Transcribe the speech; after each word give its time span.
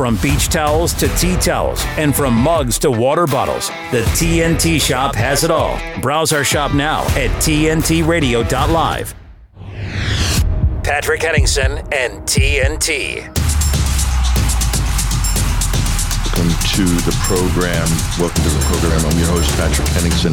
From 0.00 0.16
beach 0.16 0.48
towels 0.48 0.94
to 0.94 1.08
tea 1.18 1.36
towels, 1.36 1.84
and 1.98 2.16
from 2.16 2.32
mugs 2.32 2.78
to 2.78 2.90
water 2.90 3.26
bottles, 3.26 3.68
the 3.90 4.00
TNT 4.16 4.80
shop 4.80 5.14
has 5.14 5.44
it 5.44 5.50
all. 5.50 5.78
Browse 6.00 6.32
our 6.32 6.42
shop 6.42 6.72
now 6.72 7.02
at 7.08 7.28
TNTRadio.live. 7.42 9.14
Patrick 10.82 11.20
Henningsen 11.20 11.72
and 11.92 12.22
TNT. 12.22 13.26
Welcome 16.24 16.48
to 16.72 16.84
the 17.04 17.14
program. 17.20 17.86
Welcome 18.18 18.42
to 18.42 18.48
the 18.48 18.64
program. 18.70 19.04
I'm 19.04 19.18
your 19.18 19.28
host, 19.28 19.54
Patrick 19.58 19.86
Henningsen. 19.88 20.32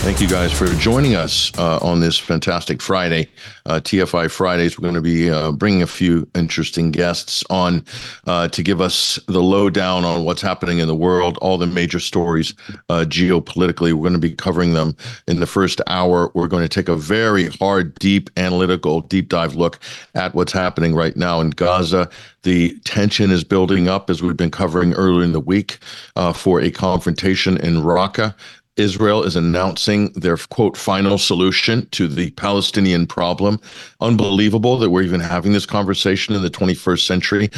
Thank 0.00 0.22
you 0.22 0.28
guys 0.28 0.52
for 0.52 0.66
joining 0.76 1.16
us 1.16 1.52
uh, 1.58 1.78
on 1.82 2.00
this 2.00 2.18
fantastic 2.18 2.80
Friday, 2.80 3.28
uh, 3.66 3.80
TFI 3.80 4.30
Fridays. 4.30 4.78
We're 4.78 4.84
going 4.84 4.94
to 4.94 5.02
be 5.02 5.28
uh, 5.28 5.52
bringing 5.52 5.82
a 5.82 5.86
few 5.86 6.26
interesting 6.34 6.90
guests 6.90 7.44
on 7.50 7.84
uh, 8.26 8.48
to 8.48 8.62
give 8.62 8.80
us 8.80 9.18
the 9.26 9.42
lowdown 9.42 10.06
on 10.06 10.24
what's 10.24 10.40
happening 10.40 10.78
in 10.78 10.86
the 10.86 10.94
world, 10.94 11.36
all 11.42 11.58
the 11.58 11.66
major 11.66 12.00
stories 12.00 12.54
uh, 12.88 13.04
geopolitically. 13.06 13.92
We're 13.92 14.00
going 14.00 14.14
to 14.14 14.18
be 14.18 14.34
covering 14.34 14.72
them 14.72 14.96
in 15.26 15.40
the 15.40 15.46
first 15.46 15.82
hour. 15.88 16.30
We're 16.32 16.48
going 16.48 16.62
to 16.62 16.70
take 16.70 16.88
a 16.88 16.96
very 16.96 17.48
hard, 17.48 17.94
deep, 17.98 18.30
analytical, 18.38 19.02
deep 19.02 19.28
dive 19.28 19.56
look 19.56 19.78
at 20.14 20.34
what's 20.34 20.52
happening 20.52 20.94
right 20.94 21.16
now 21.16 21.40
in 21.40 21.50
Gaza. 21.50 22.08
The 22.44 22.78
tension 22.84 23.30
is 23.30 23.44
building 23.44 23.88
up, 23.88 24.08
as 24.08 24.22
we've 24.22 24.36
been 24.36 24.50
covering 24.50 24.94
earlier 24.94 25.24
in 25.24 25.32
the 25.32 25.40
week, 25.40 25.80
uh, 26.16 26.32
for 26.32 26.62
a 26.62 26.70
confrontation 26.70 27.58
in 27.58 27.82
Rafah. 27.82 28.34
Israel 28.78 29.24
is 29.24 29.36
announcing 29.36 30.12
their 30.12 30.36
quote 30.36 30.76
final 30.76 31.18
solution 31.18 31.86
to 31.90 32.08
the 32.08 32.30
Palestinian 32.32 33.06
problem. 33.06 33.60
Unbelievable 34.00 34.78
that 34.78 34.90
we're 34.90 35.02
even 35.02 35.20
having 35.20 35.52
this 35.52 35.66
conversation 35.66 36.34
in 36.34 36.42
the 36.42 36.50
21st 36.50 37.06
century. 37.06 37.50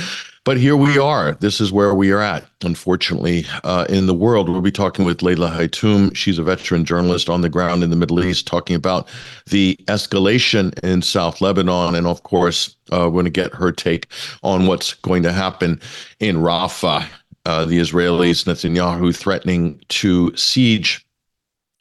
But 0.45 0.56
here 0.56 0.77
we 0.77 0.98
are. 0.98 1.33
This 1.34 1.61
is 1.61 1.70
where 1.70 1.95
we 1.95 2.12
are 2.12 2.23
at, 2.23 2.48
unfortunately, 2.62 3.45
uh, 3.62 3.84
in 3.91 4.06
the 4.06 4.14
world. 4.14 4.48
We'll 4.48 4.62
be 4.62 4.73
talking 4.73 5.05
with 5.05 5.22
Leila 5.22 5.50
Hatoum. 5.50 6.17
She's 6.17 6.39
a 6.39 6.42
veteran 6.42 6.86
journalist 6.86 7.28
on 7.28 7.42
the 7.42 7.50
ground 7.50 7.84
in 7.84 7.91
the 7.91 7.97
Middle 7.97 8.25
East, 8.25 8.47
talking 8.47 8.75
about 8.75 9.06
the 9.47 9.78
escalation 9.87 10.77
in 10.78 11.03
South 11.03 11.42
Lebanon. 11.42 11.94
And 11.94 12.06
of 12.06 12.22
course, 12.22 12.75
uh, 12.91 13.00
we're 13.05 13.11
going 13.11 13.25
to 13.27 13.31
get 13.31 13.53
her 13.53 13.70
take 13.70 14.06
on 14.42 14.66
what's 14.66 14.94
going 14.94 15.22
to 15.25 15.33
happen 15.33 15.78
in 16.20 16.37
Rafah. 16.37 17.06
Uh, 17.44 17.66
the 17.66 17.78
Israelis, 17.78 18.44
Netanyahu 18.44 19.14
threatening 19.14 19.81
to 19.89 20.34
siege 20.37 21.06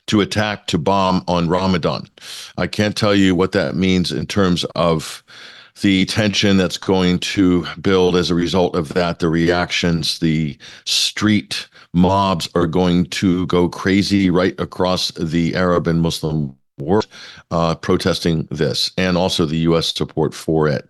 to 0.09 0.21
attack, 0.21 0.67
to 0.67 0.77
bomb 0.77 1.23
on 1.27 1.49
Ramadan. 1.49 2.07
I 2.57 2.67
can't 2.67 2.95
tell 2.95 3.15
you 3.15 3.35
what 3.35 3.51
that 3.53 3.75
means 3.75 4.11
in 4.11 4.25
terms 4.25 4.65
of 4.75 5.23
the 5.81 6.05
tension 6.05 6.57
that's 6.57 6.77
going 6.77 7.19
to 7.19 7.65
build 7.81 8.15
as 8.15 8.29
a 8.29 8.35
result 8.35 8.75
of 8.75 8.89
that, 8.89 9.19
the 9.19 9.29
reactions, 9.29 10.19
the 10.19 10.57
street 10.85 11.67
mobs 11.93 12.49
are 12.55 12.67
going 12.67 13.05
to 13.05 13.45
go 13.47 13.69
crazy 13.69 14.29
right 14.29 14.59
across 14.59 15.11
the 15.11 15.55
Arab 15.55 15.87
and 15.87 16.01
Muslim 16.01 16.55
world, 16.79 17.07
uh, 17.51 17.75
protesting 17.75 18.47
this, 18.51 18.91
and 18.97 19.17
also 19.17 19.45
the 19.45 19.57
U.S. 19.57 19.93
support 19.93 20.33
for 20.33 20.67
it. 20.67 20.89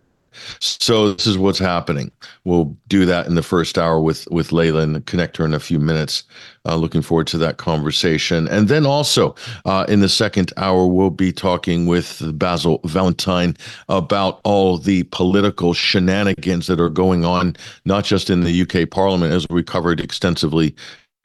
So 0.59 1.13
this 1.13 1.27
is 1.27 1.37
what's 1.37 1.59
happening. 1.59 2.11
We'll 2.45 2.75
do 2.87 3.05
that 3.05 3.27
in 3.27 3.35
the 3.35 3.43
first 3.43 3.77
hour 3.77 3.99
with 3.99 4.27
with 4.31 4.51
Leila 4.51 4.81
and 4.81 5.05
connect 5.05 5.37
her 5.37 5.45
in 5.45 5.53
a 5.53 5.59
few 5.59 5.79
minutes. 5.79 6.23
Uh, 6.65 6.75
looking 6.75 7.01
forward 7.01 7.25
to 7.27 7.37
that 7.37 7.57
conversation. 7.57 8.47
And 8.49 8.67
then 8.67 8.85
also 8.85 9.33
uh, 9.65 9.85
in 9.87 10.01
the 10.01 10.09
second 10.09 10.51
hour, 10.57 10.85
we'll 10.85 11.09
be 11.09 11.31
talking 11.31 11.85
with 11.85 12.21
Basil 12.37 12.81
Valentine 12.83 13.55
about 13.87 14.41
all 14.43 14.77
the 14.77 15.03
political 15.03 15.73
shenanigans 15.73 16.67
that 16.67 16.79
are 16.79 16.89
going 16.89 17.23
on, 17.23 17.55
not 17.85 18.03
just 18.03 18.29
in 18.29 18.41
the 18.41 18.61
UK 18.61 18.89
Parliament, 18.89 19.33
as 19.33 19.47
we 19.49 19.63
covered 19.63 20.01
extensively 20.01 20.75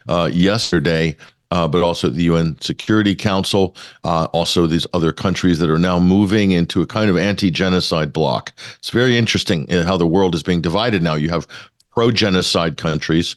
uh, 0.08 0.30
yesterday, 0.32 1.16
uh, 1.54 1.68
but 1.68 1.84
also 1.84 2.08
the 2.08 2.24
UN 2.24 2.60
Security 2.60 3.14
Council, 3.14 3.76
uh, 4.02 4.24
also 4.32 4.66
these 4.66 4.88
other 4.92 5.12
countries 5.12 5.60
that 5.60 5.70
are 5.70 5.78
now 5.78 6.00
moving 6.00 6.50
into 6.50 6.82
a 6.82 6.86
kind 6.86 7.08
of 7.08 7.16
anti 7.16 7.48
genocide 7.48 8.12
bloc. 8.12 8.52
It's 8.78 8.90
very 8.90 9.16
interesting 9.16 9.72
uh, 9.72 9.84
how 9.84 9.96
the 9.96 10.06
world 10.06 10.34
is 10.34 10.42
being 10.42 10.60
divided 10.60 11.00
now. 11.00 11.14
You 11.14 11.30
have 11.30 11.46
pro 11.92 12.10
genocide 12.10 12.76
countries 12.76 13.36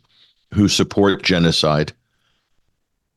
who 0.51 0.67
support 0.67 1.21
genocide, 1.21 1.93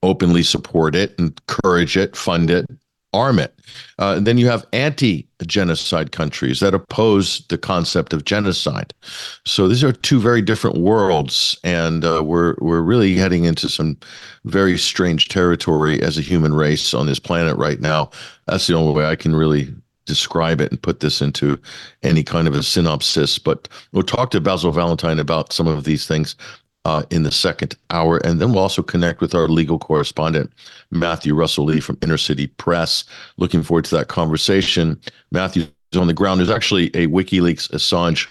openly 0.03 0.43
support 0.43 0.95
it, 0.95 1.15
encourage 1.19 1.97
it, 1.97 2.15
fund 2.15 2.51
it, 2.51 2.67
arm 3.13 3.39
it. 3.39 3.59
Uh, 3.99 4.21
then 4.21 4.39
you 4.39 4.47
have 4.49 4.67
anti 4.73 5.27
genocide 5.47 6.13
countries 6.13 6.61
that 6.61 6.75
oppose 6.75 7.45
the 7.49 7.59
concept 7.59 8.13
of 8.13 8.25
genocide. 8.25 8.93
So 9.45 9.69
these 9.69 9.83
are 9.83 9.93
two 9.93 10.21
very 10.21 10.43
different 10.43 10.79
worlds, 10.79 11.59
and 11.65 12.05
uh, 12.05 12.23
we're 12.25 12.55
we're 12.59 12.83
really 12.83 13.15
heading 13.15 13.45
into 13.45 13.69
some 13.69 13.97
very 14.45 14.79
strange 14.79 15.29
territory 15.29 16.03
as 16.03 16.19
a 16.19 16.23
human 16.23 16.55
race 16.55 16.95
on 16.95 17.07
this 17.07 17.19
planet 17.19 17.57
right 17.57 17.81
now. 17.81 18.11
That's 18.47 18.67
the 18.67 18.75
only 18.75 18.93
way 18.95 19.07
I 19.07 19.17
can 19.17 19.35
really 19.35 19.75
describe 20.07 20.61
it 20.61 20.71
and 20.73 20.83
put 20.83 21.01
this 21.01 21.23
into 21.23 21.59
any 22.03 22.25
kind 22.25 22.49
of 22.49 22.55
a 22.55 22.63
synopsis. 22.63 23.39
But 23.39 23.69
we'll 23.93 24.03
talk 24.03 24.31
to 24.33 24.41
Basil 24.41 24.73
Valentine 24.73 25.21
about 25.21 25.53
some 25.53 25.69
of 25.69 25.85
these 25.85 26.07
things 26.07 26.35
uh, 26.85 27.05
in 27.11 27.23
the 27.23 27.31
second 27.31 27.77
hour. 27.91 28.19
And 28.19 28.41
then 28.41 28.53
we'll 28.53 28.63
also 28.63 28.83
connect 28.83 29.21
with 29.21 29.35
our 29.35 29.49
legal 29.49 29.79
correspondent, 29.79 30.53
Matthew 30.91 31.35
Russell 31.35 31.65
Lee 31.65 31.81
from 31.81 31.99
Inner 32.03 32.19
City 32.19 32.47
Press. 32.47 33.05
Looking 33.37 33.63
forward 33.63 33.85
to 33.87 33.97
that 33.97 34.09
conversation. 34.09 35.01
Matthew's 35.31 35.69
on 35.97 36.07
the 36.07 36.15
ground. 36.15 36.41
There's 36.41 36.51
actually 36.51 36.87
a 36.89 37.09
WikiLeaks 37.09 37.71
Assange 37.71 38.29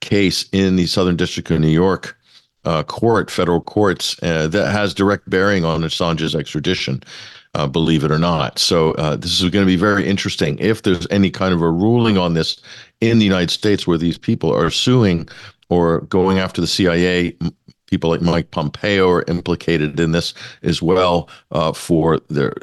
case 0.00 0.48
in 0.52 0.76
the 0.76 0.86
Southern 0.86 1.16
District 1.16 1.50
of 1.50 1.60
New 1.60 1.68
York 1.68 2.16
uh, 2.64 2.82
court, 2.84 3.30
federal 3.30 3.60
courts, 3.60 4.16
uh, 4.22 4.46
that 4.48 4.70
has 4.70 4.94
direct 4.94 5.28
bearing 5.28 5.64
on 5.64 5.82
Assange's 5.82 6.34
extradition. 6.34 7.02
Uh, 7.54 7.66
believe 7.66 8.02
it 8.02 8.10
or 8.10 8.18
not. 8.18 8.58
So 8.58 8.92
uh, 8.92 9.14
this 9.14 9.42
is 9.42 9.50
going 9.50 9.62
to 9.62 9.70
be 9.70 9.76
very 9.76 10.08
interesting. 10.08 10.58
If 10.58 10.82
there's 10.82 11.06
any 11.10 11.30
kind 11.30 11.52
of 11.52 11.60
a 11.60 11.70
ruling 11.70 12.16
on 12.16 12.32
this 12.32 12.58
in 13.02 13.18
the 13.18 13.26
United 13.26 13.50
States 13.50 13.86
where 13.86 13.98
these 13.98 14.16
people 14.16 14.50
are 14.54 14.70
suing 14.70 15.28
or 15.68 16.00
going 16.02 16.38
after 16.38 16.62
the 16.62 16.66
CIA, 16.66 17.36
people 17.92 18.08
like 18.08 18.22
Mike 18.22 18.50
Pompeo 18.52 19.10
are 19.10 19.24
implicated 19.28 20.00
in 20.00 20.12
this 20.12 20.32
as 20.62 20.80
well 20.80 21.28
uh, 21.50 21.74
for 21.74 22.20
their 22.30 22.54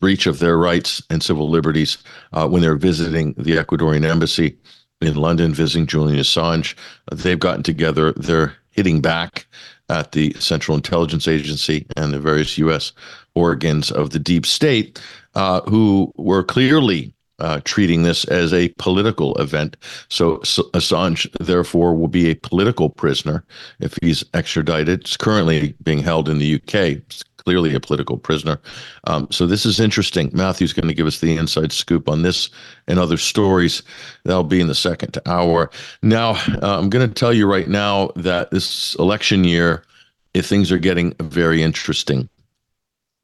breach 0.00 0.26
of 0.26 0.38
their 0.38 0.58
rights 0.58 1.02
and 1.08 1.22
civil 1.22 1.48
liberties 1.48 1.96
uh, 2.34 2.46
when 2.46 2.60
they're 2.60 2.76
visiting 2.76 3.32
the 3.38 3.56
Ecuadorian 3.56 4.04
embassy 4.04 4.54
in 5.00 5.14
London, 5.14 5.54
visiting 5.54 5.86
Julian 5.86 6.18
Assange. 6.18 6.74
They've 7.10 7.38
gotten 7.38 7.62
together. 7.62 8.12
They're 8.12 8.54
hitting 8.68 9.00
back 9.00 9.46
at 9.88 10.12
the 10.12 10.34
Central 10.34 10.76
Intelligence 10.76 11.26
Agency 11.26 11.86
and 11.96 12.12
the 12.12 12.20
various 12.20 12.58
U.S. 12.58 12.92
organs 13.34 13.90
of 13.90 14.10
the 14.10 14.18
deep 14.18 14.44
state, 14.44 15.00
uh, 15.34 15.62
who 15.62 16.12
were 16.16 16.42
clearly 16.42 17.14
uh, 17.38 17.60
treating 17.64 18.02
this 18.02 18.24
as 18.24 18.52
a 18.52 18.68
political 18.78 19.34
event. 19.36 19.76
So, 20.08 20.40
so, 20.42 20.64
Assange, 20.72 21.30
therefore, 21.38 21.94
will 21.94 22.08
be 22.08 22.30
a 22.30 22.36
political 22.36 22.88
prisoner 22.88 23.44
if 23.80 23.98
he's 24.02 24.24
extradited. 24.34 25.00
It's 25.00 25.16
currently 25.16 25.74
being 25.82 25.98
held 25.98 26.28
in 26.28 26.38
the 26.38 26.54
UK. 26.54 26.74
It's 26.74 27.22
clearly 27.36 27.74
a 27.74 27.80
political 27.80 28.16
prisoner. 28.16 28.58
Um, 29.04 29.28
so, 29.30 29.46
this 29.46 29.66
is 29.66 29.80
interesting. 29.80 30.30
Matthew's 30.32 30.72
going 30.72 30.88
to 30.88 30.94
give 30.94 31.06
us 31.06 31.20
the 31.20 31.36
inside 31.36 31.72
scoop 31.72 32.08
on 32.08 32.22
this 32.22 32.48
and 32.88 32.98
other 32.98 33.18
stories. 33.18 33.82
That'll 34.24 34.44
be 34.44 34.60
in 34.60 34.68
the 34.68 34.74
second 34.74 35.18
hour. 35.26 35.70
Now, 36.02 36.30
uh, 36.62 36.78
I'm 36.78 36.90
going 36.90 37.06
to 37.06 37.14
tell 37.14 37.32
you 37.32 37.46
right 37.46 37.68
now 37.68 38.10
that 38.16 38.50
this 38.50 38.94
election 38.96 39.44
year, 39.44 39.84
if 40.32 40.46
things 40.46 40.72
are 40.72 40.78
getting 40.78 41.14
very 41.20 41.62
interesting 41.62 42.28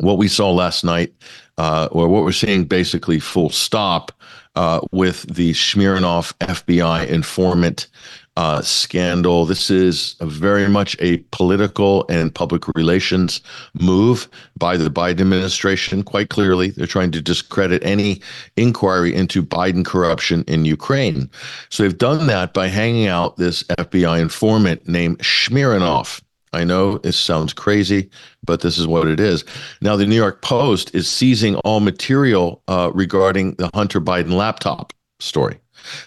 what 0.03 0.19
we 0.19 0.27
saw 0.27 0.51
last 0.51 0.85
night, 0.85 1.13
uh, 1.59 1.89
or 1.91 2.09
what 2.09 2.25
we're 2.25 2.33
seeing 2.33 2.65
basically 2.65 3.19
full 3.19 3.51
stop 3.51 4.13
uh, 4.55 4.81
with 4.91 5.23
the 5.35 5.55
Smirnov 5.55 6.37
FBI 6.41 7.07
informant 7.07 7.89
uh, 8.37 8.63
scandal. 8.63 9.45
This 9.45 9.71
is 9.71 10.17
very 10.21 10.69
much 10.69 10.97
a 11.01 11.19
political 11.33 12.07
and 12.09 12.35
public 12.35 12.67
relations 12.69 13.43
move 13.75 14.29
by 14.57 14.77
the 14.77 14.91
Biden 14.91 15.21
administration. 15.21 16.03
Quite 16.03 16.31
clearly, 16.31 16.71
they're 16.71 16.87
trying 16.87 17.13
to 17.13 17.21
discredit 17.21 17.85
any 17.85 18.23
inquiry 18.57 19.15
into 19.15 19.43
Biden 19.43 19.85
corruption 19.85 20.45
in 20.49 20.65
Ukraine. 20.65 21.31
So 21.69 21.83
they've 21.83 21.97
done 21.97 22.27
that 22.29 22.55
by 22.55 22.69
hanging 22.69 23.07
out 23.07 23.37
this 23.37 23.65
FBI 23.65 24.21
informant 24.21 24.89
named 24.89 25.23
Smirnov. 25.23 26.23
I 26.53 26.65
know 26.65 27.01
it 27.03 27.13
sounds 27.13 27.53
crazy, 27.53 28.11
but 28.45 28.61
this 28.61 28.77
is 28.79 28.87
what 28.87 29.09
it 29.09 29.19
is. 29.19 29.45
Now, 29.81 29.97
the 29.97 30.07
New 30.07 30.17
York 30.17 30.43
Post 30.43 30.95
is 30.95 31.09
seizing 31.09 31.57
all 31.57 31.81
material 31.81 32.63
uh, 32.69 32.91
regarding 32.95 33.55
the 33.55 33.71
Hunter 33.75 34.01
Biden 34.01 34.33
laptop 34.33 34.93
story. 35.19 35.59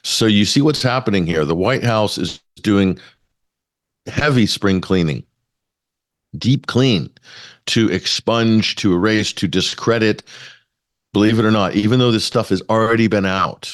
So 0.03 0.25
you 0.25 0.45
see 0.45 0.62
what's 0.62 0.83
happening 0.83 1.25
here. 1.25 1.45
The 1.45 1.56
White 1.56 1.83
House 1.83 2.18
is 2.18 2.39
doing 2.62 3.00
heavy 4.07 4.45
spring 4.45 4.81
cleaning, 4.81 5.24
deep 6.38 6.68
clean 6.68 7.09
to 7.68 7.89
expunge, 7.89 8.75
to 8.75 8.94
erase, 8.94 9.33
to 9.33 9.48
discredit. 9.48 10.24
Believe 11.13 11.39
it 11.39 11.45
or 11.45 11.51
not, 11.51 11.75
even 11.75 12.00
though 12.00 12.12
this 12.12 12.25
stuff 12.25 12.50
has 12.50 12.62
already 12.69 13.07
been 13.07 13.25
out, 13.25 13.71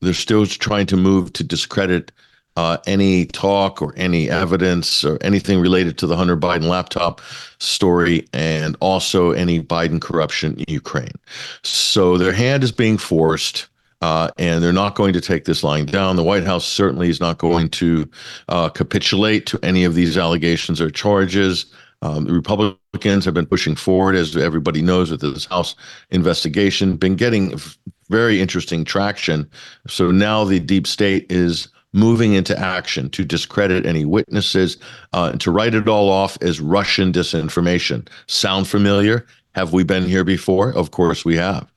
they're 0.00 0.12
still 0.12 0.44
trying 0.46 0.86
to 0.86 0.96
move 0.96 1.32
to 1.34 1.44
discredit 1.44 2.12
uh, 2.56 2.78
any 2.86 3.26
talk 3.26 3.80
or 3.80 3.94
any 3.96 4.28
evidence 4.28 5.04
or 5.04 5.18
anything 5.20 5.60
related 5.60 5.98
to 5.98 6.06
the 6.06 6.16
Hunter 6.16 6.36
Biden 6.36 6.64
laptop 6.68 7.20
story 7.58 8.26
and 8.32 8.76
also 8.80 9.32
any 9.32 9.62
Biden 9.62 10.00
corruption 10.00 10.56
in 10.56 10.64
Ukraine. 10.68 11.14
So 11.62 12.18
their 12.18 12.32
hand 12.32 12.64
is 12.64 12.72
being 12.72 12.98
forced. 12.98 13.66
Uh, 14.02 14.30
and 14.38 14.64
they're 14.64 14.72
not 14.72 14.94
going 14.94 15.12
to 15.12 15.20
take 15.20 15.44
this 15.44 15.62
lying 15.62 15.84
down. 15.84 16.16
The 16.16 16.22
White 16.22 16.44
House 16.44 16.64
certainly 16.64 17.10
is 17.10 17.20
not 17.20 17.36
going 17.36 17.68
to 17.68 18.08
uh, 18.48 18.70
capitulate 18.70 19.44
to 19.44 19.60
any 19.62 19.84
of 19.84 19.94
these 19.94 20.16
allegations 20.16 20.80
or 20.80 20.88
charges. 20.90 21.66
Um, 22.00 22.24
the 22.24 22.32
Republicans 22.32 23.26
have 23.26 23.34
been 23.34 23.44
pushing 23.44 23.76
forward, 23.76 24.16
as 24.16 24.34
everybody 24.38 24.80
knows, 24.80 25.10
with 25.10 25.20
this 25.20 25.44
House 25.44 25.74
investigation, 26.10 26.96
been 26.96 27.14
getting 27.14 27.60
very 28.08 28.40
interesting 28.40 28.86
traction. 28.86 29.48
So 29.86 30.10
now 30.10 30.44
the 30.44 30.60
deep 30.60 30.86
state 30.86 31.30
is 31.30 31.68
moving 31.92 32.34
into 32.34 32.58
action 32.58 33.10
to 33.10 33.24
discredit 33.24 33.84
any 33.86 34.04
witnesses 34.04 34.76
uh, 35.12 35.30
and 35.32 35.40
to 35.40 35.50
write 35.50 35.74
it 35.74 35.88
all 35.88 36.08
off 36.08 36.38
as 36.40 36.60
Russian 36.60 37.12
disinformation. 37.12 38.08
Sound 38.26 38.68
familiar? 38.68 39.26
Have 39.54 39.72
we 39.72 39.82
been 39.82 40.04
here 40.04 40.24
before? 40.24 40.72
Of 40.74 40.92
course 40.92 41.24
we 41.24 41.36
have. 41.36 41.70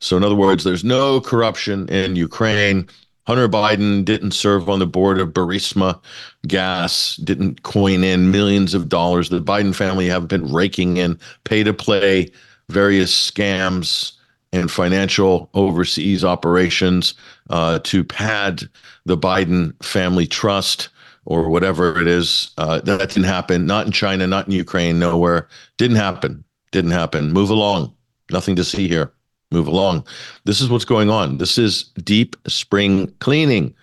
So, 0.00 0.16
in 0.16 0.24
other 0.24 0.34
words, 0.34 0.64
there's 0.64 0.82
no 0.82 1.20
corruption 1.20 1.88
in 1.88 2.16
Ukraine. 2.16 2.88
Hunter 3.26 3.48
Biden 3.48 4.04
didn't 4.04 4.32
serve 4.32 4.68
on 4.68 4.80
the 4.80 4.86
board 4.86 5.20
of 5.20 5.28
Burisma 5.28 6.00
Gas, 6.48 7.16
didn't 7.16 7.62
coin 7.62 8.02
in 8.02 8.32
millions 8.32 8.74
of 8.74 8.88
dollars. 8.88 9.28
The 9.28 9.40
Biden 9.40 9.74
family 9.74 10.08
have 10.08 10.26
been 10.26 10.52
raking 10.52 10.96
in 10.96 11.18
pay 11.44 11.62
to 11.62 11.72
play, 11.72 12.32
various 12.68 13.30
scams, 13.30 14.12
and 14.52 14.70
financial 14.70 15.48
overseas 15.54 16.24
operations 16.24 17.14
uh, 17.50 17.78
to 17.84 18.02
pad 18.02 18.68
the 19.10 19.18
Biden 19.18 19.74
family 19.84 20.26
trust 20.26 20.88
or 21.26 21.50
whatever 21.50 22.00
it 22.00 22.06
is. 22.06 22.50
Uh, 22.56 22.80
that 22.80 23.10
didn't 23.10 23.24
happen. 23.24 23.66
Not 23.66 23.86
in 23.86 23.92
China, 23.92 24.26
not 24.26 24.46
in 24.46 24.52
Ukraine, 24.52 24.98
nowhere. 24.98 25.48
Didn't 25.76 25.96
happen. 25.96 26.44
Didn't 26.72 26.92
happen. 26.92 27.32
Move 27.32 27.50
along. 27.50 27.92
Nothing 28.30 28.56
to 28.56 28.64
see 28.64 28.88
here. 28.88 29.12
Move 29.50 29.66
along. 29.66 30.06
This 30.44 30.60
is 30.60 30.70
what's 30.70 30.84
going 30.84 31.10
on. 31.10 31.38
This 31.38 31.58
is 31.58 31.84
deep 32.04 32.36
spring 32.46 33.12
cleaning 33.18 33.74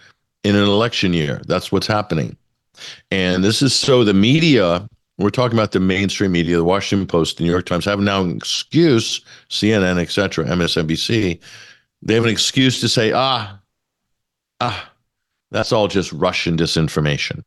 in 0.44 0.56
an 0.56 0.64
election 0.64 1.14
year. 1.14 1.42
That's 1.46 1.72
what's 1.72 1.88
happening. 1.88 2.38
And 3.12 3.44
this 3.44 3.62
is 3.62 3.76
so 3.76 4.04
the 4.04 4.14
media, 4.14 4.88
we're 5.18 5.30
talking 5.30 5.58
about 5.58 5.74
the 5.74 5.82
mainstream 5.82 6.32
media, 6.32 6.56
the 6.56 6.64
Washington 6.64 7.08
Post, 7.08 7.38
the 7.38 7.44
New 7.44 7.52
York 7.52 7.66
Times 7.66 7.84
have 7.86 8.00
now 8.00 8.22
an 8.22 8.38
excuse, 8.38 9.20
CNN, 9.50 10.00
etc., 10.00 10.46
MSNBC, 10.46 11.40
they 12.02 12.14
have 12.14 12.24
an 12.24 12.30
excuse 12.30 12.80
to 12.80 12.88
say, 12.88 13.12
ah, 13.12 13.60
ah, 14.62 14.87
that's 15.52 15.72
all 15.72 15.88
just 15.88 16.12
Russian 16.14 16.58
disinformation. 16.58 17.44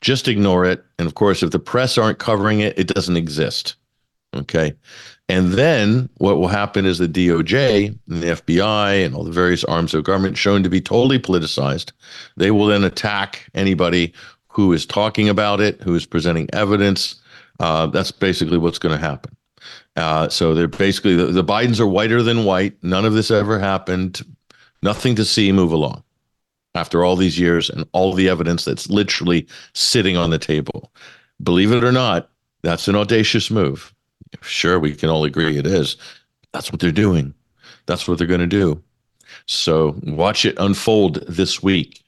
Just 0.00 0.28
ignore 0.28 0.64
it. 0.64 0.84
And 0.98 1.06
of 1.06 1.14
course, 1.14 1.42
if 1.42 1.50
the 1.50 1.58
press 1.58 1.98
aren't 1.98 2.18
covering 2.18 2.60
it, 2.60 2.78
it 2.78 2.86
doesn't 2.86 3.16
exist. 3.16 3.76
Okay. 4.34 4.74
And 5.28 5.54
then 5.54 6.08
what 6.18 6.38
will 6.38 6.48
happen 6.48 6.86
is 6.86 6.98
the 6.98 7.08
DOJ 7.08 7.98
and 8.08 8.22
the 8.22 8.28
FBI 8.28 9.04
and 9.04 9.14
all 9.14 9.24
the 9.24 9.32
various 9.32 9.64
arms 9.64 9.92
of 9.92 10.04
government 10.04 10.38
shown 10.38 10.62
to 10.62 10.68
be 10.68 10.80
totally 10.80 11.18
politicized. 11.18 11.92
They 12.36 12.50
will 12.50 12.66
then 12.66 12.84
attack 12.84 13.48
anybody 13.54 14.12
who 14.48 14.72
is 14.72 14.86
talking 14.86 15.28
about 15.28 15.60
it, 15.60 15.80
who 15.82 15.94
is 15.94 16.06
presenting 16.06 16.48
evidence. 16.52 17.16
Uh, 17.58 17.86
that's 17.86 18.12
basically 18.12 18.58
what's 18.58 18.78
going 18.78 18.98
to 18.98 19.04
happen. 19.04 19.36
Uh, 19.96 20.28
so 20.28 20.54
they're 20.54 20.68
basically 20.68 21.16
the, 21.16 21.26
the 21.26 21.44
Bidens 21.44 21.80
are 21.80 21.86
whiter 21.86 22.22
than 22.22 22.44
white. 22.44 22.76
None 22.82 23.04
of 23.04 23.14
this 23.14 23.30
ever 23.30 23.58
happened. 23.58 24.24
Nothing 24.82 25.14
to 25.16 25.24
see. 25.24 25.50
Move 25.50 25.72
along 25.72 26.02
after 26.76 27.04
all 27.04 27.16
these 27.16 27.38
years 27.38 27.70
and 27.70 27.86
all 27.92 28.12
the 28.12 28.28
evidence 28.28 28.64
that's 28.64 28.88
literally 28.88 29.46
sitting 29.72 30.16
on 30.16 30.30
the 30.30 30.38
table. 30.38 30.92
Believe 31.42 31.72
it 31.72 31.84
or 31.84 31.92
not, 31.92 32.30
that's 32.62 32.88
an 32.88 32.96
audacious 32.96 33.50
move. 33.50 33.92
Sure, 34.42 34.78
we 34.78 34.94
can 34.94 35.08
all 35.08 35.24
agree 35.24 35.56
it 35.58 35.66
is. 35.66 35.96
That's 36.52 36.70
what 36.70 36.80
they're 36.80 36.92
doing. 36.92 37.34
That's 37.86 38.06
what 38.08 38.18
they're 38.18 38.26
going 38.26 38.40
to 38.40 38.46
do. 38.46 38.82
So 39.46 39.96
watch 40.02 40.44
it 40.44 40.56
unfold 40.58 41.16
this 41.26 41.62
week 41.62 42.02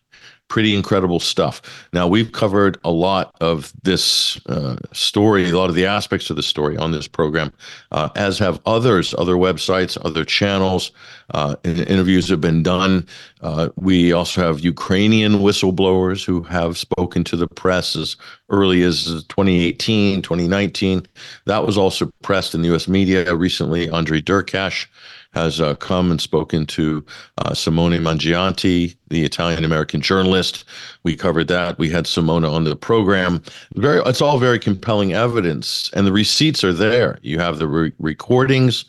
pretty 0.49 0.75
incredible 0.75 1.21
stuff. 1.21 1.63
Now, 1.93 2.09
we've 2.09 2.33
covered 2.33 2.79
a 2.85 2.91
lot 2.91 3.35
of 3.41 3.73
this 3.83 4.41
uh, 4.47 4.77
story, 4.93 5.49
a 5.51 5.57
lot 5.57 5.69
of 5.69 5.77
the 5.77 5.87
aspects 5.87 6.31
of 6.31 6.37
the 6.37 6.43
story 6.43 6.77
on 6.77 6.93
this 6.93 7.07
program, 7.07 7.53
uh, 7.93 8.09
as 8.17 8.39
have 8.39 8.61
others, 8.67 9.15
other 9.19 9.35
websites, 9.35 9.99
other 10.05 10.25
channels. 10.25 10.91
Uh, 11.35 11.57
interviews 11.65 12.29
have 12.29 12.41
been 12.41 12.63
done. 12.63 13.07
Uh, 13.43 13.69
we 13.77 14.13
also 14.13 14.41
have 14.41 14.61
Ukrainian 14.61 15.35
whistleblowers 15.35 16.25
who 16.25 16.43
have 16.43 16.79
spoken 16.79 17.23
to 17.25 17.37
the 17.37 17.47
press 17.47 17.95
as 17.95 18.17
early 18.49 18.83
as 18.83 19.05
2018, 19.29 20.23
2019. 20.23 21.07
That 21.45 21.67
was 21.67 21.77
also 21.77 22.11
pressed 22.23 22.55
in 22.55 22.63
the 22.63 22.69
U.S. 22.69 22.89
media 22.89 23.35
recently. 23.35 23.91
Andrei 23.91 24.23
Derkach 24.23 24.87
has 25.33 25.61
uh, 25.61 25.75
come 25.77 26.11
and 26.11 26.21
spoken 26.21 26.67
to 26.67 27.05
uh, 27.39 27.51
Simona 27.51 28.01
Mangiante, 28.01 28.97
the 29.09 29.25
Italian 29.25 29.65
American 29.65 30.01
journalist. 30.01 30.65
We 31.05 31.17
covered 31.17 31.49
that. 31.49 31.79
We 31.79 31.91
had 31.91 32.05
Simona 32.07 32.51
on 32.51 32.65
the 32.65 32.77
program. 32.77 33.43
Very, 33.75 34.01
it's 34.07 34.23
all 34.23 34.39
very 34.39 34.59
compelling 34.59 35.13
evidence, 35.13 35.91
and 35.95 36.07
the 36.07 36.13
receipts 36.13 36.65
are 36.65 36.73
there. 36.73 37.19
You 37.23 37.39
have 37.39 37.59
the 37.59 37.69
re- 37.69 37.93
recordings, 37.99 38.87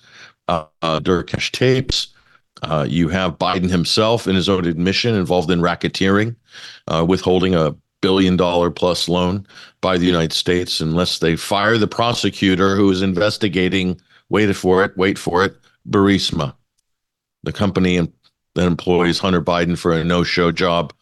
uh, 0.47 0.65
uh, 0.81 0.99
Derkach 0.99 1.51
tapes. 1.51 2.07
Uh, 2.63 2.85
you 2.87 3.07
have 3.09 3.37
Biden 3.37 3.69
himself, 3.69 4.27
in 4.27 4.35
his 4.35 4.49
own 4.49 4.65
admission, 4.65 5.15
involved 5.15 5.51
in 5.51 5.61
racketeering, 5.61 6.35
uh, 6.87 7.05
withholding 7.07 7.55
a 7.55 7.75
billion 8.01 8.37
dollar 8.37 8.71
plus 8.71 9.09
loan 9.09 9.45
by 9.81 9.97
the 9.97 10.05
United 10.05 10.31
States 10.31 10.79
unless 10.79 11.19
they 11.19 11.35
fire 11.35 11.77
the 11.77 11.87
prosecutor 11.87 12.75
who 12.77 12.89
is 12.91 13.01
investigating. 13.01 13.99
Wait 14.29 14.53
for 14.53 14.85
it. 14.85 14.95
Wait 14.95 15.17
for 15.17 15.43
it 15.43 15.55
Burisma, 15.89 16.53
the 17.43 17.51
company 17.51 17.97
that 18.55 18.67
employs 18.67 19.19
Hunter 19.19 19.41
Biden 19.41 19.77
for 19.77 19.91
a 19.93 20.03
no-show 20.03 20.51
job, 20.51 20.93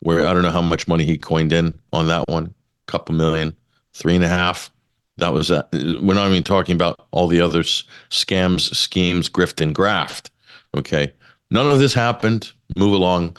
where 0.00 0.26
I 0.26 0.32
don't 0.32 0.42
know 0.42 0.50
how 0.50 0.62
much 0.62 0.88
money 0.88 1.04
he 1.04 1.18
coined 1.18 1.52
in 1.52 1.72
on 1.92 2.06
that 2.08 2.28
one, 2.28 2.54
couple 2.86 3.14
million, 3.14 3.56
three 3.94 4.14
and 4.14 4.24
a 4.24 4.28
half. 4.28 4.70
That 5.18 5.32
was 5.32 5.48
that. 5.48 5.68
We're 5.72 6.14
not 6.14 6.28
even 6.28 6.42
talking 6.42 6.74
about 6.74 7.06
all 7.10 7.26
the 7.26 7.40
other 7.40 7.62
scams, 7.62 8.74
schemes, 8.74 9.30
grift, 9.30 9.62
and 9.62 9.74
graft. 9.74 10.30
Okay, 10.76 11.12
none 11.50 11.70
of 11.70 11.78
this 11.78 11.94
happened. 11.94 12.52
Move 12.76 12.92
along. 12.92 13.36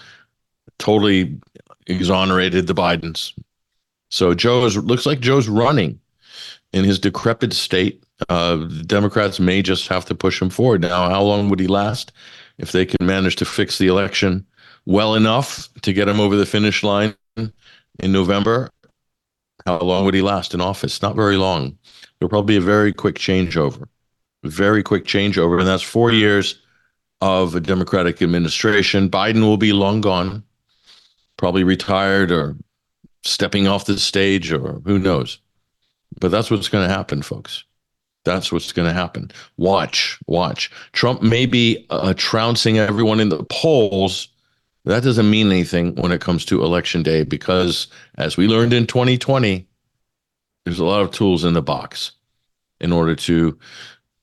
Totally 0.79 1.39
exonerated 1.85 2.65
the 2.67 2.73
Bidens. 2.73 3.33
So 4.09 4.33
Joe 4.33 4.65
is, 4.65 4.77
looks 4.77 5.05
like 5.05 5.19
Joe's 5.19 5.47
running 5.47 5.99
in 6.73 6.83
his 6.83 6.99
decrepit 6.99 7.53
state 7.53 8.03
uh, 8.29 8.55
Democrats 8.85 9.39
may 9.39 9.61
just 9.61 9.87
have 9.87 10.05
to 10.05 10.15
push 10.15 10.41
him 10.41 10.49
forward. 10.49 10.81
Now, 10.81 11.09
how 11.09 11.21
long 11.21 11.49
would 11.49 11.59
he 11.59 11.67
last? 11.67 12.11
If 12.57 12.71
they 12.71 12.85
can 12.85 13.05
manage 13.05 13.35
to 13.37 13.45
fix 13.45 13.77
the 13.77 13.87
election 13.87 14.45
well 14.85 15.15
enough 15.15 15.69
to 15.83 15.93
get 15.93 16.07
him 16.07 16.19
over 16.19 16.35
the 16.35 16.45
finish 16.45 16.81
line 16.83 17.15
in 17.35 18.11
November, 18.11 18.71
how 19.65 19.79
long 19.79 20.05
would 20.05 20.13
he 20.13 20.21
last 20.21 20.53
in 20.53 20.61
office? 20.61 21.01
Not 21.01 21.15
very 21.15 21.37
long. 21.37 21.77
There'll 22.19 22.29
probably 22.29 22.55
be 22.55 22.63
a 22.63 22.65
very 22.65 22.93
quick 22.93 23.15
changeover, 23.15 23.87
very 24.43 24.81
quick 24.81 25.05
changeover, 25.05 25.59
and 25.59 25.67
that's 25.67 25.83
four 25.83 26.11
years 26.11 26.59
of 27.21 27.53
a 27.53 27.59
Democratic 27.59 28.21
administration. 28.21 29.09
Biden 29.09 29.41
will 29.41 29.57
be 29.57 29.73
long 29.73 30.01
gone, 30.01 30.43
probably 31.37 31.63
retired 31.63 32.31
or 32.31 32.55
stepping 33.23 33.67
off 33.67 33.85
the 33.85 33.99
stage, 33.99 34.51
or 34.51 34.81
who 34.85 34.97
knows. 34.97 35.39
But 36.19 36.31
that's 36.31 36.49
what's 36.49 36.69
going 36.69 36.87
to 36.87 36.93
happen, 36.93 37.21
folks. 37.21 37.63
That's 38.27 38.51
what's 38.51 38.73
going 38.73 38.89
to 38.89 38.93
happen. 38.93 39.31
Watch, 39.55 40.19
watch. 40.27 40.69
Trump 40.91 41.21
may 41.21 41.45
be 41.45 41.85
uh, 41.89 42.13
trouncing 42.17 42.77
everyone 42.77 43.21
in 43.21 43.29
the 43.29 43.45
polls. 43.45 44.27
That 44.83 45.03
doesn't 45.03 45.29
mean 45.29 45.47
anything 45.47 45.95
when 45.95 46.11
it 46.11 46.19
comes 46.19 46.43
to 46.45 46.61
election 46.61 47.03
day 47.03 47.23
because, 47.23 47.87
as 48.17 48.35
we 48.35 48.47
learned 48.47 48.73
in 48.73 48.85
2020, 48.85 49.65
there's 50.65 50.79
a 50.79 50.83
lot 50.83 51.01
of 51.01 51.11
tools 51.11 51.45
in 51.45 51.53
the 51.53 51.61
box 51.61 52.11
in 52.81 52.91
order 52.91 53.15
to 53.15 53.57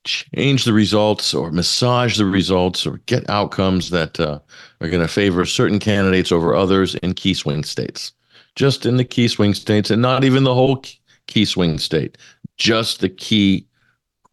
change 0.05 0.65
the 0.65 0.75
results 0.75 1.33
or 1.33 1.51
massage 1.51 2.19
the 2.19 2.27
results 2.27 2.87
or 2.87 2.99
get 3.07 3.29
outcomes 3.31 3.89
that 3.89 4.21
uh, 4.21 4.39
are 4.83 4.91
going 4.91 5.01
to 5.01 5.09
favor 5.09 5.47
certain 5.47 5.79
candidates 5.79 6.31
over 6.31 6.55
others 6.55 6.95
in 6.97 7.15
key 7.15 7.33
swing 7.33 7.65
states. 7.65 8.13
Just 8.55 8.85
in 8.85 8.99
the 8.99 9.05
key 9.05 9.29
swing 9.29 9.55
states 9.55 9.91
and 9.91 10.03
not 10.03 10.25
even 10.25 10.45
the 10.45 10.53
whole 10.53 10.85
key 11.27 11.47
swing 11.47 11.79
state, 11.79 12.19
just 12.59 13.01
the 13.01 13.09
key 13.09 13.67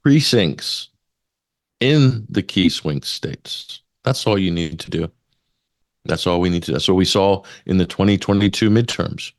precincts 0.04 0.90
in 1.80 2.26
the 2.30 2.44
key 2.44 2.70
swing 2.70 3.02
states. 3.02 3.82
That's 4.04 4.26
all 4.26 4.38
you 4.38 4.52
need 4.52 4.80
to 4.80 4.90
do. 4.90 5.12
That's 6.06 6.26
all 6.26 6.40
we 6.40 6.50
need 6.50 6.64
to. 6.64 6.68
Do. 6.68 6.74
That's 6.74 6.88
what 6.88 6.96
we 6.96 7.06
saw 7.06 7.44
in 7.66 7.78
the 7.78 7.86
2022 7.86 8.70
midterms 8.70 9.32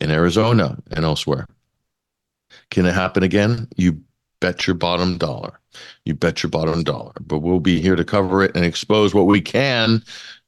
in 0.00 0.10
Arizona 0.10 0.76
and 0.90 1.04
elsewhere. 1.04 1.46
Can 2.70 2.86
it 2.86 2.94
happen 2.94 3.22
again? 3.22 3.68
You 3.76 4.00
bet 4.40 4.66
your 4.66 4.74
bottom 4.74 5.18
dollar. 5.18 5.58
You 6.04 6.14
bet 6.14 6.42
your 6.42 6.50
bottom 6.50 6.82
dollar. 6.82 7.12
But 7.20 7.38
we'll 7.38 7.60
be 7.60 7.80
here 7.80 7.96
to 7.96 8.04
cover 8.04 8.42
it 8.42 8.54
and 8.54 8.64
expose 8.64 9.14
what 9.14 9.26
we 9.26 9.40
can 9.40 10.02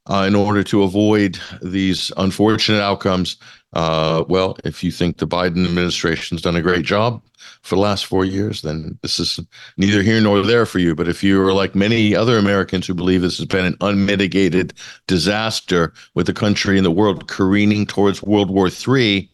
uh, 0.06 0.24
in 0.26 0.34
order 0.34 0.62
to 0.64 0.82
avoid 0.82 1.38
these 1.62 2.12
unfortunate 2.16 2.80
outcomes. 2.80 3.36
Uh, 3.76 4.24
well, 4.26 4.56
if 4.64 4.82
you 4.82 4.90
think 4.90 5.18
the 5.18 5.26
Biden 5.26 5.66
administration's 5.66 6.40
done 6.40 6.56
a 6.56 6.62
great 6.62 6.82
job 6.86 7.22
for 7.60 7.74
the 7.74 7.80
last 7.82 8.06
four 8.06 8.24
years, 8.24 8.62
then 8.62 8.98
this 9.02 9.20
is 9.20 9.38
neither 9.76 10.00
here 10.00 10.18
nor 10.18 10.40
there 10.40 10.64
for 10.64 10.78
you. 10.78 10.94
But 10.94 11.08
if 11.08 11.22
you 11.22 11.46
are 11.46 11.52
like 11.52 11.74
many 11.74 12.14
other 12.16 12.38
Americans 12.38 12.86
who 12.86 12.94
believe 12.94 13.20
this 13.20 13.36
has 13.36 13.44
been 13.44 13.66
an 13.66 13.76
unmitigated 13.82 14.72
disaster 15.06 15.92
with 16.14 16.26
the 16.26 16.32
country 16.32 16.78
and 16.78 16.86
the 16.86 16.90
world 16.90 17.28
careening 17.28 17.84
towards 17.84 18.22
World 18.22 18.48
War 18.48 18.68
III 18.68 19.28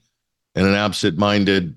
and 0.57 0.67
an 0.67 0.75
absent 0.75 1.19
minded 1.19 1.77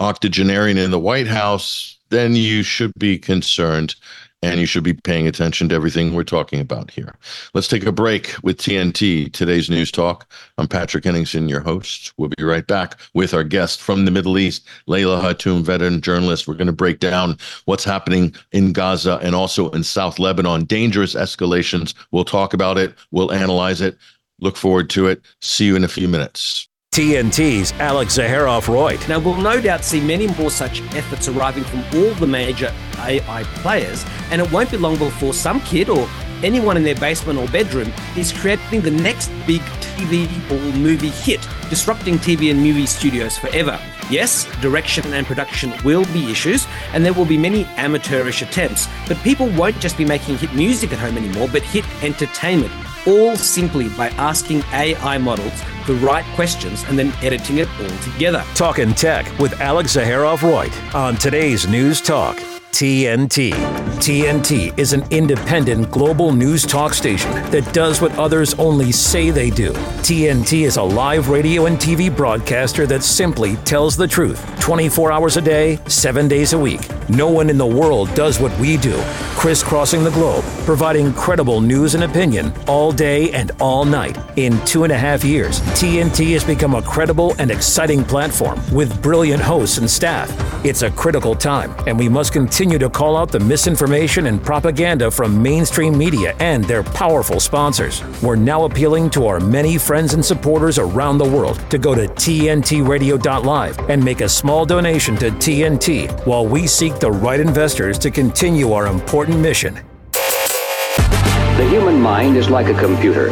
octogenarian 0.00 0.78
in 0.78 0.90
the 0.90 0.98
White 0.98 1.28
House, 1.28 1.96
then 2.08 2.34
you 2.34 2.64
should 2.64 2.92
be 2.98 3.20
concerned 3.20 3.94
and 4.42 4.58
you 4.58 4.66
should 4.66 4.82
be 4.82 4.92
paying 4.92 5.28
attention 5.28 5.68
to 5.68 5.74
everything 5.74 6.12
we're 6.12 6.24
talking 6.24 6.60
about 6.60 6.90
here. 6.90 7.14
Let's 7.54 7.68
take 7.68 7.86
a 7.86 7.92
break 7.92 8.34
with 8.42 8.58
TNT, 8.58 9.32
today's 9.32 9.70
news 9.70 9.92
talk. 9.92 10.28
I'm 10.58 10.66
Patrick 10.66 11.04
Henningsen, 11.04 11.48
your 11.48 11.60
host. 11.60 12.12
We'll 12.16 12.30
be 12.36 12.42
right 12.42 12.66
back 12.66 12.98
with 13.14 13.34
our 13.34 13.44
guest 13.44 13.80
from 13.80 14.04
the 14.04 14.10
Middle 14.10 14.38
East, 14.38 14.66
Leila 14.86 15.20
Hatoum, 15.20 15.62
veteran 15.62 16.00
journalist. 16.00 16.48
We're 16.48 16.54
going 16.54 16.66
to 16.66 16.72
break 16.72 16.98
down 16.98 17.38
what's 17.66 17.84
happening 17.84 18.34
in 18.50 18.72
Gaza 18.72 19.18
and 19.22 19.34
also 19.34 19.70
in 19.70 19.84
South 19.84 20.18
Lebanon. 20.18 20.64
Dangerous 20.64 21.14
escalations. 21.14 21.94
We'll 22.10 22.24
talk 22.24 22.52
about 22.52 22.78
it, 22.78 22.94
we'll 23.12 23.32
analyze 23.32 23.80
it. 23.80 23.96
Look 24.40 24.56
forward 24.56 24.90
to 24.90 25.06
it. 25.06 25.22
See 25.40 25.66
you 25.66 25.76
in 25.76 25.84
a 25.84 25.88
few 25.88 26.08
minutes. 26.08 26.68
TNT's 26.92 27.72
Alex 27.80 28.18
Zaharov 28.18 28.66
Reutt. 28.66 29.08
Now, 29.08 29.18
we'll 29.18 29.40
no 29.40 29.58
doubt 29.62 29.82
see 29.82 29.98
many 29.98 30.26
more 30.26 30.50
such 30.50 30.82
efforts 30.94 31.26
arriving 31.26 31.64
from 31.64 31.82
all 31.94 32.12
the 32.16 32.26
major 32.26 32.70
AI 32.98 33.44
players, 33.62 34.04
and 34.30 34.42
it 34.42 34.52
won't 34.52 34.70
be 34.70 34.76
long 34.76 34.98
before 34.98 35.32
some 35.32 35.62
kid 35.62 35.88
or 35.88 36.06
anyone 36.42 36.76
in 36.76 36.82
their 36.82 36.94
basement 36.96 37.38
or 37.38 37.48
bedroom 37.48 37.90
is 38.14 38.30
creating 38.30 38.82
the 38.82 38.90
next 38.90 39.28
big 39.46 39.62
TV 39.80 40.28
or 40.50 40.76
movie 40.76 41.08
hit, 41.08 41.40
disrupting 41.70 42.18
TV 42.18 42.50
and 42.50 42.60
movie 42.60 42.84
studios 42.84 43.38
forever. 43.38 43.80
Yes, 44.10 44.44
direction 44.60 45.14
and 45.14 45.26
production 45.26 45.72
will 45.84 46.04
be 46.12 46.30
issues, 46.30 46.66
and 46.92 47.02
there 47.02 47.14
will 47.14 47.24
be 47.24 47.38
many 47.38 47.64
amateurish 47.78 48.42
attempts, 48.42 48.86
but 49.08 49.16
people 49.22 49.48
won't 49.52 49.80
just 49.80 49.96
be 49.96 50.04
making 50.04 50.36
hit 50.36 50.52
music 50.52 50.92
at 50.92 50.98
home 50.98 51.16
anymore, 51.16 51.48
but 51.50 51.62
hit 51.62 51.86
entertainment 52.04 52.70
all 53.06 53.36
simply 53.36 53.88
by 53.90 54.08
asking 54.10 54.62
AI 54.72 55.18
models 55.18 55.62
the 55.86 55.94
right 55.94 56.24
questions 56.34 56.84
and 56.84 56.98
then 56.98 57.12
editing 57.22 57.58
it 57.58 57.68
all 57.80 57.98
together. 57.98 58.44
Talking 58.54 58.94
Tech 58.94 59.26
with 59.38 59.60
Alex 59.60 59.96
Zaharov 59.96 60.38
Reutt 60.38 60.94
on 60.94 61.16
today's 61.16 61.66
News 61.66 62.00
Talk. 62.00 62.51
TNT. 62.72 63.52
TNT 64.00 64.76
is 64.78 64.94
an 64.94 65.04
independent 65.10 65.90
global 65.90 66.32
news 66.32 66.64
talk 66.64 66.94
station 66.94 67.30
that 67.50 67.70
does 67.74 68.00
what 68.00 68.18
others 68.18 68.54
only 68.54 68.90
say 68.90 69.30
they 69.30 69.50
do. 69.50 69.72
TNT 70.00 70.62
is 70.62 70.78
a 70.78 70.82
live 70.82 71.28
radio 71.28 71.66
and 71.66 71.76
TV 71.76 72.14
broadcaster 72.14 72.86
that 72.86 73.04
simply 73.04 73.56
tells 73.56 73.94
the 73.94 74.08
truth 74.08 74.42
24 74.58 75.12
hours 75.12 75.36
a 75.36 75.42
day, 75.42 75.78
7 75.86 76.26
days 76.28 76.54
a 76.54 76.58
week. 76.58 76.80
No 77.10 77.28
one 77.28 77.50
in 77.50 77.58
the 77.58 77.66
world 77.66 78.12
does 78.14 78.40
what 78.40 78.58
we 78.58 78.78
do, 78.78 78.96
crisscrossing 79.36 80.02
the 80.02 80.10
globe, 80.10 80.44
providing 80.64 81.12
credible 81.12 81.60
news 81.60 81.94
and 81.94 82.04
opinion 82.04 82.52
all 82.66 82.90
day 82.90 83.30
and 83.32 83.50
all 83.60 83.84
night. 83.84 84.16
In 84.36 84.58
two 84.64 84.84
and 84.84 84.92
a 84.92 84.98
half 84.98 85.24
years, 85.24 85.60
TNT 85.78 86.32
has 86.32 86.42
become 86.42 86.74
a 86.74 86.82
credible 86.82 87.34
and 87.38 87.50
exciting 87.50 88.02
platform 88.02 88.60
with 88.72 89.02
brilliant 89.02 89.42
hosts 89.42 89.78
and 89.78 89.90
staff. 89.90 90.32
It's 90.64 90.82
a 90.82 90.90
critical 90.90 91.34
time, 91.34 91.74
and 91.86 91.98
we 91.98 92.08
must 92.08 92.32
continue 92.32 92.61
continue 92.62 92.78
to 92.78 92.88
call 92.88 93.16
out 93.16 93.28
the 93.28 93.40
misinformation 93.40 94.26
and 94.26 94.40
propaganda 94.40 95.10
from 95.10 95.42
mainstream 95.42 95.98
media 95.98 96.32
and 96.38 96.62
their 96.66 96.84
powerful 96.84 97.40
sponsors. 97.40 98.04
We're 98.22 98.36
now 98.36 98.66
appealing 98.66 99.10
to 99.10 99.26
our 99.26 99.40
many 99.40 99.76
friends 99.76 100.14
and 100.14 100.24
supporters 100.24 100.78
around 100.78 101.18
the 101.18 101.24
world 101.24 101.58
to 101.70 101.78
go 101.78 101.92
to 101.92 102.06
TNTRadio.live 102.06 103.90
and 103.90 104.04
make 104.04 104.20
a 104.20 104.28
small 104.28 104.64
donation 104.64 105.16
to 105.16 105.32
TNT 105.32 106.08
while 106.24 106.46
we 106.46 106.68
seek 106.68 107.00
the 107.00 107.10
right 107.10 107.40
investors 107.40 107.98
to 107.98 108.12
continue 108.12 108.70
our 108.70 108.86
important 108.86 109.40
mission. 109.40 109.74
The 110.12 111.68
human 111.68 112.00
mind 112.00 112.36
is 112.36 112.48
like 112.48 112.68
a 112.68 112.78
computer. 112.78 113.30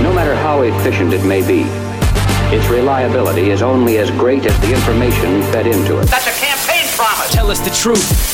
No 0.00 0.14
matter 0.14 0.34
how 0.34 0.62
efficient 0.62 1.12
it 1.12 1.26
may 1.26 1.46
be, 1.46 1.64
its 2.56 2.66
reliability 2.68 3.50
is 3.50 3.60
only 3.60 3.98
as 3.98 4.10
great 4.12 4.46
as 4.46 4.58
the 4.62 4.72
information 4.72 5.42
fed 5.52 5.66
into 5.66 6.00
it. 6.00 6.06
That's 6.06 6.26
a 6.26 6.40
campaign 6.42 6.86
promise. 6.96 7.30
Tell 7.30 7.50
us 7.50 7.60
the 7.60 7.70
truth. 7.70 8.31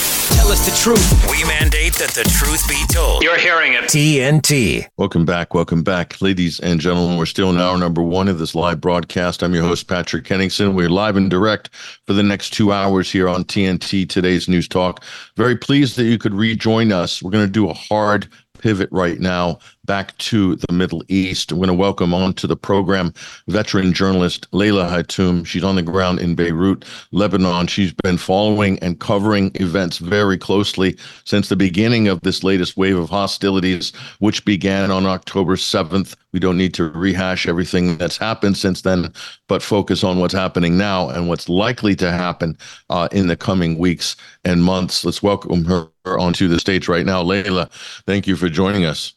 Tell 0.48 0.56
us 0.56 0.64
the 0.64 0.82
truth. 0.82 1.30
We 1.30 1.44
mandate 1.44 1.92
that 1.96 2.08
the 2.12 2.24
truth 2.24 2.66
be 2.66 2.82
told. 2.90 3.22
You're 3.22 3.36
hearing 3.36 3.74
it. 3.74 3.82
TNT. 3.82 4.86
Welcome 4.96 5.26
back. 5.26 5.52
Welcome 5.52 5.82
back, 5.82 6.22
ladies 6.22 6.58
and 6.58 6.80
gentlemen. 6.80 7.18
We're 7.18 7.26
still 7.26 7.50
in 7.50 7.58
hour 7.58 7.76
number 7.76 8.00
one 8.00 8.28
of 8.28 8.38
this 8.38 8.54
live 8.54 8.80
broadcast. 8.80 9.42
I'm 9.42 9.52
your 9.52 9.64
host, 9.64 9.88
Patrick 9.88 10.26
Henningsen. 10.26 10.74
We're 10.74 10.88
live 10.88 11.18
and 11.18 11.28
direct 11.28 11.68
for 12.06 12.14
the 12.14 12.22
next 12.22 12.54
two 12.54 12.72
hours 12.72 13.12
here 13.12 13.28
on 13.28 13.44
TNT, 13.44 14.08
today's 14.08 14.48
News 14.48 14.66
Talk. 14.66 15.04
Very 15.36 15.54
pleased 15.54 15.98
that 15.98 16.04
you 16.04 16.16
could 16.16 16.32
rejoin 16.32 16.92
us. 16.92 17.22
We're 17.22 17.30
going 17.30 17.46
to 17.46 17.52
do 17.52 17.68
a 17.68 17.74
hard 17.74 18.26
pivot 18.58 18.88
right 18.90 19.20
now 19.20 19.58
back 19.88 20.16
to 20.18 20.54
the 20.54 20.72
Middle 20.72 21.02
East. 21.08 21.50
I'm 21.50 21.56
going 21.56 21.68
to 21.68 21.74
welcome 21.74 22.12
on 22.12 22.34
to 22.34 22.46
the 22.46 22.56
program 22.56 23.14
veteran 23.48 23.94
journalist 23.94 24.46
Leila 24.52 24.84
Hatoum. 24.84 25.46
She's 25.46 25.64
on 25.64 25.76
the 25.76 25.82
ground 25.82 26.20
in 26.20 26.34
Beirut, 26.34 26.84
Lebanon. 27.10 27.66
She's 27.68 27.94
been 28.04 28.18
following 28.18 28.78
and 28.80 29.00
covering 29.00 29.50
events 29.54 29.96
very 29.96 30.36
closely 30.36 30.98
since 31.24 31.48
the 31.48 31.56
beginning 31.56 32.06
of 32.06 32.20
this 32.20 32.44
latest 32.44 32.76
wave 32.76 32.98
of 32.98 33.08
hostilities, 33.08 33.94
which 34.18 34.44
began 34.44 34.90
on 34.90 35.06
October 35.06 35.56
7th. 35.56 36.14
We 36.34 36.38
don't 36.38 36.58
need 36.58 36.74
to 36.74 36.90
rehash 36.90 37.48
everything 37.48 37.96
that's 37.96 38.18
happened 38.18 38.58
since 38.58 38.82
then, 38.82 39.10
but 39.48 39.62
focus 39.62 40.04
on 40.04 40.18
what's 40.18 40.34
happening 40.34 40.76
now 40.76 41.08
and 41.08 41.28
what's 41.28 41.48
likely 41.48 41.96
to 41.96 42.12
happen 42.12 42.58
uh, 42.90 43.08
in 43.10 43.28
the 43.28 43.36
coming 43.36 43.78
weeks 43.78 44.16
and 44.44 44.62
months. 44.62 45.02
Let's 45.06 45.22
welcome 45.22 45.64
her 45.64 45.88
onto 46.04 46.46
the 46.46 46.60
stage 46.60 46.88
right 46.88 47.06
now. 47.06 47.22
Leila, 47.22 47.70
thank 48.06 48.26
you 48.26 48.36
for 48.36 48.50
joining 48.50 48.84
us. 48.84 49.14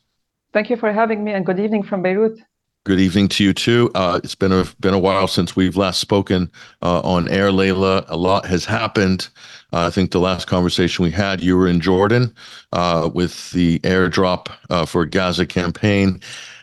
Thank 0.53 0.69
you 0.69 0.75
for 0.75 0.91
having 0.91 1.23
me, 1.23 1.31
and 1.31 1.45
good 1.45 1.59
evening 1.59 1.83
from 1.83 2.01
Beirut. 2.01 2.37
Good 2.83 2.99
evening 2.99 3.29
to 3.29 3.43
you 3.43 3.53
too. 3.53 3.89
Uh, 3.95 4.19
it's 4.21 4.35
been 4.35 4.51
a 4.51 4.65
been 4.81 4.93
a 4.93 4.99
while 4.99 5.27
since 5.27 5.55
we've 5.55 5.77
last 5.77 6.01
spoken 6.01 6.51
uh, 6.81 6.99
on 7.01 7.29
air, 7.29 7.51
Leila. 7.51 8.03
A 8.09 8.17
lot 8.17 8.45
has 8.47 8.65
happened. 8.65 9.29
Uh, 9.71 9.85
I 9.85 9.89
think 9.91 10.11
the 10.11 10.19
last 10.19 10.47
conversation 10.47 11.03
we 11.03 11.11
had, 11.11 11.41
you 11.41 11.55
were 11.55 11.67
in 11.67 11.79
Jordan 11.79 12.35
uh, 12.73 13.09
with 13.13 13.51
the 13.51 13.79
airdrop 13.79 14.47
uh, 14.69 14.85
for 14.85 15.05
Gaza 15.05 15.45
campaign. 15.45 16.19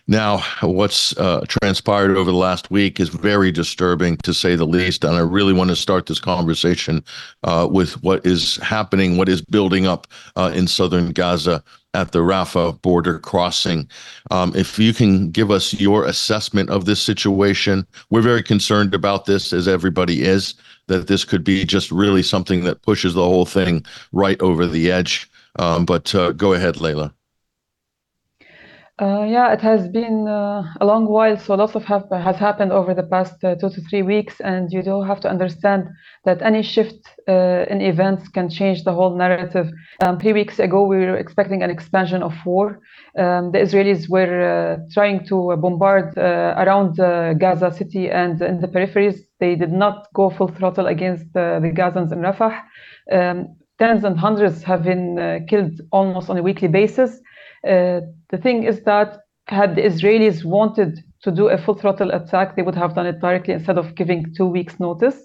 Now, 0.06 0.42
what's 0.62 1.16
uh, 1.18 1.44
transpired 1.48 2.10
over 2.16 2.30
the 2.30 2.36
last 2.36 2.70
week 2.70 2.98
is 2.98 3.10
very 3.10 3.52
disturbing, 3.52 4.16
to 4.18 4.34
say 4.34 4.56
the 4.56 4.66
least. 4.66 5.04
And 5.04 5.14
I 5.14 5.20
really 5.20 5.52
want 5.52 5.68
to 5.70 5.76
start 5.76 6.06
this 6.06 6.18
conversation 6.18 7.04
with 7.44 8.02
what 8.02 8.24
is 8.26 8.56
happening, 8.56 9.18
what 9.18 9.28
is 9.28 9.42
building 9.42 9.86
up 9.86 10.06
in 10.36 10.66
southern 10.66 11.12
Gaza 11.12 11.62
at 11.98 12.12
the 12.12 12.20
Rafah 12.20 12.80
border 12.80 13.18
crossing. 13.18 13.88
Um, 14.30 14.52
if 14.54 14.78
you 14.78 14.94
can 14.94 15.30
give 15.30 15.50
us 15.50 15.74
your 15.74 16.04
assessment 16.04 16.70
of 16.70 16.84
this 16.84 17.02
situation, 17.02 17.84
we're 18.10 18.22
very 18.22 18.42
concerned 18.42 18.94
about 18.94 19.24
this, 19.24 19.52
as 19.52 19.66
everybody 19.66 20.22
is, 20.22 20.54
that 20.86 21.08
this 21.08 21.24
could 21.24 21.42
be 21.42 21.64
just 21.64 21.90
really 21.90 22.22
something 22.22 22.62
that 22.64 22.82
pushes 22.82 23.14
the 23.14 23.24
whole 23.24 23.46
thing 23.46 23.84
right 24.12 24.40
over 24.40 24.66
the 24.66 24.92
edge. 24.92 25.28
Um, 25.58 25.84
but 25.84 26.14
uh, 26.14 26.32
go 26.32 26.52
ahead, 26.52 26.80
Leila. 26.80 27.12
Uh, 29.00 29.22
yeah, 29.22 29.52
it 29.52 29.60
has 29.60 29.86
been 29.86 30.26
uh, 30.26 30.60
a 30.80 30.84
long 30.84 31.06
while, 31.06 31.36
so 31.38 31.54
lots 31.54 31.76
of 31.76 31.84
have, 31.84 32.04
has 32.10 32.34
happened 32.34 32.72
over 32.72 32.94
the 32.94 33.02
past 33.04 33.44
uh, 33.44 33.54
two 33.54 33.70
to 33.70 33.80
three 33.82 34.02
weeks, 34.02 34.40
and 34.40 34.72
you 34.72 34.82
do 34.82 35.00
have 35.02 35.20
to 35.20 35.30
understand 35.30 35.86
that 36.24 36.42
any 36.42 36.62
shift 36.62 37.08
uh, 37.28 37.64
in 37.70 37.80
events 37.80 38.26
can 38.28 38.50
change 38.50 38.82
the 38.82 38.92
whole 38.92 39.14
narrative. 39.16 39.70
Um, 40.04 40.18
three 40.18 40.32
weeks 40.32 40.58
ago, 40.58 40.82
we 40.84 40.96
were 40.96 41.16
expecting 41.16 41.62
an 41.62 41.70
expansion 41.70 42.24
of 42.24 42.34
war. 42.44 42.80
Um, 43.16 43.52
the 43.52 43.58
Israelis 43.58 44.08
were 44.08 44.40
uh, 44.42 44.78
trying 44.92 45.24
to 45.28 45.56
bombard 45.56 46.18
uh, 46.18 46.54
around 46.58 46.96
Gaza 47.38 47.70
City 47.70 48.10
and 48.10 48.42
in 48.42 48.60
the 48.60 48.66
peripheries. 48.66 49.20
They 49.38 49.54
did 49.54 49.70
not 49.72 50.08
go 50.12 50.28
full 50.28 50.48
throttle 50.48 50.88
against 50.88 51.32
the 51.34 51.60
Gazans 51.72 52.10
in 52.10 52.18
Rafah. 52.18 52.62
Um, 53.12 53.54
tens 53.78 54.02
and 54.02 54.18
hundreds 54.18 54.64
have 54.64 54.82
been 54.82 55.46
killed 55.48 55.80
almost 55.92 56.30
on 56.30 56.36
a 56.36 56.42
weekly 56.42 56.66
basis. 56.66 57.20
Uh, 57.66 58.00
the 58.30 58.38
thing 58.38 58.64
is 58.64 58.82
that 58.84 59.20
had 59.46 59.76
the 59.76 59.82
Israelis 59.82 60.44
wanted 60.44 61.00
to 61.22 61.30
do 61.30 61.48
a 61.48 61.58
full 61.58 61.74
throttle 61.74 62.10
attack, 62.10 62.54
they 62.54 62.62
would 62.62 62.74
have 62.74 62.94
done 62.94 63.06
it 63.06 63.20
directly 63.20 63.54
instead 63.54 63.78
of 63.78 63.94
giving 63.94 64.32
two 64.36 64.46
weeks 64.46 64.78
notice. 64.78 65.16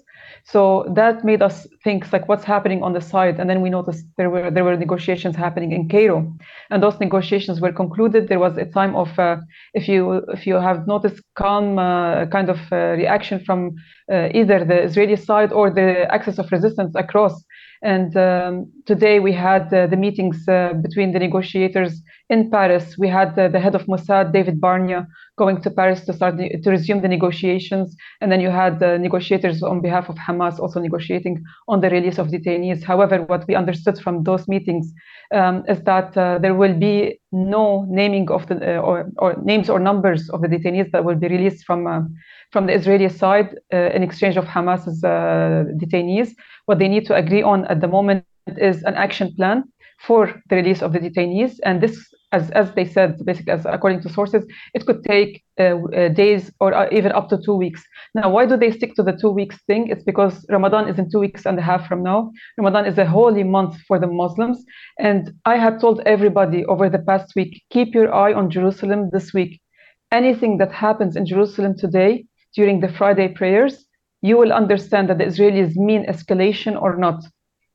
So 0.46 0.84
that 0.94 1.24
made 1.24 1.40
us 1.40 1.66
think 1.82 2.12
like 2.12 2.28
what's 2.28 2.44
happening 2.44 2.82
on 2.82 2.92
the 2.92 3.00
side, 3.00 3.40
and 3.40 3.48
then 3.48 3.62
we 3.62 3.70
noticed 3.70 4.04
there 4.18 4.28
were 4.28 4.50
there 4.50 4.64
were 4.64 4.76
negotiations 4.76 5.36
happening 5.36 5.72
in 5.72 5.88
Cairo, 5.88 6.36
and 6.70 6.82
those 6.82 7.00
negotiations 7.00 7.60
were 7.60 7.72
concluded. 7.72 8.28
There 8.28 8.38
was 8.38 8.58
a 8.58 8.66
time 8.66 8.94
of 8.94 9.18
uh, 9.18 9.36
if 9.72 9.88
you 9.88 10.22
if 10.36 10.46
you 10.46 10.56
have 10.56 10.86
noticed 10.86 11.22
calm 11.34 11.78
uh, 11.78 12.26
kind 12.26 12.50
of 12.50 12.58
uh, 12.72 12.76
reaction 13.02 13.42
from 13.46 13.74
uh, 14.12 14.28
either 14.34 14.64
the 14.64 14.82
Israeli 14.82 15.16
side 15.16 15.50
or 15.52 15.70
the 15.70 16.12
axis 16.12 16.38
of 16.38 16.50
resistance 16.52 16.94
across 16.94 17.42
And 17.84 18.16
um, 18.16 18.72
today 18.86 19.20
we 19.20 19.34
had 19.34 19.72
uh, 19.72 19.86
the 19.86 19.96
meetings 19.96 20.48
uh, 20.48 20.72
between 20.80 21.12
the 21.12 21.18
negotiators 21.18 22.00
in 22.30 22.50
Paris. 22.50 22.96
We 22.98 23.08
had 23.08 23.38
uh, 23.38 23.48
the 23.48 23.60
head 23.60 23.74
of 23.74 23.84
Mossad, 23.84 24.32
David 24.32 24.58
Barnea, 24.58 25.06
going 25.36 25.60
to 25.60 25.70
Paris 25.70 26.00
to 26.06 26.14
start 26.14 26.38
to 26.38 26.70
resume 26.70 27.02
the 27.02 27.08
negotiations. 27.08 27.94
And 28.22 28.32
then 28.32 28.40
you 28.40 28.48
had 28.48 28.80
the 28.80 28.98
negotiators 28.98 29.62
on 29.62 29.82
behalf 29.82 30.08
of 30.08 30.16
Hamas 30.16 30.58
also 30.58 30.80
negotiating 30.80 31.44
on 31.68 31.82
the 31.82 31.90
release 31.90 32.16
of 32.16 32.28
detainees. 32.28 32.82
However, 32.82 33.22
what 33.24 33.46
we 33.46 33.54
understood 33.54 33.98
from 33.98 34.22
those 34.22 34.48
meetings 34.48 34.90
um, 35.34 35.62
is 35.68 35.82
that 35.82 36.16
uh, 36.16 36.38
there 36.38 36.54
will 36.54 36.78
be 36.78 37.20
no 37.32 37.84
naming 37.90 38.30
of 38.30 38.46
the 38.46 38.78
uh, 38.78 38.80
or, 38.80 39.10
or, 39.18 39.36
names 39.44 39.68
or 39.68 39.78
numbers 39.78 40.30
of 40.30 40.40
the 40.40 40.48
detainees 40.48 40.90
that 40.92 41.04
will 41.04 41.16
be 41.16 41.28
released 41.28 41.66
from 41.66 41.86
uh, 41.86 42.00
from 42.54 42.66
the 42.68 42.74
Israeli 42.80 43.08
side 43.22 43.48
in 43.96 44.02
exchange 44.08 44.36
of 44.36 44.46
Hamas's 44.54 44.98
detainees. 45.82 46.28
What 46.66 46.78
they 46.80 46.90
need 46.94 47.04
to 47.10 47.14
agree 47.22 47.44
on 47.52 47.58
at 47.72 47.78
the 47.82 47.88
moment 47.88 48.24
is 48.70 48.82
an 48.90 48.94
action 49.06 49.34
plan 49.36 49.58
for 50.06 50.42
the 50.48 50.56
release 50.56 50.82
of 50.82 50.92
the 50.92 50.98
detainees. 50.98 51.58
And 51.64 51.80
this, 51.80 51.96
as, 52.32 52.50
as 52.50 52.72
they 52.74 52.84
said, 52.84 53.24
basically, 53.24 53.52
as 53.52 53.64
according 53.64 54.02
to 54.02 54.08
sources, 54.08 54.44
it 54.74 54.86
could 54.86 55.02
take 55.04 55.42
uh, 55.58 55.62
uh, 55.62 56.08
days 56.08 56.50
or 56.60 56.74
uh, 56.74 56.88
even 56.92 57.12
up 57.12 57.28
to 57.30 57.38
two 57.46 57.54
weeks. 57.54 57.82
Now, 58.14 58.30
why 58.30 58.46
do 58.46 58.56
they 58.56 58.70
stick 58.70 58.94
to 58.96 59.02
the 59.02 59.16
two 59.22 59.30
weeks 59.30 59.56
thing? 59.66 59.88
It's 59.88 60.04
because 60.04 60.44
Ramadan 60.50 60.88
is 60.88 60.98
in 60.98 61.10
two 61.10 61.20
weeks 61.20 61.46
and 61.46 61.58
a 61.58 61.62
half 61.62 61.86
from 61.88 62.02
now. 62.02 62.30
Ramadan 62.58 62.86
is 62.86 62.98
a 62.98 63.06
holy 63.06 63.44
month 63.44 63.80
for 63.88 63.98
the 63.98 64.06
Muslims. 64.06 64.64
And 64.98 65.32
I 65.44 65.56
had 65.56 65.80
told 65.80 66.00
everybody 66.06 66.64
over 66.66 66.88
the 66.88 66.98
past 67.10 67.34
week 67.34 67.62
keep 67.70 67.94
your 67.94 68.12
eye 68.12 68.34
on 68.34 68.50
Jerusalem 68.50 69.10
this 69.12 69.32
week. 69.32 69.60
Anything 70.12 70.58
that 70.58 70.72
happens 70.72 71.16
in 71.16 71.26
Jerusalem 71.26 71.76
today 71.76 72.26
during 72.54 72.80
the 72.80 72.88
Friday 72.88 73.28
prayers, 73.28 73.86
you 74.22 74.36
will 74.38 74.52
understand 74.52 75.08
that 75.08 75.18
the 75.18 75.24
Israelis 75.24 75.76
mean 75.76 76.06
escalation 76.06 76.80
or 76.80 76.96
not. 76.96 77.22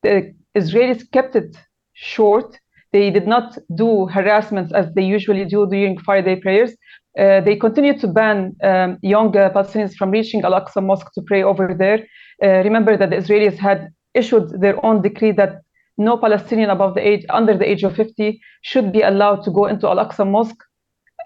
The 0.03 0.33
Israelis 0.55 1.09
kept 1.11 1.35
it 1.35 1.55
short. 1.93 2.57
They 2.91 3.11
did 3.11 3.27
not 3.27 3.57
do 3.75 4.07
harassments 4.07 4.73
as 4.73 4.91
they 4.95 5.03
usually 5.03 5.45
do 5.45 5.67
during 5.69 5.99
Friday 5.99 6.35
prayers. 6.37 6.71
Uh, 7.17 7.41
they 7.41 7.55
continued 7.55 7.99
to 7.99 8.07
ban 8.07 8.55
um, 8.63 8.97
young 9.01 9.35
uh, 9.35 9.49
Palestinians 9.49 9.93
from 9.95 10.11
reaching 10.11 10.41
Al 10.43 10.53
Aqsa 10.59 10.81
Mosque 10.83 11.11
to 11.13 11.21
pray 11.21 11.43
over 11.43 11.75
there. 11.77 11.99
Uh, 12.43 12.63
remember 12.67 12.95
that 12.97 13.09
the 13.09 13.17
Israelis 13.17 13.57
had 13.57 13.89
issued 14.13 14.61
their 14.61 14.83
own 14.85 15.01
decree 15.01 15.33
that 15.33 15.61
no 15.97 16.17
Palestinian 16.17 16.69
above 16.69 16.95
the 16.95 17.05
age, 17.05 17.25
under 17.29 17.55
the 17.57 17.69
age 17.69 17.83
of 17.83 17.95
50, 17.95 18.39
should 18.61 18.91
be 18.91 19.01
allowed 19.01 19.43
to 19.43 19.51
go 19.51 19.65
into 19.65 19.87
Al 19.87 19.97
Aqsa 19.97 20.25
Mosque 20.25 20.63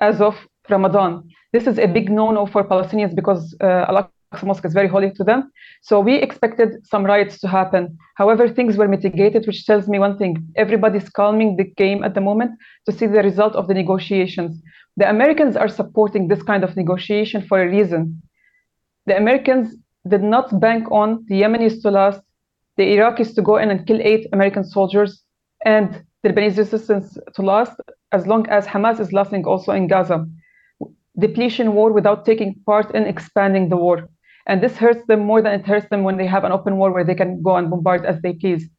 as 0.01 0.19
of 0.19 0.35
Ramadan. 0.69 1.23
This 1.53 1.67
is 1.67 1.77
a 1.77 1.87
big 1.87 2.09
no-no 2.09 2.45
for 2.47 2.63
Palestinians 2.63 3.13
because 3.15 3.55
uh, 3.61 3.85
Al 3.89 4.09
Aqsa 4.33 4.45
Mosque 4.47 4.65
is 4.65 4.73
very 4.73 4.87
holy 4.87 5.11
to 5.11 5.23
them. 5.23 5.51
So 5.83 5.99
we 5.99 6.15
expected 6.15 6.69
some 6.91 7.05
riots 7.05 7.39
to 7.41 7.47
happen. 7.47 7.95
However, 8.15 8.49
things 8.49 8.75
were 8.75 8.87
mitigated, 8.87 9.45
which 9.45 9.65
tells 9.67 9.87
me 9.87 9.99
one 9.99 10.17
thing. 10.17 10.33
Everybody's 10.55 11.09
calming 11.09 11.55
the 11.57 11.65
game 11.83 12.03
at 12.03 12.15
the 12.15 12.21
moment 12.21 12.51
to 12.85 12.91
see 12.91 13.05
the 13.05 13.21
result 13.21 13.53
of 13.55 13.67
the 13.67 13.75
negotiations. 13.75 14.61
The 14.97 15.07
Americans 15.07 15.55
are 15.55 15.69
supporting 15.69 16.27
this 16.27 16.41
kind 16.41 16.63
of 16.63 16.75
negotiation 16.75 17.45
for 17.47 17.61
a 17.61 17.69
reason. 17.69 18.21
The 19.05 19.15
Americans 19.17 19.75
did 20.07 20.23
not 20.23 20.59
bank 20.59 20.91
on 20.91 21.23
the 21.27 21.41
Yemenis 21.41 21.81
to 21.83 21.91
last, 21.91 22.21
the 22.77 22.83
Iraqis 22.95 23.35
to 23.35 23.41
go 23.41 23.57
in 23.57 23.69
and 23.69 23.85
kill 23.85 23.99
eight 24.01 24.27
American 24.33 24.63
soldiers, 24.63 25.23
and 25.65 26.03
the 26.23 26.29
Lebanese 26.29 26.57
resistance 26.57 27.17
to 27.35 27.41
last 27.41 27.79
as 28.11 28.25
long 28.25 28.47
as 28.49 28.65
Hamas 28.65 28.99
is 28.99 29.13
lasting 29.13 29.45
also 29.45 29.71
in 29.71 29.87
Gaza. 29.87 30.25
Depletion 31.17 31.73
war 31.73 31.91
without 31.91 32.25
taking 32.25 32.55
part 32.65 32.93
in 32.95 33.03
expanding 33.03 33.69
the 33.69 33.77
war. 33.77 34.09
And 34.47 34.61
this 34.61 34.77
hurts 34.77 35.05
them 35.07 35.21
more 35.21 35.41
than 35.41 35.53
it 35.59 35.65
hurts 35.65 35.87
them 35.89 36.03
when 36.03 36.17
they 36.17 36.25
have 36.25 36.43
an 36.43 36.51
open 36.51 36.77
war 36.77 36.91
where 36.91 37.03
they 37.03 37.15
can 37.15 37.41
go 37.41 37.55
and 37.55 37.69
bombard 37.69 38.05
as 38.05 38.21
they 38.21 38.33
please. 38.33 38.69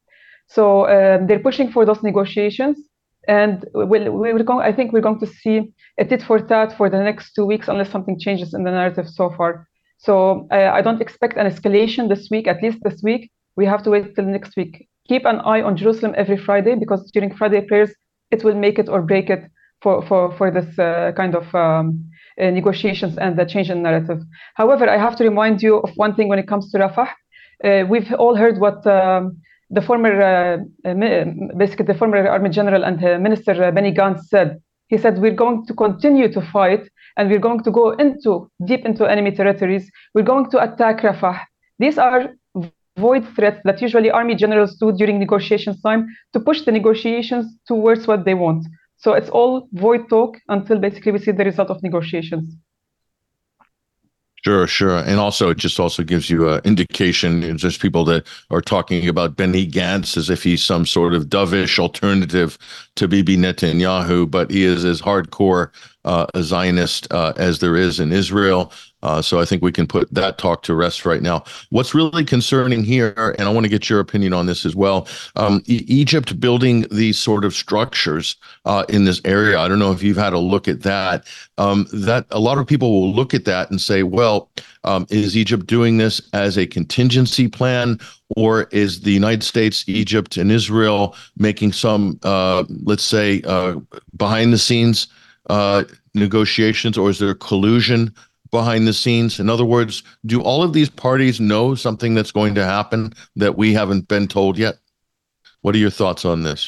So 0.47 0.87
um, 0.89 1.27
they're 1.27 1.39
pushing 1.39 1.71
for 1.73 1.85
those 1.87 2.03
negotiations. 2.03 2.79
And 3.27 3.65
we'll, 3.73 4.43
going, 4.43 4.61
I 4.61 4.73
think 4.73 4.93
we're 4.93 5.01
going 5.01 5.21
to 5.21 5.27
see 5.27 5.73
a 5.99 6.05
tit 6.05 6.23
for 6.23 6.39
tat 6.41 6.77
for 6.77 6.91
the 6.91 7.03
next 7.03 7.33
two 7.33 7.47
weeks 7.47 7.69
unless 7.69 7.91
something 7.91 8.19
changes 8.19 8.53
in 8.53 8.65
the 8.65 8.71
narrative 8.71 9.09
so 9.09 9.31
far. 9.31 9.67
So 9.99 10.47
uh, 10.51 10.71
I 10.75 10.83
don't 10.83 11.01
expect 11.01 11.39
an 11.39 11.51
escalation 11.51 12.11
this 12.11 12.29
week, 12.31 12.47
at 12.47 12.63
least 12.63 12.79
this 12.83 13.03
week. 13.03 13.31
We 13.57 13.65
have 13.65 13.83
to 13.85 13.91
wait 13.91 14.15
till 14.15 14.27
next 14.27 14.57
week. 14.57 14.89
Keep 15.09 15.25
an 15.25 15.41
eye 15.41 15.63
on 15.63 15.77
Jerusalem 15.77 16.15
every 16.17 16.37
Friday 16.37 16.75
because 16.75 17.11
during 17.13 17.35
Friday 17.35 17.63
prayers, 17.63 17.93
it 18.31 18.45
will 18.45 18.55
make 18.55 18.79
it 18.79 18.89
or 18.89 19.01
break 19.01 19.31
it 19.31 19.45
for, 19.81 20.05
for, 20.07 20.33
for 20.37 20.51
this 20.51 20.79
uh, 20.79 21.13
kind 21.17 21.35
of 21.35 21.55
um, 21.55 22.11
uh, 22.41 22.51
negotiations 22.51 23.17
and 23.19 23.39
the 23.39 23.45
change 23.45 23.71
in 23.71 23.83
narrative. 23.83 24.21
However, 24.55 24.89
I 24.89 24.99
have 24.99 25.17
to 25.17 25.25
remind 25.25 25.63
you 25.63 25.79
of 25.79 25.91
one 25.97 26.15
thing 26.15 26.29
when 26.29 26.39
it 26.39 26.49
comes 26.49 26.71
to 26.73 26.79
Rafah. 26.79 27.09
Uh, 27.63 27.85
we've 27.89 28.13
all 28.15 28.35
heard 28.35 28.59
what 28.59 28.87
um, 28.87 29.41
the 29.71 29.81
former, 29.81 30.13
uh, 30.21 30.59
basically 31.57 31.87
the 31.87 31.95
former 31.95 32.27
Army 32.29 32.51
General 32.51 32.85
and 32.85 33.01
Minister 33.23 33.55
Benny 33.73 33.93
Gantz 33.93 34.25
said. 34.25 34.61
He 34.89 34.99
said, 34.99 35.19
we're 35.19 35.35
going 35.35 35.65
to 35.67 35.75
continue 35.75 36.31
to 36.33 36.41
fight 36.41 36.83
and 37.17 37.31
we're 37.31 37.39
going 37.39 37.63
to 37.63 37.71
go 37.71 37.91
into 37.93 38.51
deep 38.67 38.85
into 38.85 39.07
enemy 39.07 39.33
territories. 39.33 39.91
We're 40.15 40.23
going 40.23 40.51
to 40.51 40.63
attack 40.63 41.01
Rafah. 41.01 41.41
These 41.79 41.99
are 41.99 42.35
void 42.97 43.27
threats 43.35 43.61
that 43.65 43.81
usually 43.83 44.11
army 44.11 44.35
generals 44.35 44.77
do 44.77 44.93
during 44.93 45.19
negotiations 45.19 45.81
time 45.83 46.07
to 46.33 46.41
push 46.41 46.63
the 46.63 46.73
negotiations 46.73 47.47
towards 47.67 48.07
what 48.07 48.25
they 48.25 48.35
want. 48.35 48.67
So 49.05 49.13
it's 49.13 49.29
all 49.29 49.69
void 49.75 50.09
talk 50.09 50.39
until 50.49 50.79
basically 50.79 51.13
we 51.13 51.19
see 51.19 51.33
the 51.33 51.45
result 51.45 51.69
of 51.69 51.83
negotiations. 51.83 52.57
Sure, 54.43 54.67
sure. 54.67 54.99
And 54.99 55.21
also, 55.21 55.51
it 55.51 55.59
just 55.59 55.79
also 55.79 56.03
gives 56.03 56.31
you 56.31 56.49
an 56.49 56.63
indication. 56.65 57.41
There's 57.41 57.77
people 57.77 58.07
that 58.07 58.27
are 58.51 58.63
talking 58.63 59.07
about 59.07 59.37
Benny 59.37 59.67
Gantz 59.67 60.17
as 60.17 60.31
if 60.31 60.43
he's 60.43 60.65
some 60.65 60.87
sort 60.87 61.13
of 61.13 61.27
dovish 61.27 61.79
alternative 61.79 62.57
to 62.97 63.07
Bibi 63.07 63.37
Netanyahu, 63.37 64.31
but 64.31 64.51
he 64.51 64.65
is 64.65 64.87
as 64.87 65.03
hardcore 65.03 65.71
uh, 66.07 66.27
a 66.33 66.43
Zionist 66.43 67.07
uh, 67.11 67.35
as 67.37 67.59
there 67.59 67.77
is 67.77 68.01
in 68.01 68.11
Israel. 68.11 68.73
Uh, 69.05 69.21
so 69.21 69.39
I 69.39 69.45
think 69.45 69.63
we 69.63 69.71
can 69.71 69.87
put 69.87 70.13
that 70.15 70.39
talk 70.39 70.63
to 70.65 70.75
rest 70.75 71.05
right 71.05 71.21
now. 71.21 71.45
What's 71.69 71.95
really 71.95 72.25
concerning 72.25 72.83
here, 72.83 73.37
and 73.39 73.47
I 73.47 73.53
want 73.53 73.65
to 73.65 73.71
get 73.71 73.91
your 73.91 74.01
opinion 74.01 74.33
on 74.33 74.47
this 74.47 74.65
as 74.65 74.75
well. 74.75 75.07
Um, 75.37 75.63
e- 75.67 75.85
Egypt 75.87 76.41
building 76.41 76.87
these 76.91 77.19
sort 77.19 77.45
of 77.45 77.55
structures 77.55 78.37
uh, 78.65 78.85
in 78.89 79.05
this 79.05 79.21
area. 79.25 79.61
I 79.61 79.69
don't 79.69 79.79
know 79.79 79.93
if 79.93 80.03
you've 80.03 80.17
had 80.17 80.33
a 80.33 80.39
look 80.39 80.69
at 80.69 80.83
that. 80.83 81.27
Um, 81.59 81.87
that 81.93 82.27
a 82.31 82.41
lot 82.41 82.59
of 82.59 82.67
people 82.67 82.91
will 82.93 83.13
look 83.13 83.35
at 83.35 83.45
that 83.45 83.71
and 83.71 83.81
say, 83.81 84.03
"Well, 84.03 84.51
um, 84.85 85.07
is 85.11 85.37
Egypt 85.37 85.67
doing 85.67 85.99
this 85.99 86.21
as 86.33 86.57
a 86.57 86.67
contingency 86.67 87.47
plan, 87.47 88.01
or 88.37 88.65
is 88.73 89.03
the 89.03 89.13
United 89.13 89.43
States, 89.43 89.85
Egypt, 89.87 90.39
and 90.39 90.51
Israel 90.51 91.15
making 91.37 91.73
some, 91.73 92.19
uh, 92.23 92.65
let's 92.83 93.05
say, 93.05 93.43
uh, 93.43 93.77
behind 94.17 94.53
the 94.53 94.59
scenes 94.59 95.09
uh, 95.51 95.85
negotiations, 96.15 96.97
or 96.97 97.11
is 97.11 97.19
there 97.19 97.35
collusion?" 97.35 98.15
Behind 98.59 98.87
the 98.87 98.99
scenes? 99.03 99.41
In 99.43 99.49
other 99.55 99.69
words, 99.77 99.95
do 100.33 100.39
all 100.51 100.63
of 100.63 100.73
these 100.73 100.91
parties 101.07 101.37
know 101.53 101.75
something 101.87 102.15
that's 102.15 102.35
going 102.41 102.55
to 102.55 102.65
happen 102.77 103.13
that 103.43 103.55
we 103.61 103.69
haven't 103.81 104.07
been 104.15 104.27
told 104.39 104.55
yet? 104.67 104.77
What 105.63 105.75
are 105.75 105.85
your 105.87 105.97
thoughts 106.01 106.25
on 106.33 106.39
this? 106.49 106.63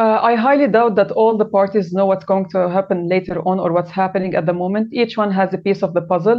Uh, 0.00 0.18
I 0.30 0.32
highly 0.46 0.68
doubt 0.76 0.94
that 1.00 1.10
all 1.20 1.34
the 1.36 1.50
parties 1.58 1.92
know 1.92 2.06
what's 2.06 2.24
going 2.32 2.48
to 2.54 2.60
happen 2.76 2.98
later 3.14 3.36
on 3.50 3.56
or 3.60 3.70
what's 3.76 3.94
happening 4.02 4.32
at 4.34 4.46
the 4.46 4.56
moment. 4.62 4.86
Each 5.02 5.14
one 5.22 5.30
has 5.40 5.50
a 5.52 5.58
piece 5.66 5.82
of 5.86 5.92
the 5.96 6.04
puzzle. 6.12 6.38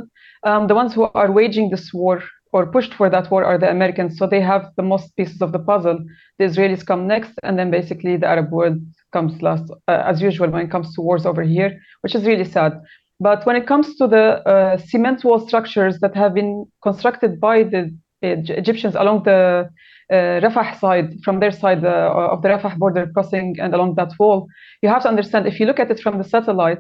Um, 0.50 0.68
the 0.70 0.76
ones 0.82 0.92
who 0.94 1.04
are 1.22 1.32
waging 1.40 1.70
this 1.70 1.94
war 1.94 2.24
or 2.54 2.72
pushed 2.76 2.94
for 3.00 3.10
that 3.10 3.30
war 3.32 3.44
are 3.44 3.60
the 3.64 3.70
Americans, 3.78 4.18
so 4.18 4.24
they 4.26 4.42
have 4.42 4.64
the 4.80 4.88
most 4.94 5.16
pieces 5.18 5.40
of 5.46 5.52
the 5.52 5.64
puzzle. 5.72 5.98
The 6.38 6.46
Israelis 6.50 6.86
come 6.86 7.08
next, 7.14 7.34
and 7.46 7.58
then 7.58 7.70
basically 7.72 8.18
the 8.18 8.30
Arab 8.34 8.52
world 8.52 8.78
comes 9.12 9.34
last, 9.48 9.66
uh, 9.88 10.04
as 10.12 10.22
usual 10.30 10.50
when 10.50 10.66
it 10.66 10.72
comes 10.72 10.94
to 10.96 11.02
wars 11.02 11.26
over 11.26 11.44
here, 11.56 11.72
which 12.02 12.16
is 12.16 12.26
really 12.26 12.50
sad. 12.58 12.74
But 13.20 13.46
when 13.46 13.56
it 13.56 13.68
comes 13.68 13.96
to 13.98 14.08
the 14.08 14.48
uh, 14.48 14.78
cement 14.78 15.24
wall 15.24 15.40
structures 15.48 16.00
that 16.00 16.16
have 16.16 16.34
been 16.34 16.66
constructed 16.82 17.40
by 17.40 17.64
the 17.64 17.96
Egyptians 18.22 18.96
along 18.96 19.24
the 19.24 19.70
uh, 20.12 20.16
Rafah 20.16 20.80
side, 20.80 21.20
from 21.24 21.40
their 21.40 21.52
side 21.52 21.84
of 21.86 22.42
the 22.42 22.50
Rafah 22.50 22.78
border 22.78 23.08
crossing 23.14 23.58
and 23.60 23.74
along 23.74 23.96
that 23.96 24.12
wall, 24.20 24.48
you 24.82 24.90
have 24.90 25.04
to 25.04 25.10
understand 25.10 25.48
if 25.48 25.60
you 25.60 25.66
look 25.66 25.80
at 25.80 25.92
it 25.92 26.00
from 26.00 26.18
the 26.18 26.24
satellite, 26.24 26.80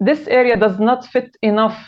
this 0.00 0.26
area 0.28 0.56
does 0.56 0.78
not 0.78 1.06
fit 1.06 1.36
enough 1.42 1.78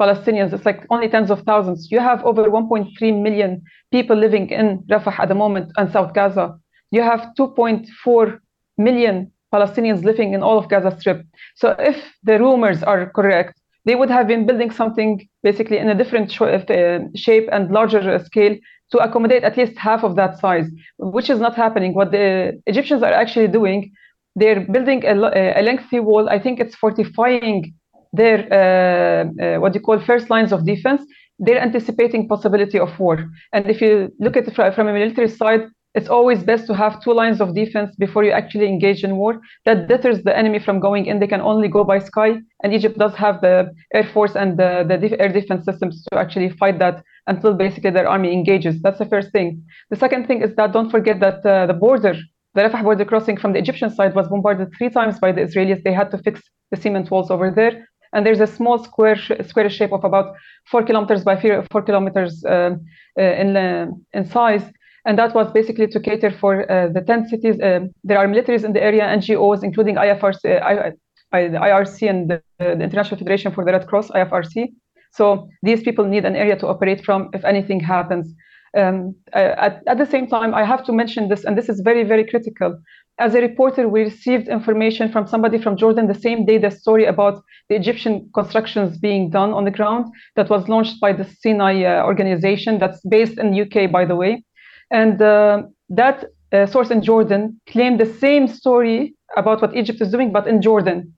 Palestinians. 0.00 0.52
It's 0.52 0.64
like 0.64 0.86
only 0.90 1.08
tens 1.08 1.30
of 1.30 1.42
thousands. 1.42 1.88
You 1.90 2.00
have 2.00 2.24
over 2.24 2.44
1.3 2.44 3.22
million 3.22 3.62
people 3.90 4.16
living 4.16 4.50
in 4.50 4.84
Rafah 4.90 5.18
at 5.18 5.28
the 5.28 5.34
moment 5.34 5.72
and 5.76 5.90
South 5.90 6.14
Gaza. 6.14 6.58
You 6.90 7.02
have 7.02 7.28
2.4 7.38 8.38
million 8.76 9.32
Palestinians 9.52 10.04
living 10.04 10.32
in 10.34 10.42
all 10.42 10.58
of 10.58 10.68
Gaza 10.68 10.96
Strip. 10.98 11.24
So 11.56 11.74
if 11.78 11.96
the 12.22 12.38
rumors 12.38 12.82
are 12.82 13.10
correct, 13.10 13.54
they 13.84 13.94
would 13.94 14.10
have 14.10 14.26
been 14.26 14.46
building 14.46 14.70
something 14.70 15.26
basically 15.42 15.78
in 15.78 15.88
a 15.88 15.94
different 15.94 16.28
uh, 16.40 16.98
shape 17.14 17.48
and 17.52 17.70
larger 17.70 18.02
scale 18.24 18.56
to 18.92 18.98
accommodate 18.98 19.44
at 19.44 19.56
least 19.56 19.76
half 19.78 20.02
of 20.04 20.16
that 20.16 20.38
size, 20.38 20.68
which 20.98 21.30
is 21.30 21.40
not 21.40 21.54
happening. 21.54 21.94
What 21.94 22.10
the 22.10 22.60
Egyptians 22.66 23.02
are 23.02 23.12
actually 23.12 23.48
doing, 23.48 23.92
they're 24.36 24.60
building 24.60 25.04
a, 25.04 25.14
a 25.60 25.62
lengthy 25.62 26.00
wall. 26.00 26.28
I 26.28 26.38
think 26.38 26.60
it's 26.60 26.74
fortifying 26.74 27.74
their 28.12 28.38
uh, 28.60 29.44
uh, 29.44 29.60
what 29.60 29.74
you 29.74 29.80
call 29.80 29.98
first 30.00 30.30
lines 30.30 30.52
of 30.52 30.64
defense. 30.64 31.02
they're 31.38 31.60
anticipating 31.60 32.28
possibility 32.28 32.78
of 32.78 32.98
war. 32.98 33.16
And 33.52 33.62
if 33.68 33.80
you 33.80 34.12
look 34.18 34.36
at 34.36 34.48
it 34.48 34.54
from 34.74 34.88
a 34.88 34.92
military 34.92 35.28
side, 35.28 35.62
it's 35.94 36.08
always 36.08 36.42
best 36.42 36.66
to 36.66 36.74
have 36.74 37.02
two 37.02 37.12
lines 37.12 37.40
of 37.40 37.54
defense 37.54 37.96
before 37.96 38.22
you 38.24 38.30
actually 38.30 38.66
engage 38.66 39.04
in 39.04 39.16
war. 39.16 39.40
That 39.64 39.88
deters 39.88 40.22
the 40.22 40.36
enemy 40.36 40.58
from 40.58 40.80
going 40.80 41.06
in. 41.06 41.18
They 41.18 41.26
can 41.26 41.40
only 41.40 41.68
go 41.68 41.82
by 41.82 41.98
sky, 41.98 42.38
and 42.62 42.74
Egypt 42.74 42.98
does 42.98 43.14
have 43.14 43.40
the 43.40 43.74
air 43.94 44.04
force 44.04 44.36
and 44.36 44.58
the, 44.58 44.84
the 44.88 45.20
air 45.20 45.32
defense 45.32 45.64
systems 45.64 46.04
to 46.12 46.18
actually 46.18 46.50
fight 46.50 46.78
that 46.78 47.02
until 47.26 47.54
basically 47.54 47.90
their 47.90 48.08
army 48.08 48.32
engages. 48.32 48.80
That's 48.82 48.98
the 48.98 49.06
first 49.06 49.32
thing. 49.32 49.64
The 49.90 49.96
second 49.96 50.26
thing 50.26 50.42
is 50.42 50.54
that 50.56 50.72
don't 50.72 50.90
forget 50.90 51.20
that 51.20 51.44
uh, 51.44 51.66
the 51.66 51.74
border, 51.74 52.14
the 52.54 52.62
Rafah 52.62 52.82
border 52.82 53.04
crossing 53.04 53.36
from 53.36 53.52
the 53.52 53.58
Egyptian 53.58 53.90
side 53.90 54.14
was 54.14 54.28
bombarded 54.28 54.68
three 54.76 54.90
times 54.90 55.18
by 55.18 55.32
the 55.32 55.40
Israelis. 55.40 55.82
They 55.82 55.92
had 55.92 56.10
to 56.10 56.18
fix 56.18 56.42
the 56.70 56.76
cement 56.76 57.10
walls 57.10 57.30
over 57.30 57.50
there. 57.50 57.88
And 58.12 58.24
there's 58.24 58.40
a 58.40 58.46
small 58.46 58.82
square 58.82 59.18
square 59.46 59.68
shape 59.68 59.92
of 59.92 60.02
about 60.02 60.34
four 60.70 60.82
kilometers 60.82 61.24
by 61.24 61.36
four 61.70 61.82
kilometers 61.82 62.42
um, 62.46 62.80
uh, 63.18 63.22
in, 63.22 63.54
uh, 63.54 63.86
in 64.14 64.24
size 64.24 64.64
and 65.08 65.18
that 65.18 65.34
was 65.34 65.50
basically 65.52 65.86
to 65.86 65.98
cater 65.98 66.30
for 66.30 66.70
uh, 66.70 66.88
the 66.92 67.00
10 67.00 67.28
cities. 67.28 67.56
Um, 67.62 67.90
there 68.04 68.18
are 68.18 68.26
militaries 68.26 68.62
in 68.62 68.74
the 68.74 68.82
area, 68.82 69.04
NGOs, 69.04 69.64
including 69.64 69.96
IFRC, 69.96 70.44
uh, 70.44 70.90
the 71.32 71.58
IRC 71.68 72.10
and 72.10 72.30
the, 72.30 72.42
the, 72.58 72.72
International 72.72 73.16
Federation 73.16 73.50
for 73.50 73.64
the 73.64 73.72
Red 73.72 73.86
Cross, 73.86 74.10
IFRC. 74.10 74.66
So 75.12 75.48
these 75.62 75.82
people 75.82 76.04
need 76.04 76.26
an 76.26 76.36
area 76.36 76.56
to 76.56 76.66
operate 76.66 77.02
from 77.06 77.30
if 77.32 77.42
anything 77.46 77.80
happens. 77.80 78.34
Um, 78.76 79.16
uh, 79.34 79.54
at, 79.66 79.82
at, 79.86 79.96
the 79.96 80.04
same 80.04 80.26
time, 80.26 80.52
I 80.54 80.62
have 80.62 80.84
to 80.84 80.92
mention 80.92 81.30
this, 81.30 81.42
and 81.42 81.56
this 81.56 81.70
is 81.70 81.80
very, 81.80 82.04
very 82.04 82.26
critical. 82.26 82.78
As 83.18 83.34
a 83.34 83.40
reporter, 83.40 83.88
we 83.88 84.02
received 84.02 84.46
information 84.48 85.10
from 85.10 85.26
somebody 85.26 85.56
from 85.56 85.78
Jordan 85.78 86.06
the 86.06 86.20
same 86.26 86.44
day 86.44 86.58
the 86.58 86.70
story 86.70 87.06
about 87.06 87.42
the 87.70 87.76
Egyptian 87.76 88.28
constructions 88.34 88.98
being 88.98 89.30
done 89.30 89.54
on 89.54 89.64
the 89.64 89.70
ground 89.70 90.04
that 90.36 90.50
was 90.50 90.68
launched 90.68 91.00
by 91.00 91.14
the 91.14 91.24
Sinai 91.24 91.82
uh, 91.82 92.04
organization 92.04 92.78
that's 92.78 93.00
based 93.08 93.38
in 93.38 93.58
UK, 93.58 93.90
by 93.90 94.04
the 94.04 94.14
way. 94.14 94.44
And 94.90 95.20
uh, 95.20 95.62
that 95.90 96.24
uh, 96.52 96.66
source 96.66 96.90
in 96.90 97.02
Jordan 97.02 97.60
claimed 97.68 98.00
the 98.00 98.06
same 98.06 98.48
story 98.48 99.14
about 99.36 99.60
what 99.60 99.76
Egypt 99.76 100.00
is 100.00 100.10
doing, 100.10 100.32
but 100.32 100.46
in 100.46 100.62
Jordan. 100.62 101.12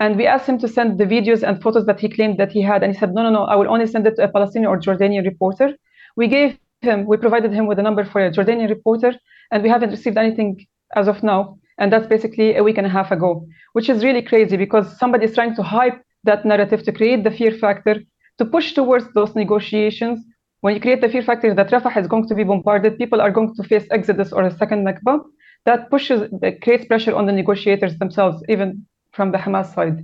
And 0.00 0.16
we 0.16 0.26
asked 0.26 0.48
him 0.48 0.58
to 0.58 0.68
send 0.68 0.98
the 0.98 1.04
videos 1.04 1.42
and 1.46 1.62
photos 1.62 1.86
that 1.86 2.00
he 2.00 2.08
claimed 2.08 2.38
that 2.38 2.50
he 2.50 2.62
had. 2.62 2.82
And 2.82 2.92
he 2.92 2.98
said, 2.98 3.14
no, 3.14 3.22
no, 3.22 3.30
no, 3.30 3.44
I 3.44 3.54
will 3.54 3.70
only 3.70 3.86
send 3.86 4.06
it 4.06 4.16
to 4.16 4.24
a 4.24 4.28
Palestinian 4.28 4.68
or 4.68 4.80
Jordanian 4.80 5.24
reporter. 5.24 5.74
We 6.16 6.26
gave 6.26 6.58
him, 6.82 7.06
we 7.06 7.16
provided 7.16 7.52
him 7.52 7.66
with 7.66 7.78
a 7.78 7.82
number 7.82 8.04
for 8.04 8.24
a 8.24 8.30
Jordanian 8.30 8.68
reporter, 8.68 9.14
and 9.52 9.62
we 9.62 9.68
haven't 9.68 9.90
received 9.90 10.18
anything 10.18 10.66
as 10.96 11.06
of 11.06 11.22
now. 11.22 11.58
And 11.78 11.92
that's 11.92 12.06
basically 12.06 12.56
a 12.56 12.62
week 12.62 12.78
and 12.78 12.86
a 12.86 12.90
half 12.90 13.10
ago, 13.12 13.46
which 13.72 13.88
is 13.88 14.04
really 14.04 14.22
crazy 14.22 14.56
because 14.56 14.98
somebody 14.98 15.24
is 15.24 15.34
trying 15.34 15.54
to 15.56 15.62
hype 15.62 16.00
that 16.24 16.44
narrative 16.44 16.82
to 16.84 16.92
create 16.92 17.24
the 17.24 17.30
fear 17.30 17.52
factor, 17.52 18.00
to 18.38 18.44
push 18.44 18.72
towards 18.72 19.06
those 19.14 19.34
negotiations, 19.34 20.24
when 20.64 20.74
you 20.74 20.80
create 20.80 21.02
the 21.02 21.10
fear 21.10 21.20
factor 21.20 21.52
that 21.52 21.68
Rafah 21.68 21.94
is 21.98 22.06
going 22.06 22.26
to 22.26 22.34
be 22.34 22.42
bombarded, 22.42 22.96
people 22.96 23.20
are 23.20 23.30
going 23.30 23.54
to 23.54 23.62
face 23.64 23.86
exodus 23.90 24.32
or 24.32 24.44
a 24.44 24.56
second 24.56 24.86
Nakba. 24.86 25.22
That 25.66 25.90
pushes, 25.90 26.30
that 26.40 26.62
creates 26.62 26.86
pressure 26.86 27.14
on 27.14 27.26
the 27.26 27.32
negotiators 27.32 27.98
themselves, 27.98 28.42
even 28.48 28.86
from 29.12 29.30
the 29.30 29.36
Hamas 29.36 29.74
side. 29.74 29.98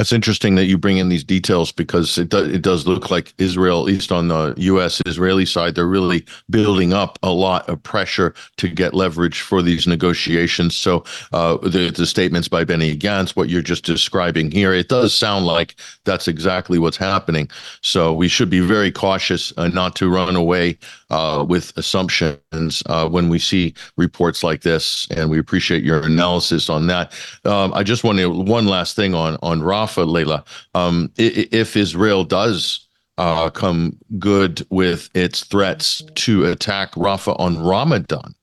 That's 0.00 0.12
interesting 0.12 0.54
that 0.54 0.64
you 0.64 0.78
bring 0.78 0.96
in 0.96 1.10
these 1.10 1.22
details 1.22 1.72
because 1.72 2.16
it 2.16 2.30
does 2.30 2.48
it 2.48 2.62
does 2.62 2.86
look 2.86 3.10
like 3.10 3.34
Israel, 3.36 3.80
at 3.80 3.84
least 3.84 4.10
on 4.10 4.28
the 4.28 4.54
U.S. 4.56 5.02
Israeli 5.04 5.44
side, 5.44 5.74
they're 5.74 5.86
really 5.86 6.24
building 6.48 6.94
up 6.94 7.18
a 7.22 7.30
lot 7.30 7.68
of 7.68 7.82
pressure 7.82 8.32
to 8.56 8.68
get 8.68 8.94
leverage 8.94 9.42
for 9.42 9.60
these 9.60 9.86
negotiations. 9.86 10.74
So 10.74 11.04
uh, 11.34 11.58
the 11.58 11.90
the 11.94 12.06
statements 12.06 12.48
by 12.48 12.64
Benny 12.64 12.96
Gantz, 12.96 13.36
what 13.36 13.50
you're 13.50 13.60
just 13.60 13.84
describing 13.84 14.50
here, 14.50 14.72
it 14.72 14.88
does 14.88 15.14
sound 15.14 15.44
like 15.44 15.74
that's 16.06 16.28
exactly 16.28 16.78
what's 16.78 16.96
happening. 16.96 17.50
So 17.82 18.14
we 18.14 18.28
should 18.28 18.48
be 18.48 18.60
very 18.60 18.90
cautious 18.90 19.52
uh, 19.58 19.68
not 19.68 19.96
to 19.96 20.08
run 20.08 20.34
away 20.34 20.78
uh, 21.10 21.44
with 21.46 21.76
assumptions 21.76 22.82
uh, 22.86 23.06
when 23.06 23.28
we 23.28 23.38
see 23.38 23.74
reports 23.98 24.42
like 24.42 24.62
this, 24.62 25.06
and 25.10 25.28
we 25.28 25.38
appreciate 25.38 25.84
your 25.84 26.00
analysis 26.00 26.70
on 26.70 26.86
that. 26.86 27.12
Um, 27.44 27.74
I 27.74 27.82
just 27.82 28.02
wanted 28.02 28.28
one 28.28 28.66
last 28.66 28.96
thing 28.96 29.14
on 29.14 29.36
on 29.42 29.62
Rafah, 29.90 30.10
Leila. 30.10 30.44
Um, 30.74 31.12
if 31.16 31.76
Israel 31.76 32.24
does 32.24 32.86
uh, 33.18 33.50
come 33.50 33.96
good 34.18 34.66
with 34.70 35.10
its 35.14 35.44
threats 35.44 36.02
to 36.16 36.46
attack 36.46 36.92
Rafah 36.92 37.38
on 37.38 37.58
Ramadan, 37.58 38.34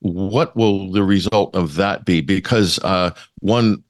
what 0.00 0.54
will 0.56 0.90
the 0.90 1.02
result 1.02 1.54
of 1.54 1.76
that 1.76 2.04
be? 2.04 2.20
Because 2.20 2.78
uh, 2.80 3.10
one 3.40 3.82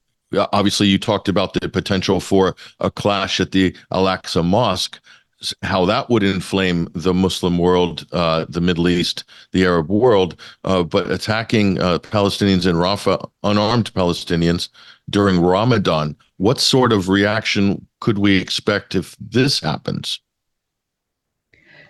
obviously 0.53 0.89
you 0.89 0.99
talked 0.99 1.29
about 1.29 1.55
the 1.55 1.69
potential 1.69 2.19
for 2.19 2.57
a 2.81 2.91
clash 2.91 3.39
at 3.39 3.53
the 3.53 3.77
Al-Aqsa 3.93 4.45
Mosque 4.45 5.01
how 5.63 5.85
that 5.85 6.09
would 6.09 6.23
inflame 6.23 6.89
the 6.95 7.13
Muslim 7.13 7.59
world, 7.59 8.07
uh, 8.13 8.47
the 8.49 8.61
Middle 8.61 8.89
East, 8.89 9.25
the 9.53 9.65
Arab 9.65 9.91
world, 9.91 10.41
uh, 10.65 10.83
but 10.83 11.11
attacking 11.11 11.81
uh, 11.81 11.99
Palestinians 11.99 12.67
in 12.67 12.77
Rafah, 12.77 13.29
unarmed 13.43 13.93
Palestinians 13.95 14.69
during 15.11 15.41
Ramadan, 15.41 16.17
what 16.45 16.61
sort 16.61 16.93
of 16.93 17.09
reaction 17.09 17.65
could 18.03 18.19
we 18.19 18.37
expect 18.37 18.95
if 18.95 19.17
this 19.19 19.61
happens? 19.61 20.21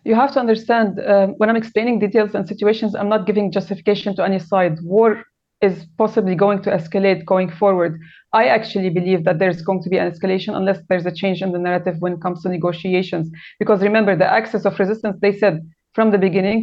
You 0.05 0.15
have 0.15 0.33
to 0.35 0.39
understand 0.39 1.01
uh, 1.01 1.27
when 1.39 1.51
I'm 1.51 1.57
explaining 1.57 1.99
details 1.99 2.37
and 2.37 2.47
situations, 2.47 2.95
I'm 2.95 3.09
not 3.09 3.27
giving 3.27 3.51
justification 3.51 4.15
to 4.15 4.23
any 4.25 4.39
side. 4.39 4.75
War 4.83 5.25
is 5.61 5.87
possibly 5.99 6.37
going 6.37 6.63
to 6.63 6.71
escalate 6.71 7.25
going 7.25 7.51
forward. 7.51 7.99
I 8.33 8.45
actually 8.47 8.91
believe 8.91 9.25
that 9.25 9.41
there's 9.41 9.61
going 9.61 9.83
to 9.83 9.91
be 9.91 9.99
an 9.99 10.09
escalation 10.13 10.55
unless 10.55 10.79
there's 10.89 11.07
a 11.07 11.15
change 11.21 11.43
in 11.43 11.51
the 11.51 11.59
narrative 11.59 11.97
when 11.99 12.13
it 12.13 12.21
comes 12.21 12.43
to 12.43 12.49
negotiations. 12.49 13.29
Because 13.59 13.83
remember, 13.83 14.15
the 14.15 14.33
axis 14.39 14.65
of 14.65 14.79
resistance, 14.79 15.17
they 15.21 15.37
said 15.37 15.69
from 15.97 16.13
the 16.13 16.19
beginning, 16.27 16.61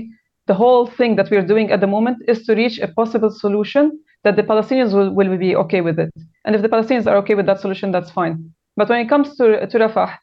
the 0.47 0.53
whole 0.53 0.87
thing 0.87 1.17
that 1.17 1.29
we're 1.29 1.49
doing 1.53 1.71
at 1.71 1.81
the 1.81 1.87
moment 1.95 2.17
is 2.29 2.45
to 2.45 2.55
reach 2.55 2.79
a 2.79 2.87
possible 2.87 3.31
solution 3.31 3.99
that 4.23 4.35
the 4.35 4.43
Palestinians 4.43 4.93
will, 4.93 5.13
will 5.13 5.37
be 5.37 5.55
okay 5.55 5.81
with 5.81 5.99
it. 5.99 6.13
And 6.45 6.55
if 6.55 6.61
the 6.61 6.69
Palestinians 6.69 7.07
are 7.07 7.17
okay 7.17 7.35
with 7.35 7.45
that 7.47 7.59
solution, 7.59 7.91
that's 7.91 8.11
fine. 8.11 8.53
But 8.77 8.89
when 8.89 8.99
it 8.99 9.09
comes 9.09 9.35
to, 9.37 9.67
to 9.67 9.79
Rafah, 9.79 10.17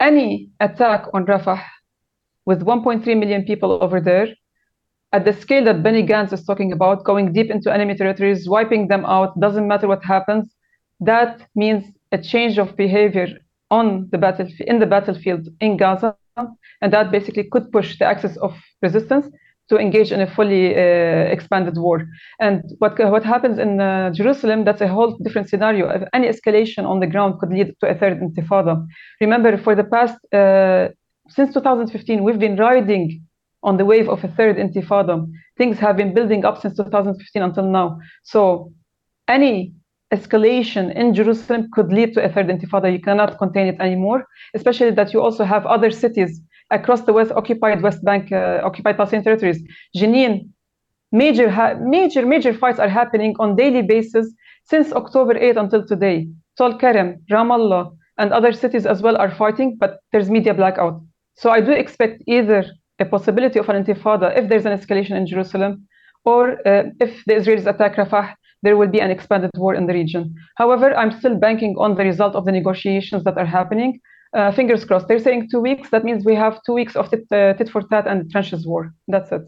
any 0.00 0.50
attack 0.60 1.06
on 1.14 1.24
Rafah 1.24 1.62
with 2.46 2.62
1.3 2.62 3.06
million 3.18 3.44
people 3.44 3.82
over 3.82 4.00
there 4.00 4.28
at 5.12 5.24
the 5.24 5.32
scale 5.32 5.64
that 5.64 5.82
Benny 5.82 6.04
Gantz 6.04 6.32
is 6.32 6.44
talking 6.44 6.72
about, 6.72 7.04
going 7.04 7.32
deep 7.32 7.50
into 7.50 7.72
enemy 7.72 7.94
territories, 7.94 8.48
wiping 8.48 8.88
them 8.88 9.04
out, 9.04 9.38
doesn't 9.38 9.68
matter 9.68 9.86
what 9.86 10.04
happens, 10.04 10.52
that 11.00 11.46
means 11.54 11.84
a 12.10 12.18
change 12.18 12.58
of 12.58 12.76
behavior 12.76 13.28
on 13.70 14.08
the 14.10 14.18
battlefield 14.18 14.68
in 14.68 14.78
the 14.80 14.86
battlefield 14.86 15.48
in 15.60 15.76
Gaza, 15.76 16.16
and 16.36 16.92
that 16.92 17.10
basically 17.12 17.44
could 17.44 17.70
push 17.70 17.98
the 17.98 18.04
axis 18.04 18.36
of 18.38 18.52
resistance 18.82 19.26
to 19.68 19.78
engage 19.78 20.12
in 20.12 20.20
a 20.20 20.26
fully 20.26 20.74
uh, 20.74 20.78
expanded 21.34 21.76
war. 21.76 22.06
And 22.40 22.62
what 22.78 22.98
what 22.98 23.24
happens 23.24 23.58
in 23.58 23.80
uh, 23.80 24.10
Jerusalem, 24.10 24.64
that's 24.64 24.82
a 24.82 24.88
whole 24.88 25.16
different 25.24 25.48
scenario. 25.48 25.88
If 25.88 26.02
any 26.12 26.28
escalation 26.28 26.84
on 26.84 27.00
the 27.00 27.06
ground 27.06 27.38
could 27.40 27.50
lead 27.50 27.74
to 27.80 27.86
a 27.88 27.94
third 27.94 28.20
intifada. 28.20 28.86
Remember, 29.20 29.56
for 29.56 29.74
the 29.74 29.84
past 29.84 30.16
uh, 30.32 30.88
since 31.28 31.54
2015, 31.54 32.22
we've 32.22 32.38
been 32.38 32.56
riding 32.56 33.22
on 33.62 33.78
the 33.78 33.84
wave 33.84 34.08
of 34.08 34.22
a 34.22 34.28
third 34.28 34.56
intifada. 34.56 35.26
Things 35.56 35.78
have 35.78 35.96
been 35.96 36.12
building 36.12 36.44
up 36.44 36.60
since 36.60 36.76
2015 36.76 37.42
until 37.42 37.64
now. 37.64 37.98
So 38.22 38.72
any 39.26 39.74
escalation 40.12 40.94
in 40.94 41.14
Jerusalem 41.14 41.68
could 41.72 41.90
lead 41.90 42.12
to 42.14 42.22
a 42.22 42.28
third 42.28 42.48
intifada. 42.48 42.92
You 42.92 43.00
cannot 43.00 43.38
contain 43.38 43.66
it 43.68 43.80
anymore, 43.80 44.26
especially 44.54 44.90
that 44.92 45.12
you 45.14 45.22
also 45.22 45.44
have 45.44 45.64
other 45.66 45.90
cities 45.90 46.42
across 46.70 47.02
the 47.02 47.12
West 47.12 47.32
occupied 47.32 47.82
West 47.82 48.04
Bank, 48.04 48.32
uh, 48.32 48.60
occupied 48.64 48.96
Palestinian 48.96 49.24
territories. 49.24 49.62
Jenin, 49.96 50.48
major, 51.12 51.48
major, 51.80 52.26
major 52.26 52.52
fights 52.52 52.78
are 52.78 52.88
happening 52.88 53.34
on 53.38 53.56
daily 53.56 53.82
basis 53.82 54.32
since 54.64 54.92
October 54.92 55.36
8 55.36 55.56
until 55.56 55.86
today. 55.86 56.28
Tul 56.56 56.78
Karam, 56.78 57.22
Ramallah, 57.30 57.94
and 58.18 58.32
other 58.32 58.52
cities 58.52 58.86
as 58.86 59.02
well 59.02 59.16
are 59.16 59.30
fighting, 59.30 59.76
but 59.78 59.98
there's 60.12 60.30
media 60.30 60.54
blackout. 60.54 61.02
So 61.36 61.50
I 61.50 61.60
do 61.60 61.72
expect 61.72 62.22
either 62.26 62.64
a 63.00 63.04
possibility 63.04 63.58
of 63.58 63.68
an 63.68 63.82
intifada 63.82 64.36
if 64.38 64.48
there's 64.48 64.66
an 64.66 64.76
escalation 64.78 65.16
in 65.16 65.26
Jerusalem, 65.26 65.86
or 66.24 66.52
uh, 66.66 66.84
if 67.00 67.24
the 67.26 67.34
Israelis 67.34 67.66
attack 67.66 67.96
Rafah, 67.96 68.34
there 68.62 68.76
will 68.76 68.88
be 68.88 69.00
an 69.00 69.10
expanded 69.10 69.50
war 69.56 69.74
in 69.74 69.86
the 69.86 69.92
region. 69.92 70.34
However, 70.56 70.94
I'm 70.96 71.12
still 71.18 71.36
banking 71.36 71.74
on 71.78 71.96
the 71.96 72.04
result 72.04 72.34
of 72.34 72.44
the 72.46 72.52
negotiations 72.52 73.24
that 73.24 73.36
are 73.36 73.44
happening. 73.44 74.00
Uh, 74.34 74.50
fingers 74.50 74.84
crossed. 74.84 75.06
They're 75.06 75.20
saying 75.20 75.48
two 75.48 75.60
weeks. 75.60 75.90
That 75.90 76.04
means 76.04 76.24
we 76.24 76.34
have 76.34 76.60
two 76.66 76.72
weeks 76.72 76.96
of 76.96 77.08
tit, 77.08 77.24
uh, 77.30 77.54
tit 77.54 77.70
for 77.70 77.82
tat 77.82 78.08
and 78.08 78.28
trenches 78.32 78.66
war. 78.66 78.92
That's 79.06 79.30
it. 79.30 79.46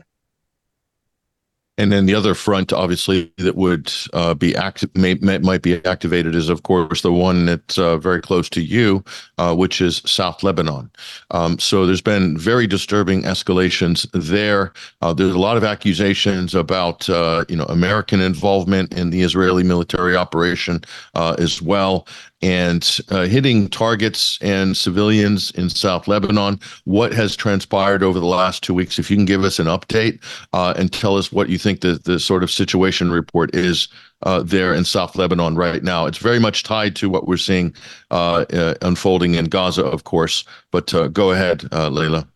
And 1.79 1.92
then 1.92 2.07
the 2.07 2.14
other 2.14 2.35
front, 2.35 2.72
obviously, 2.72 3.31
that 3.37 3.55
would 3.55 3.92
uh, 4.14 4.33
be 4.33 4.57
active, 4.57 4.88
may, 4.96 5.14
may, 5.14 5.38
might 5.38 5.61
be 5.61 5.85
activated 5.85 6.35
is, 6.35 6.49
of 6.49 6.62
course, 6.62 7.03
the 7.03 7.12
one 7.12 7.44
that's 7.44 7.77
uh, 7.77 7.99
very 7.99 8.22
close 8.22 8.49
to 8.51 8.62
you, 8.62 9.05
uh, 9.37 9.55
which 9.55 9.83
is 9.83 10.01
South 10.07 10.42
Lebanon. 10.42 10.90
Um, 11.33 11.59
so 11.59 11.85
there's 11.85 12.01
been 12.01 12.38
very 12.38 12.66
disturbing 12.66 13.25
escalations 13.25 14.09
there. 14.14 14.72
Uh, 15.03 15.12
there's 15.12 15.35
a 15.35 15.38
lot 15.38 15.59
of 15.59 15.64
accusations 15.64 16.55
about, 16.55 17.11
uh, 17.11 17.44
you 17.51 17.57
know, 17.57 17.66
American 17.66 18.22
involvement 18.22 18.94
in 18.94 19.11
the 19.11 19.20
Israeli 19.20 19.62
military 19.62 20.16
operation 20.16 20.83
as 21.14 21.61
well. 21.61 22.07
And 22.42 22.99
uh, 23.11 23.22
hitting 23.22 23.68
targets 23.68 24.38
and 24.42 24.77
civilians 24.77 25.51
in 25.53 25.70
South 25.70 26.07
Lebanon. 26.07 26.61
What 26.85 27.12
has 27.14 27.35
transpired 27.35 28.03
over 28.03 28.20
the 28.20 28.27
last 28.27 28.62
two 28.62 28.75
weeks? 28.75 28.99
If 28.99 29.11
you 29.11 29.16
can 29.16 29.25
give 29.25 29.42
us 29.42 29.59
an 29.59 29.66
update 29.66 30.22
uh, 30.53 30.75
and 30.77 30.92
tell 30.92 31.16
us 31.16 31.33
what 31.33 31.49
you 31.49 31.59
think 31.59 31.81
the, 31.81 31.94
the 32.05 32.20
sort 32.20 32.42
of 32.42 32.51
situation 32.51 33.11
report 33.11 33.55
is 33.55 33.88
uh, 34.22 34.42
there 34.42 34.75
in 34.75 34.85
South 34.85 35.16
Lebanon 35.16 35.57
right 35.57 35.83
now. 35.83 36.07
It's 36.07 36.18
very 36.18 36.38
much 36.38 36.62
tied 36.62 36.94
to 36.96 37.09
what 37.09 37.27
we're 37.27 37.37
seeing 37.37 37.75
uh, 38.11 38.44
uh, 38.53 38.75
unfolding 38.83 39.35
in 39.35 39.46
Gaza, 39.46 39.85
of 39.85 40.05
course. 40.05 40.44
But 40.70 40.92
uh, 40.92 41.09
go 41.09 41.31
ahead, 41.31 41.72
Leila. 41.72 42.29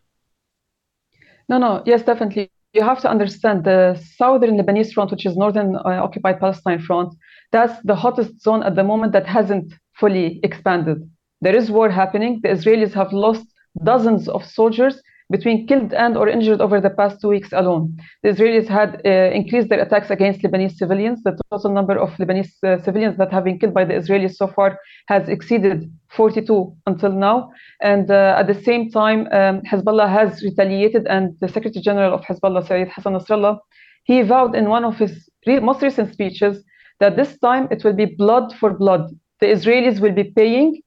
No, 1.47 1.57
no, 1.57 1.83
yes, 1.85 2.01
definitely. 2.03 2.49
You 2.73 2.83
have 2.83 3.01
to 3.01 3.09
understand 3.09 3.65
the 3.65 4.01
southern 4.15 4.57
Lebanese 4.57 4.93
front, 4.93 5.11
which 5.11 5.25
is 5.25 5.35
northern 5.35 5.75
occupied 5.75 6.39
Palestine 6.39 6.79
front. 6.79 7.13
That's 7.51 7.81
the 7.83 7.95
hottest 7.95 8.41
zone 8.41 8.63
at 8.63 8.75
the 8.75 8.83
moment 8.83 9.11
that 9.11 9.27
hasn't 9.27 9.73
fully 10.01 10.27
expanded. 10.43 10.97
There 11.45 11.55
is 11.61 11.71
war 11.77 11.89
happening. 12.01 12.33
The 12.43 12.51
Israelis 12.57 12.93
have 13.01 13.11
lost 13.25 13.45
dozens 13.89 14.23
of 14.35 14.41
soldiers 14.59 14.95
between 15.35 15.65
killed 15.69 15.93
and 15.93 16.13
or 16.17 16.27
injured 16.27 16.61
over 16.65 16.77
the 16.81 16.93
past 16.99 17.21
two 17.21 17.29
weeks 17.35 17.51
alone. 17.61 17.83
The 18.23 18.29
Israelis 18.33 18.67
had 18.67 18.91
uh, 19.05 19.09
increased 19.39 19.69
their 19.69 19.81
attacks 19.85 20.09
against 20.15 20.41
Lebanese 20.43 20.75
civilians. 20.81 21.23
The 21.23 21.37
total 21.49 21.71
number 21.71 21.95
of 22.05 22.09
Lebanese 22.21 22.51
uh, 22.63 22.83
civilians 22.85 23.15
that 23.17 23.31
have 23.31 23.45
been 23.45 23.57
killed 23.57 23.73
by 23.79 23.85
the 23.85 23.93
Israelis 24.01 24.35
so 24.41 24.47
far 24.47 24.77
has 25.07 25.29
exceeded 25.29 25.77
42 26.09 26.75
until 26.85 27.13
now. 27.29 27.51
And 27.81 28.11
uh, 28.11 28.35
at 28.39 28.47
the 28.51 28.59
same 28.67 28.91
time, 28.91 29.19
um, 29.39 29.61
Hezbollah 29.69 30.09
has 30.19 30.43
retaliated, 30.43 31.07
and 31.07 31.23
the 31.39 31.47
Secretary 31.47 31.81
General 31.89 32.13
of 32.13 32.21
Hezbollah, 32.27 32.67
Sayyid 32.67 32.89
Hassan 32.93 33.13
Nasrallah, 33.13 33.57
he 34.03 34.21
vowed 34.21 34.53
in 34.55 34.65
one 34.67 34.83
of 34.83 34.97
his 34.97 35.29
re- 35.47 35.59
most 35.59 35.81
recent 35.81 36.11
speeches 36.11 36.53
that 36.99 37.15
this 37.15 37.31
time 37.39 37.67
it 37.71 37.83
will 37.83 37.97
be 38.03 38.07
blood 38.23 38.53
for 38.59 38.69
blood 38.83 39.03
the 39.41 39.47
Israelis 39.47 39.99
will 39.99 40.13
be 40.13 40.23
paying 40.23 40.81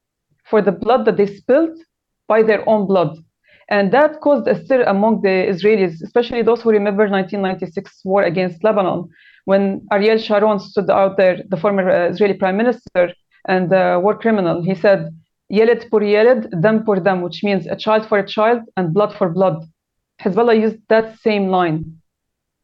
for 0.44 0.62
the 0.62 0.72
blood 0.72 1.04
that 1.04 1.16
they 1.16 1.26
spilled 1.26 1.76
by 2.28 2.42
their 2.42 2.66
own 2.68 2.86
blood. 2.86 3.18
And 3.68 3.92
that 3.92 4.20
caused 4.20 4.46
a 4.46 4.62
stir 4.64 4.82
among 4.84 5.22
the 5.22 5.36
Israelis, 5.52 6.02
especially 6.02 6.42
those 6.42 6.62
who 6.62 6.70
remember 6.70 7.08
1996 7.08 8.00
war 8.04 8.22
against 8.22 8.62
Lebanon, 8.62 9.08
when 9.46 9.86
Ariel 9.92 10.18
Sharon 10.18 10.58
stood 10.58 10.88
out 10.90 11.16
there, 11.16 11.42
the 11.48 11.56
former 11.56 11.90
uh, 11.90 12.08
Israeli 12.10 12.34
prime 12.34 12.56
minister 12.56 13.12
and 13.48 13.72
uh, 13.72 13.98
war 14.02 14.16
criminal. 14.16 14.62
He 14.62 14.74
said, 14.74 15.10
Yeled 15.48 15.90
por 15.90 16.02
Yeled, 16.02 16.48
dam 16.62 16.84
por 16.84 17.00
dam, 17.00 17.20
which 17.20 17.42
means 17.42 17.66
a 17.66 17.76
child 17.76 18.08
for 18.08 18.18
a 18.18 18.26
child 18.26 18.60
and 18.76 18.94
blood 18.94 19.14
for 19.14 19.28
blood. 19.28 19.64
Hezbollah 20.22 20.58
used 20.58 20.78
that 20.88 21.18
same 21.18 21.48
line. 21.48 22.00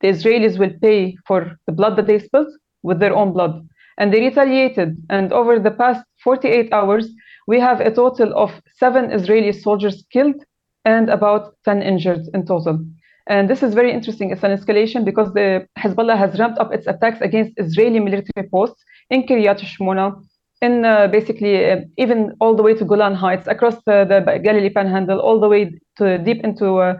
The 0.00 0.08
Israelis 0.08 0.58
will 0.58 0.72
pay 0.80 1.16
for 1.26 1.58
the 1.66 1.72
blood 1.72 1.96
that 1.96 2.06
they 2.06 2.18
spilled 2.18 2.52
with 2.82 3.00
their 3.00 3.14
own 3.14 3.32
blood 3.32 3.68
and 4.00 4.12
they 4.12 4.20
retaliated. 4.20 4.96
And 5.10 5.32
over 5.32 5.60
the 5.60 5.70
past 5.70 6.02
48 6.24 6.72
hours, 6.72 7.08
we 7.46 7.60
have 7.60 7.80
a 7.80 7.90
total 7.90 8.32
of 8.34 8.50
seven 8.76 9.12
Israeli 9.12 9.52
soldiers 9.52 10.04
killed 10.10 10.42
and 10.84 11.10
about 11.10 11.54
10 11.64 11.82
injured 11.82 12.22
in 12.32 12.46
total. 12.46 12.84
And 13.26 13.48
this 13.48 13.62
is 13.62 13.74
very 13.74 13.92
interesting. 13.92 14.30
It's 14.30 14.42
an 14.42 14.56
escalation 14.56 15.04
because 15.04 15.32
the 15.34 15.68
Hezbollah 15.78 16.16
has 16.16 16.38
ramped 16.38 16.58
up 16.58 16.72
its 16.72 16.86
attacks 16.86 17.20
against 17.20 17.52
Israeli 17.58 18.00
military 18.00 18.48
posts 18.48 18.82
in 19.10 19.24
Kiryat 19.24 19.60
Shmona, 19.60 20.20
in 20.62 20.84
uh, 20.84 21.06
basically 21.08 21.70
uh, 21.70 21.82
even 21.98 22.34
all 22.40 22.56
the 22.56 22.62
way 22.62 22.74
to 22.74 22.84
Golan 22.84 23.14
Heights, 23.14 23.46
across 23.46 23.76
the, 23.84 24.40
Galilee 24.42 24.70
Panhandle, 24.70 25.20
all 25.20 25.38
the 25.38 25.48
way 25.48 25.78
to 25.98 26.18
deep 26.18 26.42
into 26.42 26.78
uh, 26.78 26.94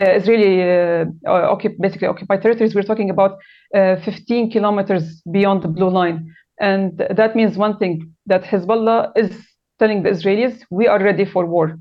Israeli 0.00 0.62
uh, 0.62 1.04
occup- 1.26 1.78
basically 1.78 2.08
occupied 2.08 2.42
territories, 2.42 2.74
we're 2.74 2.82
talking 2.82 3.10
about 3.10 3.38
uh, 3.74 3.96
15 3.96 4.50
kilometers 4.50 5.22
beyond 5.30 5.62
the 5.62 5.68
blue 5.68 5.90
line. 5.90 6.34
And 6.60 6.98
that 7.10 7.36
means 7.36 7.56
one 7.56 7.78
thing 7.78 8.12
that 8.26 8.42
Hezbollah 8.44 9.12
is 9.16 9.30
telling 9.78 10.02
the 10.02 10.10
Israelis, 10.10 10.62
we 10.70 10.86
are 10.86 11.02
ready 11.02 11.24
for 11.24 11.46
war. 11.46 11.78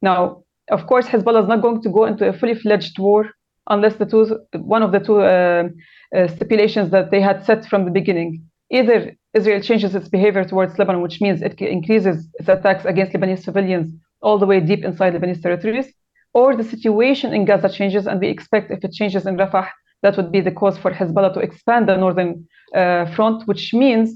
Now, 0.00 0.44
of 0.70 0.86
course, 0.86 1.06
Hezbollah 1.06 1.42
is 1.42 1.48
not 1.48 1.62
going 1.62 1.82
to 1.82 1.90
go 1.90 2.04
into 2.04 2.28
a 2.28 2.32
fully 2.32 2.54
fledged 2.54 2.98
war 2.98 3.30
unless 3.68 3.96
the 3.96 4.06
two, 4.06 4.38
one 4.58 4.82
of 4.82 4.92
the 4.92 5.00
two 5.00 5.20
uh, 5.20 5.68
uh, 6.16 6.28
stipulations 6.28 6.90
that 6.90 7.10
they 7.10 7.20
had 7.20 7.44
set 7.44 7.64
from 7.66 7.84
the 7.84 7.90
beginning. 7.90 8.44
Either 8.70 9.12
Israel 9.34 9.60
changes 9.60 9.94
its 9.94 10.08
behavior 10.08 10.44
towards 10.44 10.78
Lebanon, 10.78 11.02
which 11.02 11.20
means 11.20 11.42
it 11.42 11.60
increases 11.60 12.28
its 12.38 12.48
attacks 12.48 12.84
against 12.84 13.12
Lebanese 13.12 13.44
civilians 13.44 13.92
all 14.20 14.38
the 14.38 14.46
way 14.46 14.60
deep 14.60 14.84
inside 14.84 15.14
Lebanese 15.14 15.42
territories, 15.42 15.92
or 16.34 16.56
the 16.56 16.64
situation 16.64 17.32
in 17.34 17.44
Gaza 17.44 17.68
changes, 17.68 18.06
and 18.06 18.20
we 18.20 18.28
expect 18.28 18.70
if 18.70 18.84
it 18.84 18.92
changes 18.92 19.26
in 19.26 19.36
Rafah, 19.36 19.68
that 20.02 20.16
would 20.16 20.32
be 20.32 20.40
the 20.40 20.50
cause 20.50 20.78
for 20.78 20.90
Hezbollah 20.90 21.34
to 21.34 21.40
expand 21.40 21.88
the 21.88 21.96
northern 21.96 22.46
uh, 22.74 23.06
front, 23.14 23.46
which 23.46 23.72
means 23.72 24.14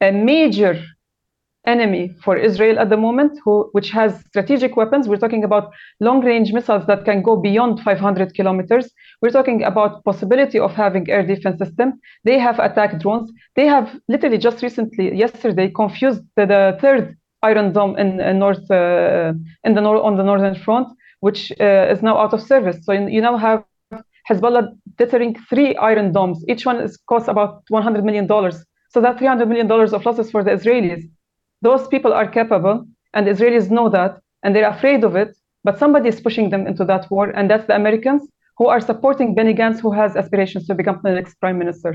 a 0.00 0.10
major 0.10 0.82
enemy 1.66 2.14
for 2.22 2.36
Israel 2.36 2.78
at 2.78 2.90
the 2.90 2.96
moment, 2.96 3.38
who, 3.44 3.68
which 3.72 3.90
has 3.90 4.20
strategic 4.26 4.76
weapons. 4.76 5.08
We're 5.08 5.16
talking 5.16 5.44
about 5.44 5.72
long-range 6.00 6.52
missiles 6.52 6.86
that 6.86 7.04
can 7.04 7.22
go 7.22 7.36
beyond 7.36 7.80
500 7.80 8.34
kilometers. 8.34 8.90
We're 9.22 9.30
talking 9.30 9.62
about 9.62 10.04
possibility 10.04 10.58
of 10.58 10.72
having 10.72 11.08
air 11.08 11.26
defense 11.26 11.58
system. 11.58 12.00
They 12.24 12.38
have 12.38 12.58
attack 12.58 13.00
drones. 13.00 13.32
They 13.56 13.66
have 13.66 13.98
literally 14.08 14.38
just 14.38 14.62
recently, 14.62 15.16
yesterday, 15.16 15.70
confused 15.70 16.22
the, 16.36 16.46
the 16.46 16.78
third 16.80 17.16
Iron 17.50 17.72
Dome 17.76 17.94
in, 18.02 18.08
in 18.20 18.38
north 18.44 18.64
uh, 18.70 19.32
in 19.66 19.72
the 19.76 19.82
nor- 19.86 20.02
on 20.08 20.16
the 20.16 20.26
northern 20.30 20.56
front, 20.66 20.88
which 21.26 21.40
uh, 21.60 21.92
is 21.92 22.00
now 22.08 22.16
out 22.22 22.32
of 22.36 22.40
service. 22.52 22.78
So 22.84 22.92
you 23.16 23.20
now 23.28 23.36
have 23.46 23.58
Hezbollah 24.28 24.64
deterring 24.96 25.32
three 25.50 25.70
Iron 25.76 26.12
Domes. 26.12 26.38
Each 26.48 26.64
one 26.70 26.78
is 26.86 26.92
costs 27.10 27.28
about 27.28 27.62
100 27.68 28.04
million 28.04 28.26
dollars. 28.26 28.56
So 28.92 29.00
that 29.00 29.18
300 29.18 29.48
million 29.48 29.66
dollars 29.66 29.92
of 29.92 30.04
losses 30.06 30.30
for 30.30 30.42
the 30.44 30.52
Israelis. 30.52 31.02
Those 31.62 31.88
people 31.88 32.12
are 32.12 32.28
capable, 32.28 32.86
and 33.14 33.26
Israelis 33.26 33.70
know 33.70 33.88
that, 33.90 34.20
and 34.42 34.54
they're 34.54 34.68
afraid 34.76 35.04
of 35.04 35.16
it. 35.16 35.30
But 35.64 35.78
somebody 35.78 36.08
is 36.08 36.20
pushing 36.20 36.50
them 36.50 36.66
into 36.66 36.84
that 36.84 37.10
war, 37.10 37.30
and 37.30 37.50
that's 37.50 37.66
the 37.66 37.74
Americans 37.74 38.22
who 38.58 38.66
are 38.66 38.80
supporting 38.80 39.34
Benny 39.34 39.54
Gantz, 39.54 39.80
who 39.80 39.92
has 39.92 40.16
aspirations 40.16 40.66
to 40.68 40.74
become 40.74 41.00
the 41.02 41.12
next 41.12 41.34
prime 41.40 41.58
minister. 41.58 41.94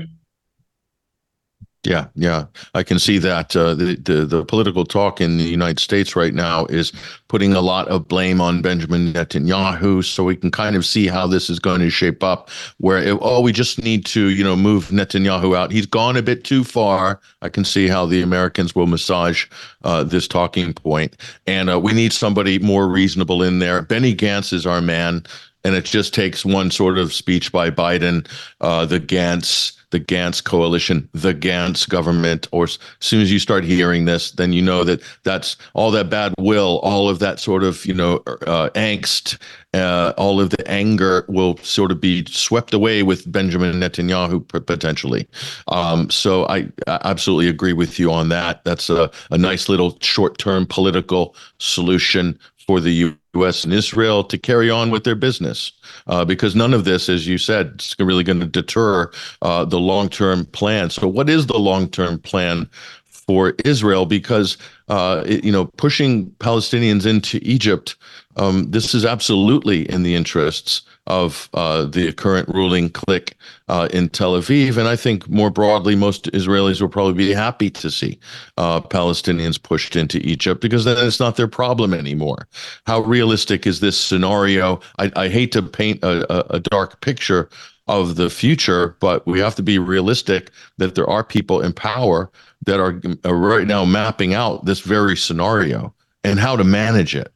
Yeah, 1.82 2.08
yeah, 2.14 2.44
I 2.74 2.82
can 2.82 2.98
see 2.98 3.16
that. 3.18 3.56
Uh, 3.56 3.74
the, 3.74 3.96
the 3.96 4.26
the 4.26 4.44
political 4.44 4.84
talk 4.84 5.18
in 5.18 5.38
the 5.38 5.44
United 5.44 5.78
States 5.78 6.14
right 6.14 6.34
now 6.34 6.66
is 6.66 6.92
putting 7.28 7.54
a 7.54 7.62
lot 7.62 7.88
of 7.88 8.06
blame 8.06 8.38
on 8.38 8.60
Benjamin 8.60 9.14
Netanyahu. 9.14 10.04
So 10.04 10.22
we 10.22 10.36
can 10.36 10.50
kind 10.50 10.76
of 10.76 10.84
see 10.84 11.06
how 11.06 11.26
this 11.26 11.48
is 11.48 11.58
going 11.58 11.80
to 11.80 11.88
shape 11.88 12.22
up. 12.22 12.50
Where 12.78 12.98
it, 12.98 13.18
oh, 13.22 13.40
we 13.40 13.52
just 13.52 13.82
need 13.82 14.04
to 14.06 14.28
you 14.28 14.44
know 14.44 14.56
move 14.56 14.88
Netanyahu 14.88 15.56
out. 15.56 15.72
He's 15.72 15.86
gone 15.86 16.18
a 16.18 16.22
bit 16.22 16.44
too 16.44 16.64
far. 16.64 17.18
I 17.40 17.48
can 17.48 17.64
see 17.64 17.88
how 17.88 18.04
the 18.04 18.20
Americans 18.20 18.74
will 18.74 18.86
massage 18.86 19.46
uh, 19.82 20.04
this 20.04 20.28
talking 20.28 20.74
point, 20.74 21.16
and 21.46 21.70
uh, 21.70 21.80
we 21.80 21.94
need 21.94 22.12
somebody 22.12 22.58
more 22.58 22.88
reasonable 22.88 23.42
in 23.42 23.58
there. 23.58 23.80
Benny 23.80 24.14
Gantz 24.14 24.52
is 24.52 24.66
our 24.66 24.82
man, 24.82 25.24
and 25.64 25.74
it 25.74 25.86
just 25.86 26.12
takes 26.12 26.44
one 26.44 26.70
sort 26.70 26.98
of 26.98 27.14
speech 27.14 27.52
by 27.52 27.70
Biden, 27.70 28.28
uh, 28.60 28.84
the 28.84 29.00
Gantz 29.00 29.79
the 29.90 30.00
Gantz 30.00 30.42
coalition, 30.42 31.08
the 31.12 31.34
Gantz 31.34 31.88
government, 31.88 32.48
or 32.52 32.64
as 32.64 32.78
soon 33.00 33.20
as 33.20 33.32
you 33.32 33.38
start 33.38 33.64
hearing 33.64 34.04
this, 34.04 34.32
then 34.32 34.52
you 34.52 34.62
know 34.62 34.84
that 34.84 35.02
that's 35.24 35.56
all 35.74 35.90
that 35.90 36.10
bad 36.10 36.34
will, 36.38 36.78
all 36.80 37.08
of 37.08 37.18
that 37.18 37.40
sort 37.40 37.64
of, 37.64 37.84
you 37.84 37.94
know, 37.94 38.16
uh, 38.46 38.70
angst, 38.74 39.38
uh, 39.74 40.12
all 40.16 40.40
of 40.40 40.50
the 40.50 40.68
anger 40.68 41.24
will 41.28 41.56
sort 41.58 41.92
of 41.92 42.00
be 42.00 42.24
swept 42.26 42.74
away 42.74 43.02
with 43.02 43.30
Benjamin 43.30 43.74
Netanyahu 43.74 44.46
potentially. 44.66 45.28
Um, 45.68 46.10
so 46.10 46.46
I, 46.46 46.68
I, 46.86 47.00
absolutely 47.04 47.48
agree 47.48 47.72
with 47.72 47.98
you 47.98 48.12
on 48.12 48.28
that. 48.30 48.64
That's 48.64 48.90
a, 48.90 49.10
a 49.30 49.38
nice 49.38 49.68
little 49.68 49.96
short 50.00 50.38
term 50.38 50.66
political 50.66 51.34
solution 51.58 52.38
for 52.66 52.80
the 52.80 53.14
U.S. 53.34 53.64
and 53.64 53.72
Israel 53.72 54.24
to 54.24 54.38
carry 54.38 54.70
on 54.70 54.90
with 54.90 55.04
their 55.04 55.14
business, 55.14 55.72
uh, 56.06 56.24
because 56.24 56.56
none 56.56 56.74
of 56.74 56.84
this, 56.84 57.08
as 57.08 57.26
you 57.26 57.38
said, 57.38 57.76
is 57.78 57.94
really 57.98 58.24
going 58.24 58.40
to 58.40 58.46
deter 58.46 59.10
uh, 59.42 59.64
the 59.64 59.78
long-term 59.78 60.46
plan. 60.46 60.90
So, 60.90 61.06
what 61.06 61.28
is 61.30 61.46
the 61.46 61.58
long-term 61.58 62.20
plan 62.20 62.68
for 63.06 63.54
Israel? 63.64 64.06
Because 64.06 64.58
uh, 64.88 65.22
it, 65.26 65.44
you 65.44 65.52
know, 65.52 65.66
pushing 65.76 66.30
Palestinians 66.40 67.06
into 67.06 67.38
Egypt, 67.42 67.96
um, 68.36 68.70
this 68.70 68.94
is 68.94 69.04
absolutely 69.04 69.88
in 69.90 70.02
the 70.02 70.14
interests 70.14 70.82
of 71.10 71.50
uh, 71.54 71.84
the 71.86 72.12
current 72.12 72.48
ruling 72.48 72.88
clique 72.88 73.34
uh, 73.68 73.88
in 73.92 74.08
Tel 74.08 74.34
Aviv. 74.34 74.76
And 74.76 74.86
I 74.86 74.94
think 74.94 75.28
more 75.28 75.50
broadly, 75.50 75.96
most 75.96 76.30
Israelis 76.32 76.80
will 76.80 76.88
probably 76.88 77.14
be 77.14 77.32
happy 77.32 77.68
to 77.70 77.90
see 77.90 78.18
uh, 78.56 78.80
Palestinians 78.80 79.60
pushed 79.60 79.96
into 79.96 80.18
Egypt 80.18 80.60
because 80.60 80.84
then 80.84 81.04
it's 81.04 81.18
not 81.18 81.34
their 81.34 81.48
problem 81.48 81.92
anymore. 81.92 82.46
How 82.86 83.00
realistic 83.00 83.66
is 83.66 83.80
this 83.80 83.98
scenario? 83.98 84.80
I, 85.00 85.10
I 85.16 85.28
hate 85.28 85.50
to 85.52 85.62
paint 85.62 86.02
a, 86.04 86.54
a 86.54 86.60
dark 86.60 87.00
picture 87.00 87.50
of 87.88 88.14
the 88.14 88.30
future, 88.30 88.96
but 89.00 89.26
we 89.26 89.40
have 89.40 89.56
to 89.56 89.64
be 89.64 89.80
realistic 89.80 90.52
that 90.78 90.94
there 90.94 91.10
are 91.10 91.24
people 91.24 91.60
in 91.60 91.72
power 91.72 92.30
that 92.66 92.78
are, 92.78 93.02
are 93.24 93.34
right 93.34 93.66
now 93.66 93.84
mapping 93.84 94.32
out 94.32 94.64
this 94.64 94.78
very 94.78 95.16
scenario 95.16 95.92
and 96.22 96.38
how 96.38 96.54
to 96.54 96.62
manage 96.62 97.16
it 97.16 97.32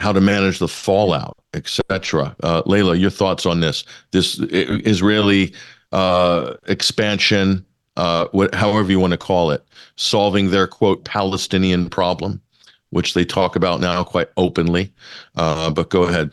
how 0.00 0.12
to 0.12 0.20
manage 0.20 0.58
the 0.58 0.68
fallout, 0.68 1.36
etc. 1.54 2.34
Uh, 2.42 2.62
Leila, 2.66 2.96
your 2.96 3.10
thoughts 3.10 3.46
on 3.46 3.60
this? 3.60 3.84
This 4.10 4.38
Israeli 4.40 5.54
uh, 5.92 6.54
expansion 6.66 7.64
uh, 7.96 8.26
what, 8.32 8.54
however 8.54 8.90
you 8.90 8.98
want 8.98 9.12
to 9.12 9.18
call 9.18 9.50
it, 9.50 9.62
solving 9.96 10.50
their 10.50 10.66
quote 10.66 11.04
Palestinian 11.04 11.90
problem, 11.90 12.40
which 12.90 13.14
they 13.14 13.24
talk 13.24 13.56
about 13.56 13.80
now 13.80 14.02
quite 14.02 14.28
openly. 14.36 14.92
Uh, 15.36 15.70
but 15.70 15.90
go 15.90 16.04
ahead. 16.04 16.30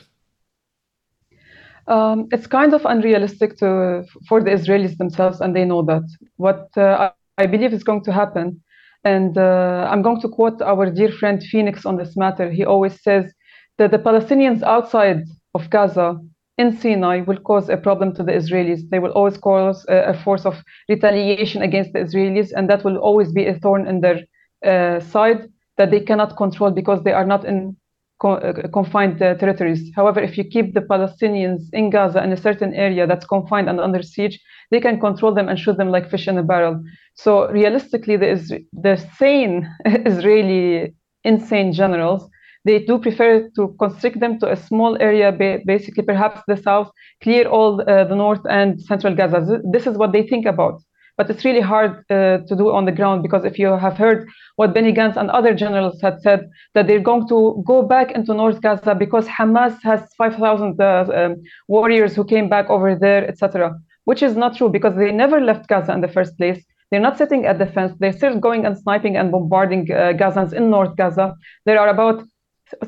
Um, 1.87 2.27
it's 2.31 2.47
kind 2.47 2.73
of 2.73 2.85
unrealistic 2.85 3.57
to 3.57 4.05
for 4.27 4.41
the 4.43 4.51
Israelis 4.51 4.97
themselves, 4.97 5.41
and 5.41 5.55
they 5.55 5.65
know 5.65 5.81
that. 5.83 6.03
What 6.35 6.69
uh, 6.77 7.11
I 7.37 7.45
believe 7.47 7.73
is 7.73 7.83
going 7.83 8.03
to 8.03 8.11
happen, 8.11 8.61
and 9.03 9.37
uh, 9.37 9.87
I'm 9.91 10.01
going 10.01 10.21
to 10.21 10.29
quote 10.29 10.61
our 10.61 10.89
dear 10.89 11.11
friend 11.11 11.41
Phoenix 11.51 11.85
on 11.85 11.95
this 11.97 12.17
matter. 12.17 12.51
He 12.51 12.65
always 12.65 13.01
says 13.01 13.33
that 13.77 13.91
the 13.91 13.99
Palestinians 13.99 14.63
outside 14.63 15.23
of 15.53 15.69
Gaza 15.69 16.19
in 16.57 16.71
Sinai 16.77 17.21
will 17.21 17.37
cause 17.39 17.69
a 17.69 17.77
problem 17.77 18.13
to 18.15 18.23
the 18.23 18.31
Israelis. 18.31 18.81
They 18.89 18.99
will 18.99 19.11
always 19.11 19.37
cause 19.37 19.85
a, 19.89 20.09
a 20.09 20.13
force 20.13 20.45
of 20.45 20.55
retaliation 20.89 21.61
against 21.61 21.93
the 21.93 21.99
Israelis, 21.99 22.51
and 22.55 22.69
that 22.69 22.83
will 22.83 22.97
always 22.97 23.31
be 23.31 23.45
a 23.45 23.57
thorn 23.59 23.87
in 23.87 24.01
their 24.01 24.19
uh, 24.65 24.99
side 24.99 25.47
that 25.77 25.91
they 25.91 25.99
cannot 25.99 26.35
control 26.37 26.71
because 26.71 27.03
they 27.03 27.13
are 27.13 27.25
not 27.25 27.45
in 27.45 27.75
uh, 28.23 28.53
confined 28.73 29.21
uh, 29.21 29.35
territories. 29.35 29.91
However, 29.95 30.19
if 30.19 30.37
you 30.37 30.43
keep 30.43 30.73
the 30.73 30.81
Palestinians 30.81 31.61
in 31.73 31.91
Gaza 31.91 32.23
in 32.23 32.31
a 32.31 32.37
certain 32.37 32.73
area 32.73 33.05
that's 33.05 33.27
confined 33.27 33.69
and 33.69 33.79
under 33.79 34.01
siege, 34.01 34.39
they 34.71 34.79
can 34.79 34.99
control 34.99 35.33
them 35.35 35.47
and 35.49 35.59
shoot 35.59 35.77
them 35.77 35.91
like 35.91 36.09
fish 36.09 36.27
in 36.27 36.37
a 36.39 36.43
barrel. 36.43 36.83
So 37.13 37.47
realistically, 37.51 38.17
the, 38.17 38.29
is- 38.31 38.53
the 38.73 38.97
sane 39.19 39.69
Israeli 39.85 40.95
insane 41.23 41.73
generals 41.73 42.27
they 42.67 42.79
do 42.79 42.99
prefer 42.99 43.49
to 43.55 43.75
constrict 43.79 44.19
them 44.19 44.39
to 44.39 44.51
a 44.51 44.55
small 44.55 44.97
area, 44.99 45.31
basically 45.65 46.03
perhaps 46.03 46.41
the 46.47 46.57
south, 46.57 46.89
clear 47.23 47.47
all 47.47 47.81
uh, 47.81 48.03
the 48.03 48.15
north 48.15 48.41
and 48.49 48.81
central 48.81 49.15
Gaza. 49.15 49.61
This 49.71 49.87
is 49.87 49.97
what 49.97 50.11
they 50.11 50.23
think 50.27 50.45
about. 50.45 50.81
But 51.17 51.31
it's 51.31 51.43
really 51.43 51.61
hard 51.61 51.93
uh, 52.11 52.37
to 52.47 52.55
do 52.55 52.71
on 52.71 52.85
the 52.85 52.91
ground 52.91 53.23
because 53.23 53.43
if 53.43 53.57
you 53.57 53.69
have 53.85 53.97
heard 53.97 54.27
what 54.57 54.75
Benny 54.75 54.93
Gantz 54.93 55.17
and 55.17 55.31
other 55.31 55.53
generals 55.55 55.99
had 55.99 56.21
said, 56.21 56.47
that 56.75 56.85
they're 56.85 57.07
going 57.11 57.27
to 57.29 57.63
go 57.65 57.81
back 57.81 58.11
into 58.11 58.35
North 58.35 58.61
Gaza 58.61 58.93
because 58.93 59.25
Hamas 59.27 59.75
has 59.81 60.01
5,000 60.15 60.79
uh, 60.79 61.05
um, 61.11 61.41
warriors 61.67 62.15
who 62.15 62.23
came 62.23 62.47
back 62.49 62.69
over 62.69 62.95
there, 62.95 63.27
etc., 63.27 63.75
which 64.05 64.21
is 64.21 64.35
not 64.35 64.55
true 64.57 64.69
because 64.69 64.95
they 64.95 65.11
never 65.11 65.41
left 65.41 65.67
Gaza 65.67 65.91
in 65.93 66.01
the 66.01 66.07
first 66.07 66.37
place. 66.37 66.63
They're 66.91 67.01
not 67.01 67.17
sitting 67.17 67.45
at 67.45 67.57
the 67.59 67.65
fence. 67.65 67.93
They're 67.99 68.13
still 68.13 68.39
going 68.39 68.65
and 68.65 68.77
sniping 68.77 69.17
and 69.17 69.31
bombarding 69.31 69.91
uh, 69.91 70.13
Gazans 70.13 70.53
in 70.53 70.69
North 70.69 70.95
Gaza. 70.95 71.35
There 71.65 71.79
are 71.79 71.89
about 71.89 72.23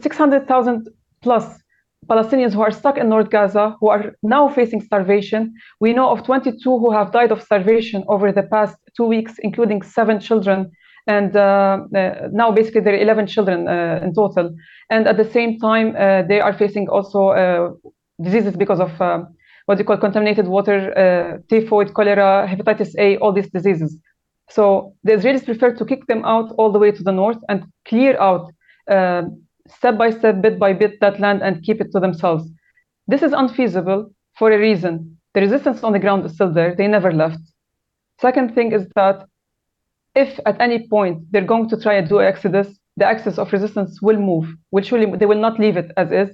600,000 0.01 0.89
plus 1.21 1.59
Palestinians 2.07 2.53
who 2.53 2.61
are 2.61 2.71
stuck 2.71 2.97
in 2.97 3.09
North 3.09 3.29
Gaza, 3.29 3.75
who 3.79 3.89
are 3.89 4.15
now 4.23 4.47
facing 4.47 4.81
starvation. 4.81 5.53
We 5.79 5.93
know 5.93 6.09
of 6.09 6.23
22 6.23 6.57
who 6.79 6.91
have 6.91 7.11
died 7.11 7.31
of 7.31 7.41
starvation 7.41 8.03
over 8.07 8.31
the 8.31 8.43
past 8.43 8.77
two 8.95 9.05
weeks, 9.05 9.37
including 9.39 9.81
seven 9.81 10.19
children. 10.19 10.71
And 11.07 11.35
uh, 11.35 11.79
uh, 11.95 12.29
now, 12.31 12.51
basically, 12.51 12.81
there 12.81 12.93
are 12.93 13.01
11 13.01 13.27
children 13.27 13.67
uh, 13.67 13.99
in 14.03 14.13
total. 14.13 14.55
And 14.89 15.07
at 15.07 15.17
the 15.17 15.29
same 15.29 15.59
time, 15.59 15.95
uh, 15.95 16.23
they 16.23 16.39
are 16.39 16.53
facing 16.53 16.87
also 16.87 17.29
uh, 17.29 17.71
diseases 18.21 18.55
because 18.55 18.79
of 18.79 18.99
uh, 19.01 19.23
what 19.65 19.77
you 19.77 19.83
call 19.83 19.97
contaminated 19.97 20.47
water, 20.47 21.41
typhoid, 21.49 21.93
cholera, 21.93 22.47
hepatitis 22.49 22.95
A, 22.97 23.17
all 23.17 23.33
these 23.33 23.49
diseases. 23.49 23.97
So 24.49 24.95
the 25.03 25.11
Israelis 25.11 25.45
prefer 25.45 25.75
to 25.75 25.85
kick 25.85 26.07
them 26.07 26.25
out 26.25 26.51
all 26.57 26.71
the 26.71 26.79
way 26.79 26.91
to 26.91 27.03
the 27.03 27.11
north 27.11 27.37
and 27.49 27.65
clear 27.87 28.19
out 28.19 28.51
step 29.71 29.97
by 29.97 30.09
step, 30.11 30.41
bit 30.41 30.59
by 30.59 30.73
bit, 30.73 30.99
that 31.01 31.19
land 31.19 31.41
and 31.41 31.63
keep 31.63 31.81
it 31.81 31.91
to 31.91 31.99
themselves. 31.99 32.49
This 33.07 33.21
is 33.23 33.33
unfeasible 33.33 34.11
for 34.37 34.51
a 34.51 34.57
reason. 34.57 35.17
The 35.33 35.41
resistance 35.41 35.83
on 35.83 35.93
the 35.93 35.99
ground 35.99 36.25
is 36.25 36.33
still 36.33 36.51
there. 36.51 36.75
They 36.75 36.87
never 36.87 37.11
left. 37.11 37.39
Second 38.19 38.55
thing 38.55 38.71
is 38.71 38.87
that 38.95 39.25
if 40.15 40.39
at 40.45 40.59
any 40.59 40.87
point 40.87 41.23
they're 41.31 41.45
going 41.53 41.69
to 41.69 41.79
try 41.79 41.93
and 41.95 42.09
do 42.09 42.21
exodus, 42.21 42.67
the 42.97 43.05
axis 43.05 43.37
of 43.37 43.53
resistance 43.53 44.01
will 44.01 44.19
move. 44.19 44.45
Will 44.71 45.17
they 45.17 45.25
will 45.25 45.39
not 45.39 45.59
leave 45.59 45.77
it 45.77 45.91
as 45.95 46.11
is. 46.11 46.29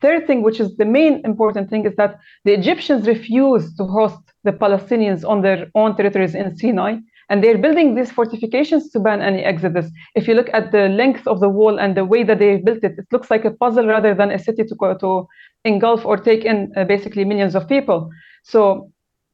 Third 0.00 0.26
thing, 0.26 0.42
which 0.42 0.60
is 0.60 0.76
the 0.76 0.84
main 0.84 1.22
important 1.24 1.70
thing, 1.70 1.86
is 1.86 1.96
that 1.96 2.18
the 2.44 2.52
Egyptians 2.52 3.06
refuse 3.06 3.74
to 3.76 3.84
host 3.84 4.20
the 4.44 4.52
Palestinians 4.52 5.28
on 5.28 5.42
their 5.42 5.66
own 5.74 5.96
territories 5.96 6.34
in 6.34 6.56
Sinai. 6.56 6.96
And 7.30 7.42
they're 7.42 7.58
building 7.58 7.94
these 7.94 8.10
fortifications 8.10 8.90
to 8.90 9.00
ban 9.00 9.22
any 9.22 9.42
exodus. 9.42 9.86
If 10.14 10.28
you 10.28 10.34
look 10.34 10.50
at 10.52 10.72
the 10.72 10.88
length 10.88 11.26
of 11.26 11.40
the 11.40 11.48
wall 11.48 11.78
and 11.78 11.96
the 11.96 12.04
way 12.04 12.22
that 12.24 12.38
they 12.38 12.56
built 12.56 12.84
it, 12.84 12.98
it 12.98 13.06
looks 13.12 13.30
like 13.30 13.44
a 13.44 13.50
puzzle 13.50 13.86
rather 13.86 14.14
than 14.14 14.30
a 14.30 14.38
city 14.38 14.64
to, 14.64 14.96
to 15.00 15.26
engulf 15.64 16.04
or 16.04 16.16
take 16.16 16.44
in 16.44 16.72
uh, 16.76 16.84
basically 16.84 17.24
millions 17.24 17.54
of 17.54 17.68
people. 17.68 18.10
So 18.42 18.90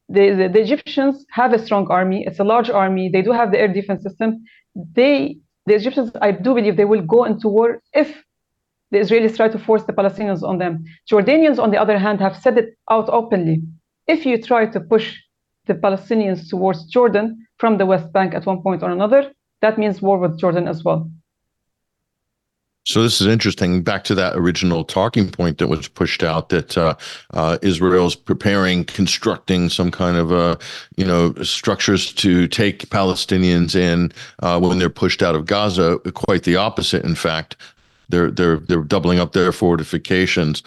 the, 0.09 0.31
the, 0.31 0.49
the, 0.49 0.61
Egyptians 0.61 1.25
have 1.31 1.53
a 1.53 1.59
strong 1.59 1.87
army. 1.89 2.23
It's 2.25 2.39
a 2.39 2.43
large 2.43 2.69
army. 2.69 3.09
They 3.09 3.21
do 3.21 3.31
have 3.31 3.51
the 3.51 3.59
air 3.59 3.67
defense 3.67 4.03
system. 4.03 4.43
They, 4.75 5.37
the 5.65 5.75
Egyptians, 5.75 6.11
I 6.21 6.31
do 6.31 6.53
believe 6.53 6.77
they 6.77 6.85
will 6.85 7.01
go 7.01 7.25
into 7.25 7.47
war 7.47 7.81
if 7.93 8.23
the 8.91 8.99
Israelis 8.99 9.37
try 9.37 9.47
to 9.47 9.59
force 9.59 9.83
the 9.83 9.93
Palestinians 9.93 10.43
on 10.43 10.57
them. 10.57 10.83
Jordanians, 11.09 11.59
on 11.59 11.71
the 11.71 11.77
other 11.77 11.97
hand, 11.97 12.19
have 12.19 12.35
said 12.35 12.57
it 12.57 12.77
out 12.89 13.09
openly. 13.09 13.61
If 14.07 14.25
you 14.25 14.41
try 14.41 14.65
to 14.65 14.79
push 14.79 15.17
the 15.65 15.75
Palestinians 15.75 16.49
towards 16.49 16.85
Jordan 16.85 17.47
from 17.61 17.77
the 17.77 17.85
West 17.85 18.11
Bank 18.11 18.33
at 18.33 18.47
one 18.47 18.61
point 18.61 18.81
or 18.81 18.89
another, 18.89 19.31
that 19.61 19.77
means 19.77 20.01
war 20.01 20.17
with 20.17 20.39
Jordan 20.39 20.67
as 20.67 20.83
well. 20.83 21.09
So 22.83 23.03
this 23.03 23.21
is 23.21 23.27
interesting. 23.27 23.83
Back 23.83 24.03
to 24.05 24.15
that 24.15 24.35
original 24.35 24.83
talking 24.83 25.29
point 25.29 25.59
that 25.59 25.67
was 25.67 25.87
pushed 25.87 26.23
out 26.23 26.49
that 26.49 26.75
uh, 26.75 26.95
uh, 27.31 27.59
Israel's 27.61 28.15
preparing, 28.15 28.83
constructing 28.85 29.69
some 29.69 29.91
kind 29.91 30.17
of 30.17 30.31
uh, 30.31 30.55
you 30.97 31.05
know 31.05 31.35
structures 31.43 32.11
to 32.13 32.47
take 32.47 32.89
Palestinians 32.89 33.75
in 33.75 34.11
uh, 34.39 34.59
when 34.59 34.79
they're 34.79 34.89
pushed 34.89 35.21
out 35.21 35.35
of 35.35 35.45
Gaza. 35.45 35.99
Quite 36.15 36.43
the 36.43 36.55
opposite, 36.55 37.05
in 37.05 37.13
fact. 37.13 37.55
They're 38.09 38.31
they're 38.31 38.57
they're 38.57 38.83
doubling 38.83 39.19
up 39.19 39.33
their 39.33 39.51
fortifications 39.51 40.63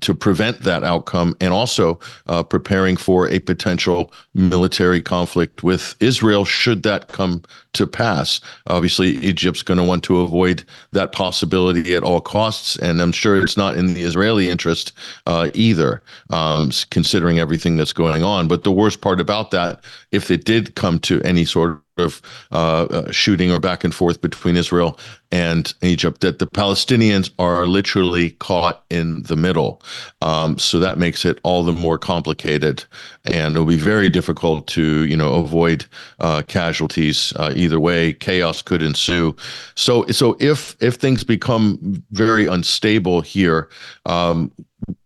to 0.00 0.14
prevent 0.14 0.60
that 0.62 0.84
outcome 0.84 1.36
and 1.40 1.52
also 1.52 1.98
uh, 2.26 2.42
preparing 2.42 2.96
for 2.96 3.28
a 3.28 3.38
potential 3.38 4.12
military 4.34 5.00
conflict 5.00 5.62
with 5.62 5.94
Israel 6.00 6.44
should 6.44 6.82
that 6.82 7.08
come 7.08 7.42
to 7.74 7.86
pass. 7.86 8.40
Obviously, 8.66 9.16
Egypt's 9.18 9.62
going 9.62 9.78
to 9.78 9.84
want 9.84 10.02
to 10.04 10.20
avoid 10.20 10.64
that 10.92 11.12
possibility 11.12 11.94
at 11.94 12.02
all 12.02 12.20
costs, 12.20 12.76
and 12.76 13.00
I'm 13.00 13.12
sure 13.12 13.42
it's 13.42 13.56
not 13.56 13.76
in 13.76 13.94
the 13.94 14.02
Israeli 14.02 14.50
interest 14.50 14.92
uh, 15.26 15.50
either, 15.54 16.02
um, 16.30 16.70
considering 16.90 17.38
everything 17.38 17.76
that's 17.76 17.92
going 17.92 18.22
on. 18.22 18.48
But 18.48 18.64
the 18.64 18.72
worst 18.72 19.00
part 19.00 19.20
about 19.20 19.50
that, 19.52 19.84
if 20.10 20.30
it 20.30 20.44
did 20.44 20.74
come 20.74 20.98
to 21.00 21.22
any 21.22 21.44
sort 21.44 21.82
of 22.00 22.22
uh, 22.52 22.84
uh, 22.84 23.10
shooting 23.10 23.50
or 23.50 23.60
back 23.60 23.84
and 23.84 23.94
forth 23.94 24.20
between 24.20 24.56
Israel 24.56 24.98
and 25.30 25.74
Egypt, 25.82 26.20
that 26.22 26.38
the 26.38 26.46
Palestinians 26.46 27.30
are 27.38 27.66
literally 27.66 28.30
caught 28.30 28.84
in 28.88 29.22
the 29.24 29.36
middle. 29.36 29.82
Um, 30.22 30.58
so 30.58 30.78
that 30.78 30.98
makes 30.98 31.24
it 31.24 31.38
all 31.42 31.62
the 31.62 31.72
more 31.72 31.98
complicated, 31.98 32.84
and 33.24 33.54
it'll 33.54 33.66
be 33.66 33.76
very 33.76 34.08
difficult 34.08 34.66
to 34.68 35.04
you 35.04 35.16
know 35.16 35.34
avoid 35.34 35.84
uh, 36.20 36.42
casualties 36.48 37.32
uh, 37.36 37.52
either 37.54 37.78
way. 37.78 38.12
Chaos 38.14 38.62
could 38.62 38.82
ensue. 38.82 39.36
So 39.74 40.06
so 40.06 40.36
if 40.40 40.76
if 40.80 40.94
things 40.94 41.24
become 41.24 42.02
very 42.12 42.46
unstable 42.46 43.20
here. 43.20 43.68
Um, 44.06 44.52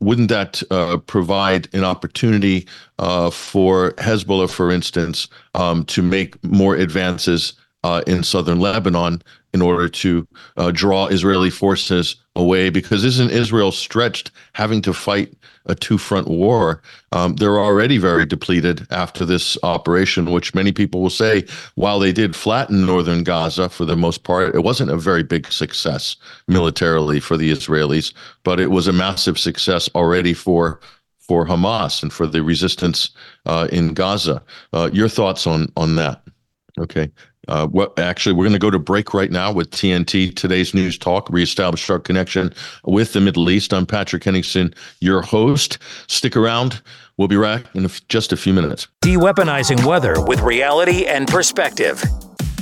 wouldn't 0.00 0.28
that 0.28 0.62
uh, 0.70 0.98
provide 0.98 1.68
an 1.72 1.85
opportunity 1.85 2.66
uh, 2.98 3.30
for 3.30 3.92
Hezbollah, 3.92 4.50
for 4.50 4.70
instance, 4.70 5.28
um, 5.54 5.85
to 5.87 6.02
make 6.02 6.42
more 6.44 6.76
advances 6.76 7.54
uh, 7.85 8.02
in 8.06 8.22
southern 8.22 8.61
Lebanon 8.61 9.22
in 9.52 9.62
order 9.62 9.88
to 9.88 10.26
uh, 10.56 10.70
draw 10.70 11.06
Israeli 11.06 11.50
forces 11.50 12.16
away? 12.36 12.70
Because 12.70 13.04
isn't 13.04 13.30
Israel 13.30 13.72
stretched 13.72 14.30
having 14.52 14.82
to 14.82 14.92
fight 14.92 15.34
a 15.66 15.74
two 15.74 15.98
front 15.98 16.28
war. 16.28 16.82
Um, 17.12 17.36
they're 17.36 17.58
already 17.58 17.98
very 17.98 18.26
depleted 18.26 18.86
after 18.90 19.24
this 19.24 19.56
operation, 19.62 20.30
which 20.30 20.54
many 20.54 20.72
people 20.72 21.00
will 21.00 21.10
say, 21.10 21.44
while 21.74 21.98
they 21.98 22.12
did 22.12 22.34
flatten 22.34 22.86
northern 22.86 23.22
Gaza 23.22 23.68
for 23.68 23.84
the 23.84 23.96
most 23.96 24.24
part, 24.24 24.54
it 24.54 24.64
wasn't 24.64 24.90
a 24.90 24.96
very 24.96 25.22
big 25.22 25.50
success 25.52 26.16
militarily 26.48 27.20
for 27.20 27.36
the 27.36 27.50
Israelis, 27.50 28.12
but 28.44 28.60
it 28.60 28.70
was 28.70 28.88
a 28.88 28.92
massive 28.92 29.38
success 29.38 29.88
already 29.94 30.34
for. 30.34 30.80
For 31.28 31.46
Hamas 31.46 32.02
and 32.02 32.12
for 32.12 32.26
the 32.26 32.42
resistance 32.42 33.10
uh, 33.46 33.68
in 33.70 33.94
Gaza, 33.94 34.42
uh, 34.72 34.90
your 34.92 35.08
thoughts 35.08 35.46
on 35.46 35.72
on 35.76 35.94
that? 35.94 36.20
Okay, 36.78 37.10
uh, 37.48 37.66
what 37.66 37.98
actually, 37.98 38.33
we're 38.33 38.44
going 38.44 38.52
to 38.52 38.58
go 38.58 38.71
to 38.71 38.79
break 38.79 39.14
right 39.14 39.31
now 39.31 39.52
with 39.52 39.71
TNT 39.71 40.35
Today's 40.35 40.75
News 40.75 40.96
Talk, 40.96 41.29
reestablish 41.31 41.88
our 41.90 41.98
connection 41.98 42.54
with 42.85 43.12
the 43.12 43.21
Middle 43.21 43.50
East. 43.50 43.75
I'm 43.75 43.87
Patrick 43.87 44.23
Henningsen, 44.25 44.75
your 45.00 45.23
host. 45.23 45.79
Stick 46.06 46.37
around. 46.37 46.81
We'll 47.16 47.29
be 47.29 47.37
back 47.37 47.64
in 47.75 47.88
just 48.08 48.33
a 48.33 48.37
few 48.37 48.54
minutes. 48.54 48.87
De 49.00 49.16
weaponizing 49.16 49.85
weather 49.85 50.23
with 50.25 50.40
reality 50.40 51.06
and 51.06 51.27
perspective. 51.27 52.02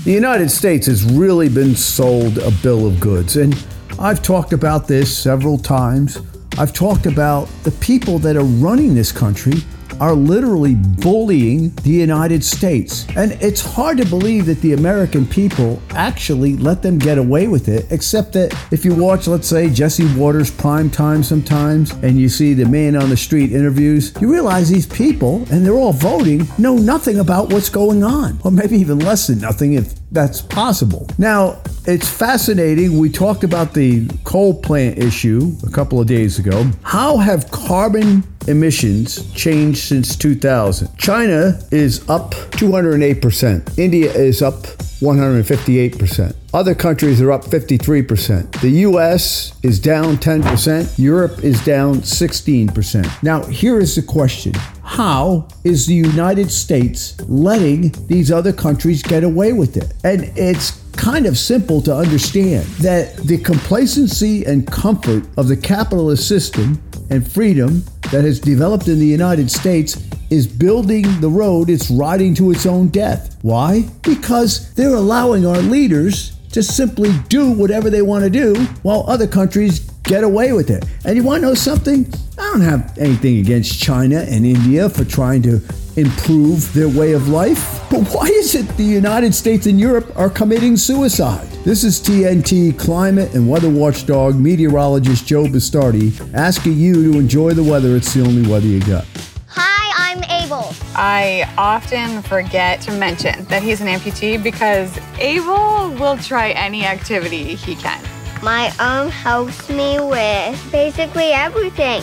The 0.04 0.12
United 0.12 0.50
States 0.50 0.86
has 0.86 1.04
really 1.04 1.50
been 1.50 1.76
sold 1.76 2.38
a 2.38 2.50
bill 2.62 2.86
of 2.86 2.98
goods. 3.00 3.36
And 3.36 3.54
I've 3.98 4.22
talked 4.22 4.54
about 4.54 4.88
this 4.88 5.16
several 5.16 5.59
times. 5.59 6.18
I've 6.59 6.72
talked 6.72 7.04
about 7.04 7.48
the 7.64 7.70
people 7.72 8.18
that 8.20 8.36
are 8.36 8.44
running 8.44 8.94
this 8.94 9.12
country 9.12 9.62
are 10.01 10.14
literally 10.14 10.74
bullying 10.74 11.70
the 11.82 11.90
United 11.90 12.42
States. 12.42 13.07
And 13.16 13.32
it's 13.42 13.61
hard 13.61 13.98
to 13.98 14.07
believe 14.07 14.46
that 14.46 14.61
the 14.62 14.72
American 14.72 15.26
people 15.26 15.80
actually 15.90 16.57
let 16.57 16.82
them 16.82 16.98
get 16.98 17.18
away 17.18 17.46
with 17.46 17.68
it, 17.68 17.86
except 17.92 18.32
that 18.32 18.53
if 18.72 18.84
you 18.84 18.94
watch, 18.94 19.28
let's 19.28 19.46
say, 19.46 19.68
Jesse 19.70 20.12
Watters 20.16 20.51
prime 20.51 20.90
time 20.90 21.22
sometimes, 21.22 21.92
and 22.03 22.18
you 22.18 22.28
see 22.28 22.55
the 22.55 22.64
man 22.64 22.96
on 22.96 23.11
the 23.11 23.16
street 23.16 23.53
interviews, 23.53 24.12
you 24.20 24.32
realize 24.32 24.70
these 24.70 24.86
people, 24.86 25.46
and 25.51 25.64
they're 25.64 25.74
all 25.74 25.92
voting, 25.92 26.48
know 26.59 26.76
nothing 26.76 27.18
about 27.18 27.53
what's 27.53 27.68
going 27.68 28.03
on, 28.03 28.38
or 28.44 28.51
maybe 28.51 28.76
even 28.78 28.98
less 28.98 29.26
than 29.26 29.38
nothing 29.38 29.74
if 29.74 29.94
that's 30.11 30.40
possible. 30.40 31.07
Now, 31.18 31.61
it's 31.86 32.09
fascinating. 32.09 32.98
We 32.98 33.11
talked 33.11 33.44
about 33.44 33.74
the 33.74 34.09
coal 34.24 34.61
plant 34.61 34.98
issue 34.98 35.53
a 35.66 35.70
couple 35.70 36.01
of 36.01 36.07
days 36.07 36.38
ago. 36.38 36.70
How 36.82 37.16
have 37.18 37.51
carbon 37.51 38.22
emissions 38.49 39.32
changed 39.32 39.78
since 39.78 40.16
2000? 40.16 40.97
China 40.97 41.61
is 41.70 42.09
up 42.09 42.32
208%. 42.53 43.78
India 43.78 44.12
is 44.12 44.43
up 44.43 44.66
158%. 45.01 46.36
Other 46.53 46.74
countries 46.74 47.22
are 47.22 47.32
up 47.32 47.45
53%. 47.45 48.61
The 48.61 48.70
US 48.70 49.59
is 49.62 49.78
down 49.80 50.16
10%. 50.16 50.99
Europe 50.99 51.43
is 51.43 51.64
down 51.64 51.97
16%. 51.97 53.22
Now, 53.22 53.45
here 53.45 53.78
is 53.78 53.97
the 53.97 54.03
question 54.03 54.53
How 54.82 55.49
is 55.64 55.86
the 55.86 55.95
United 55.95 56.51
States 56.51 57.18
letting 57.28 57.93
these 58.09 58.30
other 58.30 58.53
countries 58.53 59.03
get 59.03 59.24
away 59.24 59.53
with 59.53 59.76
it? 59.76 59.95
And 60.05 60.24
it's 60.36 60.72
kind 60.93 61.24
of 61.24 61.38
simple 61.38 61.80
to 61.80 61.97
understand 61.97 62.64
that 62.82 63.16
the 63.16 63.38
complacency 63.38 64.45
and 64.45 64.66
comfort 64.66 65.24
of 65.38 65.49
the 65.49 65.57
capitalist 65.57 66.28
system 66.28 66.82
and 67.11 67.30
freedom 67.30 67.84
that 68.12 68.24
has 68.24 68.40
developed 68.40 68.88
in 68.88 68.98
the 68.98 69.06
United 69.06 69.50
States 69.50 70.02
is 70.30 70.46
building 70.46 71.02
the 71.20 71.28
road 71.28 71.68
it's 71.68 71.90
riding 71.90 72.34
to 72.34 72.50
its 72.50 72.64
own 72.66 72.88
death. 72.88 73.36
Why? 73.42 73.82
Because 74.02 74.72
they're 74.74 74.94
allowing 74.94 75.44
our 75.44 75.58
leaders 75.58 76.36
to 76.52 76.62
simply 76.62 77.11
do 77.28 77.50
whatever 77.50 77.90
they 77.90 78.02
want 78.02 78.24
to 78.24 78.30
do 78.30 78.54
while 78.82 79.04
other 79.06 79.26
countries 79.26 79.80
get 80.02 80.24
away 80.24 80.52
with 80.52 80.70
it. 80.70 80.84
And 81.04 81.16
you 81.16 81.22
want 81.22 81.42
to 81.42 81.48
know 81.48 81.54
something? 81.54 82.12
I 82.38 82.42
don't 82.42 82.61
have 82.62 82.96
anything 82.98 83.38
against 83.38 83.80
China 83.80 84.20
and 84.20 84.46
India 84.46 84.88
for 84.88 85.04
trying 85.04 85.42
to 85.42 85.61
improve 85.97 86.72
their 86.72 86.88
way 86.88 87.12
of 87.12 87.28
life. 87.28 87.80
But 87.91 88.05
why 88.09 88.26
is 88.26 88.55
it 88.55 88.68
the 88.76 88.84
United 88.84 89.34
States 89.34 89.66
and 89.66 89.78
Europe 89.78 90.12
are 90.16 90.30
committing 90.30 90.76
suicide? 90.76 91.49
This 91.64 91.84
is 91.84 92.01
TNT 92.01 92.78
climate 92.78 93.34
and 93.34 93.49
weather 93.49 93.68
watchdog 93.68 94.36
meteorologist 94.36 95.26
Joe 95.26 95.45
Bastardi 95.45 96.34
asking 96.34 96.78
you 96.78 97.12
to 97.12 97.18
enjoy 97.18 97.53
the 97.53 97.62
weather. 97.62 97.97
It's 97.97 98.14
the 98.14 98.22
only 98.22 98.49
weather 98.51 98.66
you 98.66 98.80
got. 98.80 99.05
Hi, 99.49 100.12
I'm 100.12 100.24
Abel. 100.24 100.72
I 100.95 101.53
often 101.59 102.22
forget 102.22 102.80
to 102.82 102.93
mention 102.93 103.45
that 103.47 103.62
he's 103.62 103.80
an 103.80 103.88
amputee 103.88 104.43
because 104.43 104.99
Abel 105.18 105.91
will 106.01 106.16
try 106.16 106.51
any 106.51 106.84
activity 106.84 107.55
he 107.55 107.74
can. 107.74 108.03
My 108.43 108.72
arm 108.80 109.11
helps 109.11 109.68
me 109.68 110.01
with 110.01 110.72
basically 110.72 111.32
everything. 111.32 112.03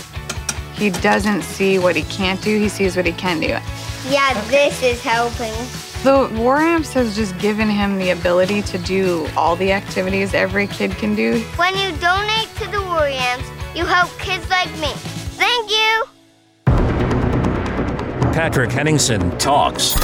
He 0.77 0.91
doesn't 0.91 1.41
see 1.41 1.79
what 1.79 1.95
he 1.95 2.03
can't 2.03 2.41
do, 2.41 2.59
he 2.59 2.69
sees 2.69 2.95
what 2.95 3.05
he 3.05 3.11
can 3.11 3.39
do. 3.39 3.57
Yeah, 4.09 4.41
this 4.47 4.81
is 4.83 5.03
helping. 5.03 5.53
The 6.03 6.29
War 6.39 6.57
Amps 6.57 6.93
has 6.93 7.15
just 7.15 7.37
given 7.39 7.67
him 7.67 7.97
the 7.97 8.11
ability 8.11 8.61
to 8.61 8.77
do 8.77 9.27
all 9.35 9.55
the 9.55 9.71
activities 9.71 10.35
every 10.35 10.67
kid 10.67 10.91
can 10.91 11.15
do. 11.15 11.39
When 11.55 11.75
you 11.75 11.91
donate 11.97 12.55
to 12.57 12.69
the 12.69 12.79
War 12.81 13.07
Amps, 13.07 13.49
you 13.75 13.85
help 13.85 14.11
kids 14.19 14.47
like 14.51 14.69
me. 14.79 14.91
Thank 15.35 15.71
you. 15.71 16.03
Patrick 18.31 18.69
Henningsen 18.69 19.35
talks 19.39 19.97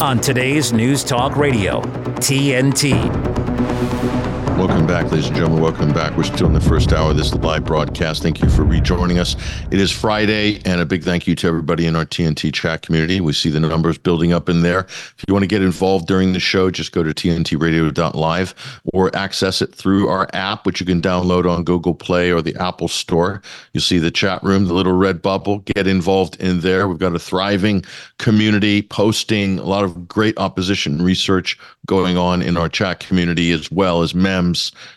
on 0.00 0.20
today's 0.20 0.70
News 0.70 1.02
Talk 1.02 1.36
Radio, 1.36 1.80
TNT. 2.20 4.19
Welcome 4.60 4.86
back, 4.86 5.10
ladies 5.10 5.28
and 5.28 5.36
gentlemen. 5.36 5.62
Welcome 5.62 5.94
back. 5.94 6.14
We're 6.18 6.22
still 6.22 6.46
in 6.46 6.52
the 6.52 6.60
first 6.60 6.92
hour 6.92 7.12
of 7.12 7.16
this 7.16 7.34
live 7.34 7.64
broadcast. 7.64 8.22
Thank 8.22 8.42
you 8.42 8.50
for 8.50 8.62
rejoining 8.62 9.18
us. 9.18 9.34
It 9.70 9.80
is 9.80 9.90
Friday, 9.90 10.60
and 10.66 10.82
a 10.82 10.84
big 10.84 11.02
thank 11.02 11.26
you 11.26 11.34
to 11.36 11.48
everybody 11.48 11.86
in 11.86 11.96
our 11.96 12.04
TNT 12.04 12.52
chat 12.52 12.82
community. 12.82 13.22
We 13.22 13.32
see 13.32 13.48
the 13.48 13.58
numbers 13.58 13.96
building 13.96 14.34
up 14.34 14.50
in 14.50 14.60
there. 14.60 14.80
If 14.80 15.24
you 15.26 15.32
want 15.32 15.44
to 15.44 15.48
get 15.48 15.62
involved 15.62 16.06
during 16.08 16.34
the 16.34 16.40
show, 16.40 16.70
just 16.70 16.92
go 16.92 17.02
to 17.02 17.14
tntradio.live 17.14 18.80
or 18.92 19.16
access 19.16 19.62
it 19.62 19.74
through 19.74 20.08
our 20.08 20.28
app, 20.34 20.66
which 20.66 20.78
you 20.78 20.84
can 20.84 21.00
download 21.00 21.50
on 21.50 21.64
Google 21.64 21.94
Play 21.94 22.30
or 22.30 22.42
the 22.42 22.54
Apple 22.56 22.88
Store. 22.88 23.40
You'll 23.72 23.80
see 23.80 23.98
the 23.98 24.10
chat 24.10 24.42
room, 24.42 24.66
the 24.66 24.74
little 24.74 24.92
red 24.92 25.22
bubble. 25.22 25.60
Get 25.60 25.86
involved 25.86 26.36
in 26.38 26.60
there. 26.60 26.86
We've 26.86 26.98
got 26.98 27.14
a 27.14 27.18
thriving 27.18 27.82
community 28.18 28.82
posting 28.82 29.58
a 29.58 29.64
lot 29.64 29.84
of 29.84 30.06
great 30.06 30.36
opposition 30.36 31.00
research 31.00 31.58
going 31.86 32.18
on 32.18 32.42
in 32.42 32.58
our 32.58 32.68
chat 32.68 33.00
community, 33.00 33.52
as 33.52 33.70
well 33.70 34.02
as 34.02 34.14
MEMS 34.14 34.49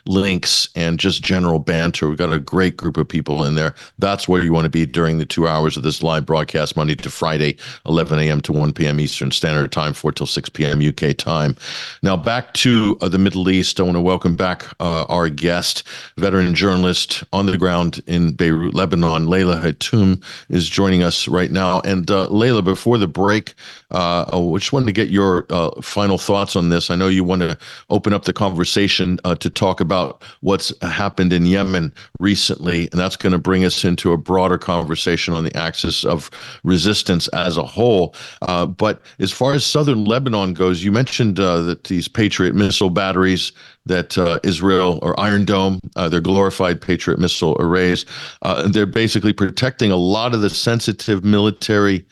links, 0.06 0.70
and 0.76 1.00
just 1.00 1.24
general 1.24 1.60
banter. 1.60 2.10
We've 2.10 2.18
got 2.18 2.34
a 2.34 2.40
great 2.40 2.78
group 2.78 2.98
of 2.98 3.08
people 3.08 3.44
in 3.44 3.56
there. 3.56 3.74
That's 4.00 4.28
where 4.28 4.44
you 4.44 4.54
want 4.54 4.66
to 4.66 4.70
be 4.70 4.86
during 4.86 5.18
the 5.18 5.26
two 5.26 5.48
hours 5.48 5.78
of 5.78 5.84
this 5.84 6.04
live 6.04 6.26
broadcast, 6.26 6.76
Monday 6.76 6.96
to 6.96 7.10
Friday, 7.10 7.58
11 7.86 8.20
a.m. 8.20 8.42
to 8.42 8.54
1 8.54 8.74
p.m. 8.74 9.00
Eastern 9.00 9.32
Standard 9.32 9.72
Time, 9.72 9.94
4 9.94 10.12
till 10.12 10.28
6 10.28 10.50
p.m. 10.50 10.82
UK 10.82 11.16
time. 11.18 11.56
Now, 12.02 12.18
back 12.18 12.54
to 12.56 12.98
uh, 13.02 13.10
the 13.10 13.18
Middle 13.18 13.50
East. 13.50 13.80
I 13.80 13.84
want 13.84 13.96
to 13.96 14.02
welcome 14.02 14.36
back 14.36 14.66
uh, 14.80 15.06
our 15.06 15.30
guest, 15.30 15.84
veteran 16.18 16.56
journalist 16.56 17.24
on 17.34 17.46
the 17.46 17.58
ground 17.58 18.02
in 18.08 18.34
Beirut, 18.34 18.74
Lebanon. 18.74 19.28
Leila 19.28 19.58
Hatoum 19.58 20.24
is 20.50 20.70
joining 20.70 21.04
us 21.04 21.28
right 21.28 21.52
now. 21.52 21.82
And 21.82 22.10
uh, 22.10 22.28
Leila, 22.28 22.62
before 22.62 22.98
the 22.98 23.08
break, 23.08 23.54
uh, 23.94 24.26
I 24.32 24.58
just 24.58 24.74
wanted 24.74 24.88
to 24.88 24.92
get 24.92 25.10
your 25.10 25.46
uh, 25.50 25.70
final 25.82 26.18
thoughts 26.18 26.56
on 26.56 26.70
this. 26.70 26.90
I 26.90 26.96
know 26.96 27.08
you 27.08 27.24
want 27.24 27.42
to 27.42 27.58
open 27.90 28.14
up 28.14 28.26
the 28.26 28.34
conversation 28.34 29.20
uh, 29.24 29.36
to 29.36 29.50
talk 29.50 29.80
about 29.80 30.24
what's 30.42 30.74
happened 30.82 31.32
in 31.32 31.46
Yemen 31.46 31.94
recently, 32.20 32.90
and 32.92 33.00
that's 33.00 33.16
going 33.16 33.34
to 33.34 33.38
bring 33.38 33.64
us 33.64 33.84
into 33.84 34.12
a 34.12 34.18
broader 34.18 34.58
conversation 34.58 35.34
on 35.34 35.44
the 35.44 35.56
axis 35.56 36.04
of 36.04 36.30
resistance 36.64 37.28
as 37.30 37.58
a 37.58 37.64
whole. 37.64 38.16
Uh, 38.42 38.66
but 38.66 39.02
as 39.20 39.32
far 39.32 39.54
as 39.54 39.66
southern 39.66 40.06
Lebanon 40.06 40.54
goes, 40.54 40.84
you 40.84 40.92
mentioned 40.92 41.40
uh, 41.40 41.62
that 41.62 41.86
these 41.86 42.08
Patriot 42.08 42.56
missile 42.56 42.90
batteries 42.90 43.52
that 43.86 44.18
uh, 44.18 44.40
Israel 44.44 45.00
or 45.02 45.20
Iron 45.20 45.46
Dome, 45.46 45.80
uh, 45.96 46.08
they're 46.10 46.22
glorified 46.22 46.82
Patriot 46.82 47.20
missile 47.20 47.58
arrays, 47.60 48.06
uh, 48.42 48.68
they're 48.68 48.86
basically 48.86 49.34
protecting 49.34 49.92
a 49.92 49.98
lot 49.98 50.34
of 50.34 50.42
the 50.42 50.50
sensitive 50.50 51.24
military 51.24 52.06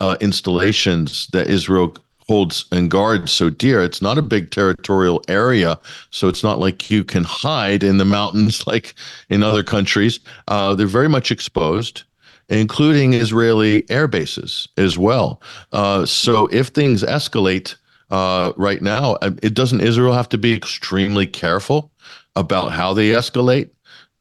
uh, 0.00 0.16
installations 0.20 1.26
that 1.28 1.48
Israel 1.48 1.96
holds 2.28 2.66
and 2.72 2.90
guards 2.90 3.30
so 3.30 3.50
dear. 3.50 3.82
It's 3.82 4.02
not 4.02 4.18
a 4.18 4.22
big 4.22 4.50
territorial 4.50 5.22
area, 5.28 5.78
so 6.10 6.28
it's 6.28 6.42
not 6.42 6.58
like 6.58 6.90
you 6.90 7.04
can 7.04 7.24
hide 7.24 7.82
in 7.82 7.98
the 7.98 8.04
mountains 8.04 8.66
like 8.66 8.94
in 9.28 9.42
other 9.42 9.62
countries. 9.62 10.20
Uh, 10.48 10.74
they're 10.74 10.86
very 10.86 11.08
much 11.08 11.30
exposed. 11.30 12.02
Including 12.48 13.12
Israeli 13.12 13.84
air 13.90 14.06
bases 14.06 14.68
as 14.76 14.96
well. 14.96 15.42
Uh, 15.72 16.06
so 16.06 16.46
if 16.52 16.68
things 16.68 17.02
escalate 17.02 17.74
uh, 18.10 18.52
right 18.56 18.80
now, 18.80 19.16
um, 19.22 19.36
it 19.42 19.52
doesn't 19.52 19.80
Israel 19.80 20.12
have 20.12 20.28
to 20.28 20.38
be 20.38 20.54
extremely 20.54 21.26
careful 21.26 21.90
about 22.36 22.70
how 22.70 22.94
they 22.94 23.10
escalate 23.10 23.70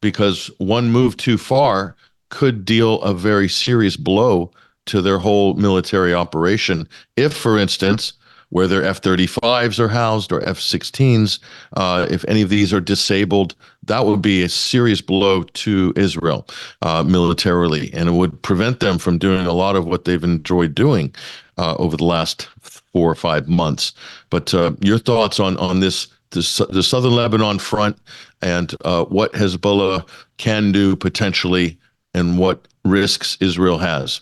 because 0.01 0.49
one 0.57 0.91
move 0.91 1.17
too 1.17 1.38
far 1.38 1.95
could 2.30 2.65
deal 2.65 2.99
a 3.03 3.13
very 3.13 3.47
serious 3.47 3.95
blow 3.95 4.49
to 4.88 5.01
their 5.01 5.19
whole 5.19 5.53
military 5.55 6.13
operation. 6.13 6.88
If, 7.15 7.33
for 7.33 7.57
instance, 7.57 8.13
where 8.49 8.67
their 8.67 8.83
F 8.83 9.01
35s 9.01 9.79
are 9.79 9.88
housed 9.88 10.31
or 10.31 10.41
F 10.47 10.59
16s, 10.59 11.39
uh, 11.75 12.07
if 12.09 12.23
any 12.27 12.41
of 12.41 12.49
these 12.49 12.73
are 12.73 12.79
disabled, 12.79 13.55
that 13.83 14.05
would 14.05 14.21
be 14.21 14.43
a 14.43 14.49
serious 14.49 15.01
blow 15.01 15.43
to 15.43 15.93
Israel 15.95 16.47
uh, 16.81 17.03
militarily, 17.03 17.91
and 17.93 18.07
it 18.07 18.13
would 18.13 18.41
prevent 18.43 18.79
them 18.79 18.97
from 18.97 19.17
doing 19.17 19.45
a 19.45 19.53
lot 19.53 19.75
of 19.75 19.86
what 19.86 20.05
they've 20.05 20.23
enjoyed 20.23 20.75
doing 20.75 21.13
uh, 21.57 21.75
over 21.75 21.97
the 21.97 22.05
last 22.05 22.47
four 22.61 23.11
or 23.11 23.15
five 23.15 23.47
months. 23.47 23.93
But 24.29 24.53
uh, 24.53 24.73
your 24.79 24.99
thoughts 24.99 25.39
on, 25.39 25.57
on 25.57 25.79
this, 25.79 26.07
the 26.29 26.43
southern 26.43 27.15
Lebanon 27.15 27.59
front 27.59 27.97
and 28.41 28.75
uh, 28.83 29.05
what 29.05 29.33
Hezbollah 29.33 30.07
can 30.38 30.71
do 30.71 30.95
potentially 30.95 31.77
and 32.13 32.38
what 32.38 32.67
risks 32.83 33.38
Israel 33.41 33.77
has? 33.79 34.21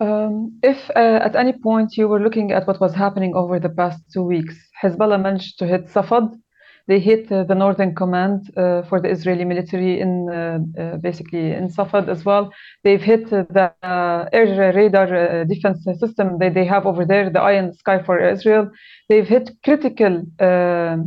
Um, 0.00 0.58
if 0.62 0.90
uh, 0.96 1.20
at 1.22 1.36
any 1.36 1.52
point 1.52 1.96
you 1.96 2.08
were 2.08 2.20
looking 2.20 2.52
at 2.52 2.66
what 2.66 2.80
was 2.80 2.94
happening 2.94 3.34
over 3.34 3.60
the 3.60 3.68
past 3.68 4.02
two 4.12 4.22
weeks, 4.22 4.56
Hezbollah 4.82 5.22
managed 5.22 5.58
to 5.60 5.66
hit 5.66 5.86
Safad. 5.86 6.34
They 6.86 6.98
hit 6.98 7.32
uh, 7.32 7.44
the 7.44 7.54
northern 7.54 7.94
command 7.94 8.50
uh, 8.56 8.82
for 8.82 9.00
the 9.00 9.08
Israeli 9.08 9.44
military 9.44 10.00
in 10.00 10.28
uh, 10.28 10.58
uh, 10.78 10.96
basically 10.98 11.52
in 11.52 11.68
Safad 11.68 12.08
as 12.08 12.24
well. 12.24 12.52
They've 12.82 13.00
hit 13.00 13.30
the 13.30 13.72
uh, 13.82 14.28
air 14.32 14.72
radar 14.74 15.44
defense 15.46 15.86
system 15.98 16.38
that 16.40 16.52
they 16.54 16.66
have 16.66 16.86
over 16.86 17.06
there, 17.06 17.30
the 17.30 17.40
Iron 17.40 17.72
Sky 17.72 18.02
for 18.02 18.18
Israel. 18.18 18.70
They've 19.08 19.26
hit 19.26 19.50
critical 19.64 20.24
a, 20.40 20.98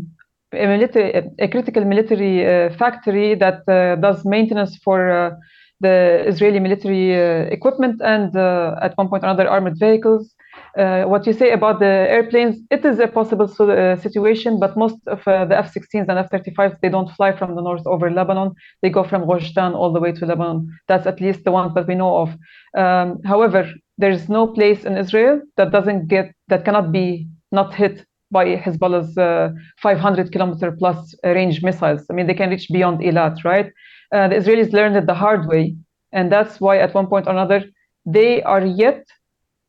military, 0.51 1.29
a 1.37 1.47
critical 1.47 1.85
military 1.85 2.73
factory 2.75 3.35
that 3.35 3.65
does 4.01 4.25
maintenance 4.25 4.77
for 4.77 5.37
the 5.79 6.23
Israeli 6.27 6.59
military 6.59 7.15
uh, 7.15 7.45
equipment 7.57 8.01
and 8.01 8.35
uh, 8.35 8.75
at 8.81 8.97
one 8.97 9.09
point 9.09 9.23
or 9.23 9.27
another 9.27 9.47
armored 9.47 9.77
vehicles. 9.79 10.33
Uh, 10.77 11.03
what 11.03 11.25
you 11.27 11.33
say 11.33 11.51
about 11.51 11.79
the 11.79 11.85
airplanes, 11.85 12.57
it 12.71 12.83
is 12.83 12.99
a 12.99 13.07
possible 13.07 13.47
situation, 13.47 14.59
but 14.59 14.75
most 14.75 14.97
of 15.07 15.23
the 15.25 15.55
F-16s 15.57 16.07
and 16.09 16.17
F-35s, 16.17 16.79
they 16.81 16.89
don't 16.89 17.11
fly 17.11 17.31
from 17.31 17.55
the 17.55 17.61
north 17.61 17.85
over 17.85 18.09
Lebanon. 18.09 18.53
They 18.81 18.89
go 18.89 19.03
from 19.03 19.27
Gush 19.27 19.53
Dan 19.53 19.73
all 19.73 19.93
the 19.93 19.99
way 19.99 20.11
to 20.11 20.25
Lebanon. 20.25 20.67
That's 20.87 21.05
at 21.05 21.21
least 21.21 21.43
the 21.43 21.51
ones 21.51 21.73
that 21.75 21.87
we 21.87 21.95
know 21.95 22.17
of. 22.17 22.29
Um, 22.75 23.21
however, 23.23 23.71
there 23.97 24.11
is 24.11 24.29
no 24.29 24.47
place 24.47 24.83
in 24.83 24.97
Israel 24.97 25.41
that 25.57 25.71
doesn't 25.71 26.07
get, 26.07 26.33
that 26.47 26.65
cannot 26.65 26.91
be 26.91 27.27
not 27.51 27.73
hit 27.73 28.05
by 28.31 28.45
Hezbollah's 28.57 29.17
uh, 29.17 29.49
500 29.81 30.31
kilometer 30.31 30.71
plus 30.71 31.15
range 31.23 31.63
missiles. 31.63 32.05
I 32.09 32.13
mean, 32.13 32.27
they 32.27 32.33
can 32.33 32.49
reach 32.49 32.67
beyond 32.71 32.99
Eilat, 32.99 33.43
right? 33.43 33.71
Uh, 34.13 34.27
the 34.27 34.35
Israelis 34.35 34.71
learned 34.73 34.95
it 34.95 35.05
the 35.05 35.13
hard 35.13 35.47
way. 35.47 35.75
And 36.11 36.31
that's 36.31 36.59
why, 36.61 36.77
at 36.77 36.93
one 36.93 37.07
point 37.07 37.27
or 37.27 37.31
another, 37.31 37.63
they 38.05 38.41
are 38.43 38.65
yet 38.65 39.05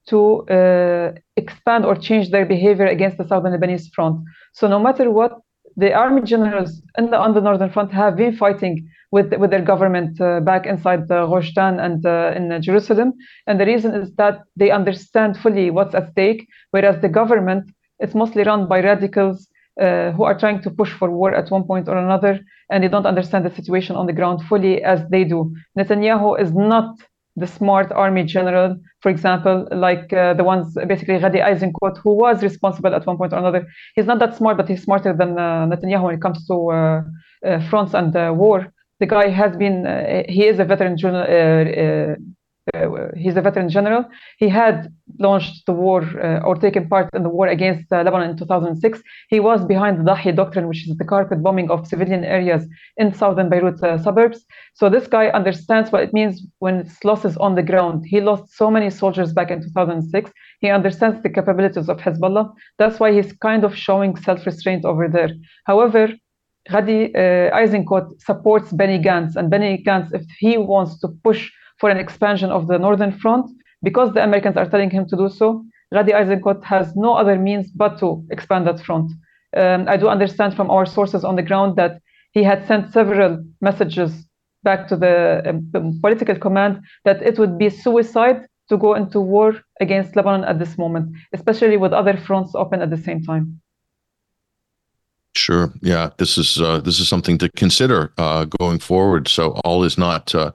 to 0.09 0.49
uh, 0.49 1.13
expand 1.37 1.85
or 1.85 1.95
change 1.95 2.31
their 2.31 2.47
behavior 2.47 2.87
against 2.87 3.19
the 3.19 3.27
southern 3.27 3.53
Lebanese 3.53 3.93
front. 3.93 4.25
So, 4.53 4.69
no 4.69 4.79
matter 4.79 5.11
what, 5.11 5.33
the 5.77 5.93
army 5.93 6.23
generals 6.23 6.83
the, 6.97 7.17
on 7.17 7.35
the 7.35 7.41
northern 7.41 7.71
front 7.71 7.93
have 7.93 8.17
been 8.17 8.37
fighting 8.37 8.89
with, 9.13 9.33
with 9.35 9.51
their 9.51 9.63
government 9.63 10.21
uh, 10.21 10.41
back 10.41 10.67
inside 10.67 11.09
the 11.09 11.27
Gush 11.27 11.55
Dan 11.55 11.79
and 11.79 12.05
uh, 12.05 12.33
in 12.37 12.53
uh, 12.53 12.59
Jerusalem. 12.59 13.15
And 13.47 13.61
the 13.61 13.67
reason 13.67 13.95
is 13.95 14.13
that 14.17 14.43
they 14.57 14.71
understand 14.71 15.37
fully 15.39 15.71
what's 15.71 15.95
at 15.95 16.11
stake, 16.13 16.49
whereas 16.73 17.01
the 17.01 17.09
government, 17.09 17.71
it's 18.01 18.15
mostly 18.15 18.43
run 18.43 18.69
by 18.69 18.81
radicals 18.81 19.49
uh, 19.79 20.13
who 20.13 20.25
are 20.25 20.39
trying 20.39 20.61
to 20.63 20.71
push 20.71 20.93
for 20.93 21.11
war 21.11 21.35
at 21.35 21.51
one 21.51 21.65
point 21.65 21.89
or 21.89 21.97
another, 21.97 22.41
and 22.71 22.83
they 22.83 22.89
don't 22.89 23.07
understand 23.07 23.45
the 23.45 23.55
situation 23.55 23.97
on 23.97 24.07
the 24.07 24.13
ground 24.13 24.43
fully 24.49 24.83
as 24.83 25.01
they 25.11 25.25
do. 25.25 25.55
Netanyahu 25.79 26.41
is 26.41 26.53
not 26.53 26.97
the 27.37 27.47
smart 27.47 27.93
army 27.93 28.25
general, 28.25 28.77
for 29.01 29.11
example, 29.11 29.69
like 29.71 30.13
uh, 30.13 30.35
the 30.35 30.45
ones 30.45 30.77
basically 30.89 31.19
Gadi 31.19 31.39
Eisenkot, 31.39 31.99
who 32.03 32.13
was 32.15 32.43
responsible 32.43 32.93
at 32.95 33.07
one 33.07 33.17
point 33.17 33.33
or 33.33 33.39
another. 33.39 33.67
He's 33.95 34.07
not 34.07 34.19
that 34.19 34.37
smart, 34.37 34.57
but 34.57 34.69
he's 34.69 34.83
smarter 34.83 35.13
than 35.13 35.39
uh, 35.39 35.67
Netanyahu 35.67 36.03
when 36.05 36.15
it 36.17 36.23
comes 36.23 36.47
to 36.49 36.71
uh, 36.71 37.03
uh 37.47 37.61
fronts 37.71 37.95
and 37.95 38.15
uh, 38.17 38.33
war. 38.35 38.73
The 39.01 39.07
guy 39.07 39.29
has 39.29 39.57
been, 39.57 39.87
he 40.29 40.45
is 40.45 40.59
a 40.59 40.65
veteran 40.65 40.97
journal, 40.97 41.25
he's 43.17 43.37
a 43.37 43.43
veteran 43.43 43.69
general. 43.69 44.05
He 44.39 44.49
had 44.49 44.93
launched 45.19 45.67
the 45.67 45.73
war 45.73 46.03
uh, 46.03 46.41
or 46.41 46.55
taken 46.57 46.89
part 46.89 47.09
in 47.15 47.23
the 47.23 47.29
war 47.29 47.47
against 47.49 47.93
uh, 47.93 48.03
Lebanon 48.03 48.31
in 48.31 48.37
2006. 48.37 49.03
He 49.29 49.41
was 49.41 49.65
behind 49.65 49.99
the 49.99 50.11
Dahiya 50.11 50.37
doctrine, 50.37 50.69
which 50.69 50.89
is 50.89 50.97
the 50.97 51.05
carpet 51.05 51.43
bombing 51.43 51.71
of 51.71 51.87
civilian 51.87 52.25
areas 52.25 52.67
in 52.97 53.15
southern 53.15 53.49
Beirut 53.49 53.83
uh, 53.83 53.99
suburbs. 53.99 54.45
So 54.75 54.89
this 54.89 55.07
guy 55.07 55.29
understands 55.29 55.91
what 55.93 56.03
it 56.03 56.13
means 56.13 56.43
when 56.59 56.77
it's 56.77 57.05
losses 57.05 57.37
on 57.39 57.55
the 57.55 57.63
ground. 57.63 58.05
He 58.07 58.21
lost 58.21 58.57
so 58.57 58.71
many 58.71 58.91
soldiers 58.91 59.33
back 59.33 59.51
in 59.51 59.61
2006. 59.63 60.31
He 60.61 60.69
understands 60.69 61.23
the 61.23 61.31
capabilities 61.31 61.89
of 61.89 61.99
Hezbollah. 61.99 62.53
That's 62.79 63.01
why 63.01 63.13
he's 63.13 63.33
kind 63.33 63.65
of 63.65 63.77
showing 63.77 64.17
self-restraint 64.17 64.85
over 64.85 65.09
there. 65.09 65.31
However, 65.67 66.09
Gadi 66.71 67.15
uh, 67.15 67.57
Eisenkot 67.57 68.21
supports 68.21 68.73
Benny 68.73 68.99
Gantz, 68.99 69.37
and 69.37 69.51
Benny 69.51 69.83
Gantz, 69.87 70.13
if 70.13 70.25
he 70.39 70.59
wants 70.59 70.99
to 71.01 71.09
push 71.25 71.51
for 71.81 71.91
an 71.91 71.99
expansion 71.99 72.51
of 72.51 72.67
the 72.67 72.79
northern 72.79 73.13
front 73.13 73.51
because 73.83 74.13
the 74.13 74.23
Americans 74.23 74.57
are 74.57 74.69
telling 74.69 74.91
him 74.91 75.07
to 75.09 75.17
do 75.17 75.29
so. 75.29 75.65
Gadi 75.93 76.13
Eisenkot 76.13 76.63
has 76.65 76.95
no 76.97 77.15
other 77.15 77.39
means 77.39 77.71
but 77.71 77.99
to 78.01 78.25
expand 78.31 78.67
that 78.67 78.81
front. 78.81 79.11
Um, 79.57 79.89
I 79.89 79.97
do 79.97 80.09
understand 80.09 80.55
from 80.55 80.71
our 80.71 80.85
sources 80.85 81.25
on 81.25 81.37
the 81.37 81.43
ground 81.43 81.77
that 81.77 82.01
he 82.33 82.43
had 82.43 82.67
sent 82.67 82.93
several 82.93 83.43
messages 83.61 84.27
back 84.63 84.89
to 84.89 84.97
the 84.97 85.43
um, 85.75 85.99
political 86.03 86.37
command 86.37 86.81
that 87.05 87.23
it 87.23 87.39
would 87.39 87.57
be 87.57 87.71
suicide 87.71 88.47
to 88.69 88.77
go 88.77 88.95
into 88.95 89.21
war 89.21 89.55
against 89.81 90.15
Lebanon 90.15 90.45
at 90.45 90.59
this 90.59 90.77
moment, 90.77 91.17
especially 91.33 91.79
with 91.79 91.93
other 91.93 92.17
fronts 92.17 92.55
open 92.55 92.83
at 92.83 92.91
the 92.91 92.97
same 92.97 93.23
time. 93.23 93.61
Sure. 95.37 95.73
Yeah. 95.83 96.11
This 96.17 96.37
is 96.37 96.61
uh, 96.61 96.81
this 96.81 96.99
is 96.99 97.09
something 97.09 97.39
to 97.39 97.49
consider 97.51 98.13
uh, 98.19 98.47
going 98.59 98.79
forward. 98.79 99.29
So 99.29 99.53
all 99.65 99.85
is 99.85 99.97
not 99.97 100.35
uh, 100.35 100.53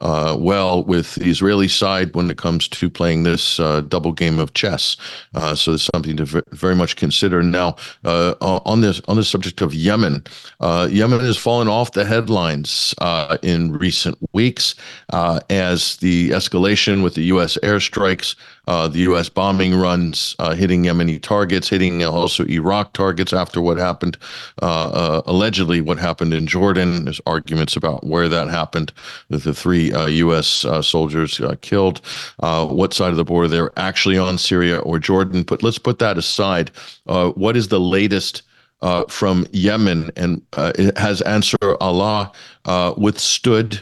uh 0.00 0.36
well 0.38 0.82
with 0.82 1.14
the 1.14 1.30
Israeli 1.30 1.68
side 1.68 2.14
when 2.16 2.30
it 2.30 2.36
comes 2.36 2.66
to 2.68 2.90
playing 2.90 3.22
this 3.22 3.60
uh, 3.60 3.82
double 3.82 4.12
game 4.12 4.38
of 4.38 4.54
chess. 4.54 4.96
Uh, 5.34 5.54
so 5.54 5.74
it's 5.74 5.88
something 5.94 6.16
to 6.16 6.42
very 6.50 6.74
much 6.74 6.96
consider. 6.96 7.42
Now, 7.42 7.76
on 8.04 8.80
this 8.80 9.00
on 9.06 9.16
the 9.16 9.24
subject 9.24 9.60
of 9.60 9.72
Yemen, 9.72 10.24
Yemen 10.60 11.20
has 11.20 11.36
fallen 11.36 11.68
off 11.68 11.92
the 11.92 12.04
headlines 12.04 12.94
in 13.42 13.72
recent 13.72 14.18
weeks 14.32 14.74
as 15.12 15.96
the 15.98 16.30
escalation 16.30 17.04
with 17.04 17.14
the 17.14 17.24
U.S. 17.24 17.56
airstrikes 17.62 18.34
uh, 18.66 18.88
the 18.88 19.00
U.S. 19.00 19.28
bombing 19.28 19.74
runs 19.74 20.36
uh, 20.38 20.54
hitting 20.54 20.84
Yemeni 20.84 21.20
targets, 21.20 21.68
hitting 21.68 22.02
also 22.04 22.44
Iraq 22.46 22.92
targets 22.92 23.32
after 23.32 23.60
what 23.60 23.78
happened, 23.78 24.16
uh, 24.62 24.88
uh 24.88 25.22
allegedly 25.26 25.80
what 25.80 25.98
happened 25.98 26.32
in 26.32 26.46
Jordan. 26.46 27.04
There's 27.04 27.20
arguments 27.26 27.76
about 27.76 28.04
where 28.04 28.28
that 28.28 28.48
happened, 28.48 28.92
with 29.28 29.44
the 29.44 29.54
three 29.54 29.92
U.S. 29.92 30.64
Uh, 30.64 30.74
uh, 30.74 30.82
soldiers 30.82 31.40
killed. 31.60 32.00
what 32.38 32.92
side 32.92 33.10
of 33.10 33.16
the 33.16 33.24
border 33.24 33.48
they're 33.48 33.78
actually 33.78 34.18
on, 34.18 34.38
Syria 34.38 34.78
or 34.78 34.98
Jordan. 34.98 35.44
But 35.44 35.62
let's 35.62 35.78
put 35.78 35.98
that 36.00 36.18
aside. 36.18 36.70
what 37.04 37.56
is 37.56 37.68
the 37.68 37.80
latest? 37.80 38.42
Uh, 38.82 39.02
from 39.08 39.46
Yemen, 39.50 40.10
and 40.14 40.42
uh, 40.52 40.70
has 40.96 41.22
Ansar 41.22 41.78
Allah 41.80 42.30
uh, 42.66 42.92
withstood 42.98 43.80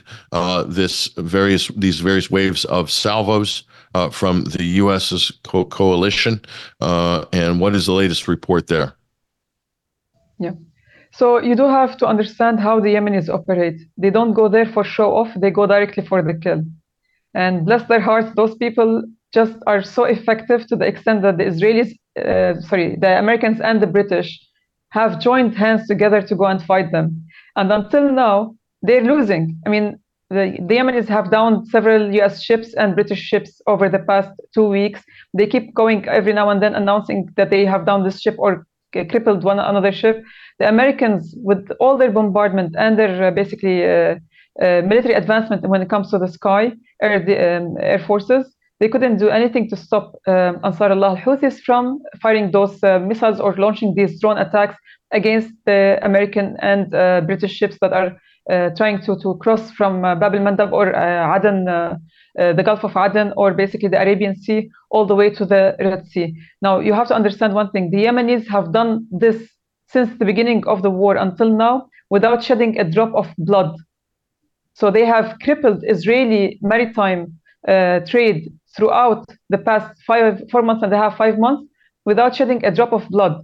this 0.67 1.09
various 1.17 1.67
these 1.69 1.99
various 1.99 2.31
waves 2.31 2.65
of 2.67 2.89
salvos 2.89 3.65
uh, 3.95 4.11
from 4.11 4.45
the 4.45 4.65
U.S.'s 4.83 5.33
co- 5.45 5.65
coalition, 5.65 6.41
uh, 6.81 7.25
and 7.33 7.61
what 7.61 7.75
is 7.75 7.87
the 7.87 7.93
latest 7.93 8.29
report 8.29 8.67
there? 8.67 8.95
Yeah. 10.39 10.53
So 11.13 11.39
you 11.39 11.55
do 11.55 11.65
have 11.65 11.97
to 11.99 12.07
understand 12.07 12.59
how 12.59 12.81
the 12.81 12.95
Yemenis 12.95 13.29
operate. 13.29 13.79
They 13.99 14.11
don't 14.11 14.33
go 14.33 14.49
there 14.49 14.67
for 14.67 14.85
show 14.85 15.15
off; 15.15 15.29
they 15.37 15.51
go 15.51 15.67
directly 15.67 16.05
for 16.07 16.23
the 16.23 16.35
kill. 16.35 16.63
And 17.35 17.65
bless 17.65 17.87
their 17.89 18.01
hearts, 18.01 18.31
those 18.37 18.55
people 18.57 19.03
just 19.33 19.55
are 19.67 19.83
so 19.83 20.05
effective 20.05 20.67
to 20.67 20.77
the 20.77 20.87
extent 20.87 21.23
that 21.23 21.39
the 21.39 21.45
Israelis, 21.45 21.91
uh, 22.19 22.61
sorry, 22.61 22.97
the 22.97 23.19
Americans 23.19 23.61
and 23.61 23.81
the 23.81 23.87
British 23.87 24.39
have 24.91 25.21
joined 25.21 25.55
hands 25.55 25.87
together 25.87 26.21
to 26.21 26.35
go 26.35 26.45
and 26.45 26.63
fight 26.63 26.93
them. 26.93 27.25
And 27.57 27.73
until 27.73 28.13
now, 28.13 28.55
they're 28.83 29.03
losing. 29.03 29.59
I 29.67 29.71
mean, 29.71 29.99
the, 30.33 30.57
the 30.69 30.77
Yemenis 30.77 31.09
have 31.09 31.31
downed 31.31 31.69
several 31.69 32.13
US 32.21 32.43
ships 32.43 32.75
and 32.75 32.95
British 32.95 33.21
ships 33.21 33.61
over 33.67 33.89
the 33.89 33.99
past 33.99 34.31
two 34.55 34.69
weeks. 34.69 35.01
They 35.35 35.47
keep 35.47 35.75
going 35.75 36.09
every 36.09 36.33
now 36.33 36.51
and 36.51 36.63
then 36.63 36.75
announcing 36.75 37.29
that 37.37 37.51
they 37.51 37.65
have 37.65 37.87
downed 37.87 38.07
this 38.07 38.21
ship 38.21 38.37
or 38.39 38.67
crippled 38.93 39.45
one 39.45 39.59
another 39.59 39.93
ship. 39.93 40.23
The 40.59 40.69
Americans, 40.69 41.35
with 41.39 41.71
all 41.81 41.97
their 41.97 42.11
bombardment 42.11 42.75
and 42.79 42.99
their 42.99 43.29
uh, 43.29 43.31
basically 43.31 43.85
uh, 43.85 44.17
uh, 44.61 44.83
military 44.85 45.15
advancement 45.15 45.67
when 45.69 45.83
it 45.83 45.89
comes 45.89 46.11
to 46.11 46.19
the 46.19 46.29
sky, 46.29 46.73
air, 47.01 47.25
the, 47.25 47.57
um, 47.57 47.77
air 47.81 47.99
forces, 47.99 48.55
they 48.81 48.89
couldn't 48.89 49.19
do 49.19 49.29
anything 49.29 49.69
to 49.71 49.77
stop 49.77 50.15
um, 50.27 50.59
Ansar 50.65 50.91
Allah 50.91 51.11
al-Houthis 51.11 51.61
from 51.61 52.01
firing 52.21 52.51
those 52.51 52.83
uh, 52.83 52.99
missiles 52.99 53.39
or 53.41 53.55
launching 53.55 53.95
these 53.95 54.21
drone 54.21 54.39
attacks 54.39 54.77
against 55.13 55.51
the 55.67 55.99
American 56.03 56.57
and 56.61 56.95
uh, 56.95 57.21
British 57.21 57.53
ships 57.53 57.79
that 57.81 57.93
are 57.93 58.19
trying 58.49 59.01
to, 59.03 59.17
to 59.23 59.35
cross 59.37 59.71
from 59.73 60.05
uh, 60.05 60.15
Bab 60.15 60.35
al-Mandab 60.35 60.73
or 60.73 60.95
uh, 60.95 61.37
Aden, 61.37 61.65
the 62.37 62.63
Gulf 62.63 62.85
of 62.85 62.97
Aden, 62.97 63.33
or 63.37 63.53
basically 63.55 63.89
the 63.89 64.01
Arabian 64.01 64.37
Sea, 64.37 64.71
all 64.91 65.07
the 65.07 65.15
way 65.15 65.31
to 65.31 65.45
the 65.45 65.77
Red 65.79 66.07
Sea. 66.07 66.35
Now, 66.61 66.81
you 66.81 66.93
have 66.93 67.09
to 67.09 67.15
understand 67.15 67.55
one 67.55 67.71
thing. 67.71 67.91
The 67.91 68.05
Yemenis 68.05 68.47
have 68.49 68.73
done 68.73 69.07
this 69.11 69.37
since 69.89 70.11
the 70.19 70.25
beginning 70.25 70.67
of 70.67 70.83
the 70.83 70.91
war 70.91 71.17
until 71.17 71.51
now 71.51 71.89
without 72.11 72.43
shedding 72.43 72.79
a 72.79 72.85
drop 72.85 73.15
of 73.15 73.27
blood. 73.39 73.77
So 74.75 74.91
they 74.91 75.05
have 75.05 75.39
crippled 75.43 75.85
Israeli 75.87 76.59
maritime 76.63 77.39
uh, 77.69 78.01
trade 78.01 78.53
throughout 78.75 79.27
the 79.51 79.59
past 79.59 79.89
five, 80.07 80.43
four 80.51 80.63
months 80.63 80.83
and 80.83 80.93
a 80.93 80.97
half, 80.97 81.17
five 81.17 81.39
months, 81.39 81.65
without 82.05 82.35
shedding 82.35 82.65
a 82.65 82.71
drop 82.71 82.93
of 82.93 83.07
blood. 83.09 83.35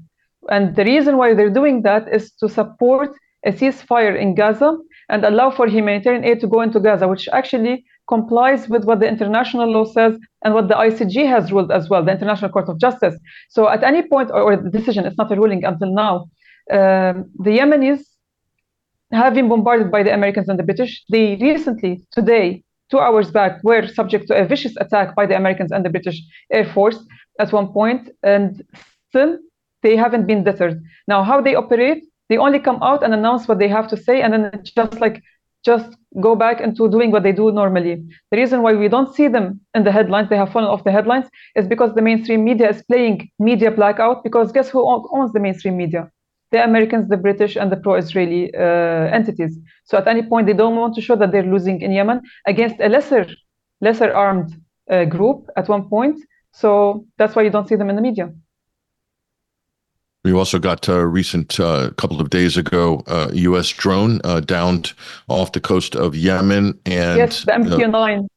And 0.51 0.75
the 0.75 0.85
reason 0.85 1.19
why 1.19 1.35
they're 1.35 1.51
doing 1.51 1.83
that 1.83 2.09
is 2.13 2.33
to 2.41 2.49
support 2.49 3.11
a 3.45 3.53
ceasefire 3.53 4.19
in 4.19 4.35
Gaza 4.35 4.77
and 5.09 5.25
allow 5.25 5.51
for 5.51 5.67
humanitarian 5.67 6.25
aid 6.25 6.41
to 6.41 6.47
go 6.47 6.61
into 6.61 6.81
Gaza, 6.81 7.09
which 7.09 7.29
actually 7.33 7.85
complies 8.09 8.69
with 8.69 8.85
what 8.85 9.01
the 9.01 9.09
international 9.09 9.71
law 9.71 9.85
says 9.85 10.19
and 10.45 10.55
what 10.55 10.69
the 10.69 10.75
ICJ 10.75 11.27
has 11.29 11.53
ruled 11.53 11.71
as 11.71 11.89
well, 11.89 12.05
the 12.05 12.13
International 12.13 12.51
Court 12.51 12.69
of 12.69 12.79
Justice. 12.79 13.17
So 13.49 13.69
at 13.69 13.83
any 13.83 14.03
point, 14.03 14.31
or, 14.31 14.41
or 14.43 14.57
the 14.57 14.71
decision, 14.71 15.05
it's 15.05 15.19
not 15.19 15.31
a 15.31 15.37
ruling 15.37 15.65
until 15.65 15.93
now, 15.93 16.15
um, 16.71 17.31
the 17.39 17.59
Yemenis 17.59 18.03
have 19.13 19.35
been 19.35 19.49
bombarded 19.49 19.91
by 19.91 20.03
the 20.03 20.13
Americans 20.13 20.49
and 20.49 20.59
the 20.59 20.63
British. 20.63 21.03
They 21.11 21.37
recently, 21.37 22.05
today, 22.13 22.63
two 22.91 22.99
hours 22.99 23.31
back, 23.31 23.63
were 23.63 23.87
subject 23.87 24.29
to 24.29 24.35
a 24.35 24.45
vicious 24.47 24.75
attack 24.79 25.15
by 25.15 25.27
the 25.27 25.37
Americans 25.37 25.73
and 25.73 25.85
the 25.85 25.91
British 25.91 26.21
Air 26.53 26.67
Force 26.67 26.99
at 27.39 27.53
one 27.53 27.69
point, 27.73 28.11
and 28.23 28.63
still 29.09 29.39
they 29.83 29.97
haven't 29.97 30.27
been 30.27 30.45
deterred. 30.45 30.83
Now, 31.07 31.23
how 31.23 31.41
they 31.41 31.55
operate, 31.55 32.05
They 32.29 32.37
only 32.37 32.59
come 32.59 32.83
out 32.83 33.03
and 33.03 33.15
announce 33.15 33.49
what 33.49 33.59
they 33.59 33.69
have 33.69 33.89
to 33.89 33.97
say, 33.97 34.23
and 34.23 34.33
then 34.33 34.63
just 34.65 35.01
like 35.01 35.23
just 35.65 35.97
go 36.21 36.35
back 36.37 36.61
into 36.61 36.89
doing 36.89 37.11
what 37.11 37.23
they 37.23 37.33
do 37.33 37.51
normally. 37.51 37.95
The 38.31 38.37
reason 38.37 38.63
why 38.63 38.75
we 38.75 38.89
don't 38.89 39.15
see 39.15 39.29
them 39.29 39.61
in 39.75 39.85
the 39.85 39.93
headlines, 39.93 40.29
they 40.29 40.37
have 40.37 40.53
fallen 40.53 40.69
off 40.69 40.85
the 40.85 40.93
headlines, 40.93 41.27
is 41.57 41.67
because 41.67 41.95
the 41.95 42.03
mainstream 42.03 42.45
media 42.45 42.69
is 42.71 42.83
playing 42.83 43.29
media 43.39 43.71
blackout. 43.71 44.23
Because 44.23 44.53
guess 44.53 44.69
who 44.71 44.81
owns 45.17 45.33
the 45.33 45.41
mainstream 45.41 45.77
media? 45.77 46.11
The 46.53 46.65
Americans, 46.65 47.09
the 47.09 47.17
British, 47.17 47.57
and 47.57 47.71
the 47.71 47.77
pro-Israeli 47.77 48.55
uh, 48.55 48.61
entities. 49.19 49.59
So 49.85 49.99
at 49.99 50.07
any 50.09 50.23
point, 50.23 50.47
they 50.47 50.55
don't 50.55 50.77
want 50.77 50.95
to 50.95 51.03
show 51.03 51.17
that 51.17 51.33
they're 51.33 51.43
losing 51.43 51.83
in 51.83 51.93
Yemen 51.93 52.23
against 52.47 52.77
a 52.81 52.89
lesser, 52.89 53.27
lesser 53.81 54.13
armed 54.15 54.55
uh, 54.91 55.05
group 55.05 55.47
at 55.57 55.69
one 55.69 55.89
point. 55.89 56.19
So 56.53 57.05
that's 57.19 57.35
why 57.37 57.43
you 57.43 57.51
don't 57.51 57.69
see 57.69 57.77
them 57.77 57.91
in 57.91 57.97
the 57.97 58.03
media. 58.03 58.33
We 60.25 60.33
also 60.33 60.59
got 60.59 60.89
a 60.89 61.07
recent 61.07 61.61
uh, 61.61 61.91
couple 61.97 62.21
of 62.21 62.31
days 62.31 62.57
ago 62.57 63.03
uh, 63.07 63.31
U.S. 63.33 63.69
drone 63.69 64.21
uh, 64.25 64.41
downed 64.41 64.93
off 65.29 65.53
the 65.53 65.61
coast 65.61 65.95
of 65.95 66.17
Yemen, 66.17 66.79
and 66.87 67.19
yes, 67.19 67.45
the 67.45 67.53
MQ-9, 67.53 68.29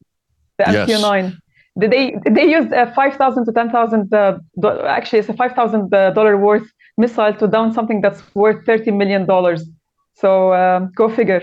the. 0.58 0.64
MQ-9. 0.64 1.38
They 1.78 2.16
they 2.30 2.52
used 2.52 2.72
a 2.74 2.94
five 2.94 3.16
thousand 3.16 3.46
to 3.46 3.52
ten 3.54 3.70
thousand. 3.72 4.14
Uh, 4.14 4.40
actually, 4.86 5.20
it's 5.20 5.30
a 5.30 5.34
five 5.34 5.54
thousand 5.54 5.90
dollar 5.90 6.38
worth 6.38 6.68
missile 6.98 7.34
to 7.34 7.48
down 7.48 7.74
something 7.74 8.02
that's 8.02 8.22
worth 8.36 8.66
thirty 8.66 8.92
million 8.92 9.26
dollars. 9.26 9.68
So 10.14 10.54
um, 10.54 10.92
go 10.96 11.10
figure. 11.10 11.42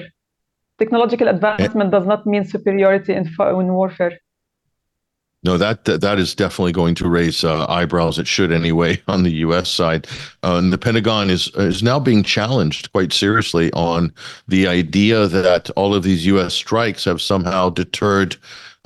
Technological 0.79 1.27
advancement 1.27 1.91
does 1.91 2.07
not 2.07 2.27
mean 2.27 2.45
superiority 2.45 3.13
in, 3.13 3.27
in 3.27 3.73
warfare. 3.73 4.19
No, 5.45 5.57
that 5.57 5.85
that 5.85 6.19
is 6.19 6.35
definitely 6.35 6.73
going 6.73 6.97
to 6.97 7.09
raise 7.09 7.45
uh, 7.45 7.65
eyebrows. 7.69 8.19
It 8.19 8.27
should 8.27 8.51
anyway 8.51 9.01
on 9.09 9.23
the 9.23 9.33
U.S. 9.47 9.71
side. 9.71 10.09
Uh, 10.43 10.57
and 10.57 10.73
the 10.73 10.79
Pentagon 10.79 11.31
is 11.31 11.49
is 11.55 11.83
now 11.83 12.01
being 12.01 12.25
challenged 12.25 12.91
quite 12.93 13.13
seriously 13.13 13.73
on 13.73 14.13
the 14.49 14.67
idea 14.67 15.29
that 15.29 15.71
all 15.71 15.95
of 15.95 16.03
these 16.03 16.27
U.S. 16.27 16.55
strikes 16.55 17.05
have 17.05 17.23
somehow 17.23 17.71
deterred 17.71 18.37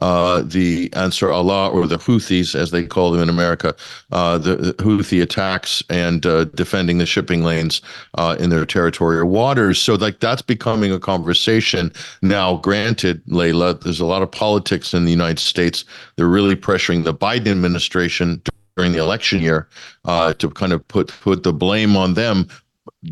uh, 0.03 0.42
the 0.42 0.92
Ansar 0.94 1.30
Allah 1.30 1.70
or 1.70 1.86
the 1.86 1.96
Houthis, 1.96 2.57
as 2.57 2.72
they 2.72 2.84
call 2.84 3.12
them 3.12 3.22
in 3.22 3.28
America, 3.28 3.72
uh, 4.11 4.36
the, 4.36 4.74
Houthi 4.80 5.22
attacks 5.22 5.80
and 5.88 6.26
uh, 6.26 6.46
defending 6.46 6.98
the 6.98 7.07
shipping 7.07 7.44
lanes 7.44 7.80
uh, 8.14 8.36
in 8.40 8.50
their 8.50 8.66
territorial 8.66 9.28
waters. 9.28 9.80
So, 9.80 9.94
like, 9.94 10.18
that's 10.18 10.42
becoming 10.42 10.90
a 10.90 10.98
conversation 10.98 11.92
now. 12.20 12.57
Granted, 12.57 13.22
Leila, 13.28 13.74
there's 13.74 14.00
a 14.00 14.05
lot 14.05 14.22
of 14.22 14.30
politics 14.32 14.92
in 14.92 15.05
the 15.05 15.12
United 15.12 15.38
States. 15.38 15.84
They're 16.16 16.26
really 16.26 16.57
pressuring 16.57 17.05
the 17.05 17.14
Biden 17.14 17.53
administration 17.53 18.42
during 18.76 18.90
the 18.90 18.98
election 18.98 19.40
year 19.40 19.68
uh, 20.05 20.32
to 20.34 20.50
kind 20.50 20.72
of 20.72 20.86
put 20.88 21.09
put 21.20 21.44
the 21.44 21.53
blame 21.53 21.96
on 21.96 22.14
them 22.14 22.48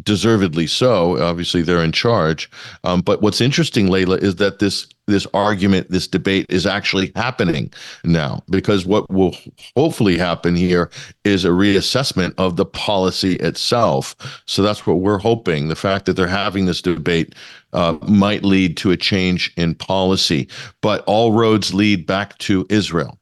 deservedly 0.02 0.66
so. 0.66 1.22
Obviously, 1.22 1.62
they're 1.62 1.84
in 1.84 1.92
charge. 1.92 2.50
Um, 2.84 3.00
but 3.00 3.22
what's 3.22 3.40
interesting, 3.40 3.88
Leila, 3.88 4.16
is 4.16 4.36
that 4.36 4.58
this 4.58 4.88
this 5.10 5.26
argument, 5.34 5.90
this 5.90 6.06
debate 6.06 6.46
is 6.48 6.66
actually 6.66 7.12
happening 7.16 7.72
now 8.04 8.42
because 8.48 8.86
what 8.86 9.10
will 9.10 9.36
hopefully 9.76 10.16
happen 10.16 10.56
here 10.56 10.90
is 11.24 11.44
a 11.44 11.48
reassessment 11.48 12.34
of 12.38 12.56
the 12.56 12.64
policy 12.64 13.34
itself. 13.36 14.16
So 14.46 14.62
that's 14.62 14.86
what 14.86 15.00
we're 15.00 15.18
hoping. 15.18 15.68
The 15.68 15.76
fact 15.76 16.06
that 16.06 16.14
they're 16.14 16.26
having 16.26 16.66
this 16.66 16.82
debate 16.82 17.34
uh, 17.72 17.96
might 18.02 18.42
lead 18.42 18.76
to 18.78 18.90
a 18.90 18.96
change 18.96 19.52
in 19.56 19.74
policy, 19.74 20.48
but 20.80 21.04
all 21.06 21.32
roads 21.32 21.74
lead 21.74 22.06
back 22.06 22.38
to 22.38 22.66
Israel 22.70 23.19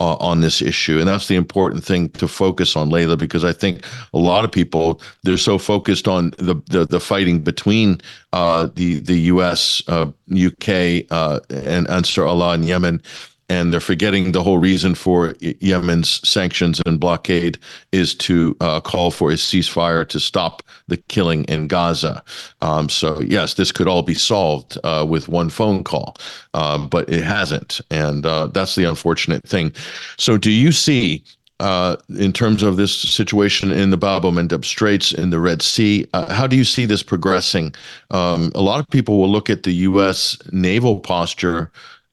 uh, 0.00 0.16
on 0.16 0.40
this 0.40 0.62
issue. 0.62 0.98
And 0.98 1.06
that's 1.06 1.28
the 1.28 1.36
important 1.36 1.84
thing 1.84 2.08
to 2.10 2.26
focus 2.26 2.74
on, 2.74 2.88
Leila, 2.90 3.16
because 3.16 3.44
I 3.44 3.52
think 3.52 3.84
a 4.14 4.18
lot 4.18 4.44
of 4.44 4.50
people, 4.50 5.00
they're 5.22 5.36
so 5.36 5.58
focused 5.58 6.08
on 6.08 6.30
the, 6.38 6.60
the, 6.66 6.86
the 6.86 7.00
fighting 7.00 7.40
between 7.40 8.00
uh, 8.32 8.68
the, 8.74 9.00
the 9.00 9.20
US, 9.32 9.82
uh, 9.88 10.10
UK, 10.34 11.04
uh, 11.10 11.40
and 11.50 11.88
Ansar 11.88 12.24
Allah 12.24 12.54
in 12.54 12.62
Yemen 12.62 13.02
and 13.50 13.72
they're 13.72 13.80
forgetting 13.80 14.30
the 14.30 14.44
whole 14.44 14.58
reason 14.58 14.94
for 14.94 15.34
Yemen's 15.40 16.26
sanctions 16.26 16.80
and 16.86 17.00
blockade 17.00 17.58
is 17.90 18.14
to 18.14 18.56
uh, 18.60 18.80
call 18.80 19.10
for 19.10 19.32
a 19.32 19.34
ceasefire 19.34 20.08
to 20.08 20.20
stop 20.20 20.62
the 20.86 20.96
killing 21.08 21.44
in 21.44 21.66
Gaza. 21.66 22.22
Um, 22.62 22.88
so 22.88 23.20
yes, 23.20 23.54
this 23.54 23.72
could 23.72 23.88
all 23.88 24.02
be 24.02 24.14
solved 24.14 24.78
uh, 24.84 25.04
with 25.06 25.28
one 25.28 25.50
phone 25.50 25.82
call, 25.82 26.16
um, 26.54 26.88
but 26.88 27.08
it 27.10 27.24
hasn't, 27.24 27.80
and 27.90 28.24
uh, 28.24 28.46
that's 28.46 28.76
the 28.76 28.84
unfortunate 28.84 29.42
thing. 29.46 29.72
So, 30.16 30.38
do 30.38 30.50
you 30.50 30.72
see? 30.72 31.22
Uh, 31.58 31.94
in 32.18 32.32
terms 32.32 32.62
of 32.62 32.78
this 32.78 32.96
situation 32.96 33.70
in 33.70 33.90
the 33.90 33.96
Bab 33.98 34.24
el 34.24 34.32
Mandeb 34.32 34.64
Straits 34.64 35.12
in 35.12 35.28
the 35.28 35.38
Red 35.38 35.60
Sea, 35.60 36.06
uh, 36.14 36.32
how 36.32 36.46
do 36.46 36.56
you 36.56 36.64
see 36.64 36.86
this 36.86 37.02
progressing? 37.02 37.74
Um, 38.12 38.50
a 38.54 38.62
lot 38.62 38.80
of 38.80 38.88
people 38.88 39.18
will 39.18 39.28
look 39.28 39.50
at 39.50 39.64
the 39.64 39.72
U.S. 39.72 40.38
naval 40.52 41.00
posture 41.00 41.70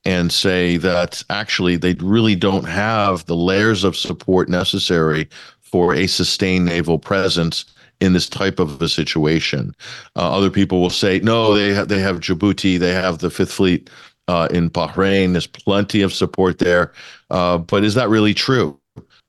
and 0.08 0.32
say 0.32 0.78
that 0.78 1.22
actually 1.30 1.76
they 1.76 1.94
really 1.96 2.34
don't 2.34 2.64
have 2.64 3.26
the 3.26 3.36
layers 3.36 3.84
of 3.84 3.98
support 3.98 4.48
necessary 4.48 5.28
for 5.60 5.94
a 5.94 6.08
sustained 6.08 6.64
naval 6.64 6.98
presence 6.98 7.66
in 8.00 8.14
this 8.14 8.30
type 8.30 8.58
of 8.58 8.82
a 8.82 8.88
situation. 8.88 9.76
Uh, 10.16 10.32
other 10.32 10.50
people 10.50 10.80
will 10.80 10.90
say, 10.90 11.20
no, 11.20 11.54
they 11.54 11.74
have, 11.74 11.90
they 11.90 12.00
have 12.00 12.22
Djibouti, 12.22 12.80
they 12.80 12.94
have 12.94 13.18
the 13.18 13.30
Fifth 13.30 13.52
Fleet 13.52 13.90
uh, 14.30 14.48
in 14.50 14.70
Bahrain. 14.70 15.34
There's 15.34 15.46
plenty 15.46 16.02
of 16.02 16.14
support 16.14 16.60
there. 16.60 16.94
Uh, 17.30 17.58
but 17.58 17.84
is 17.84 17.96
that 17.96 18.08
really 18.08 18.34
true? 18.34 18.80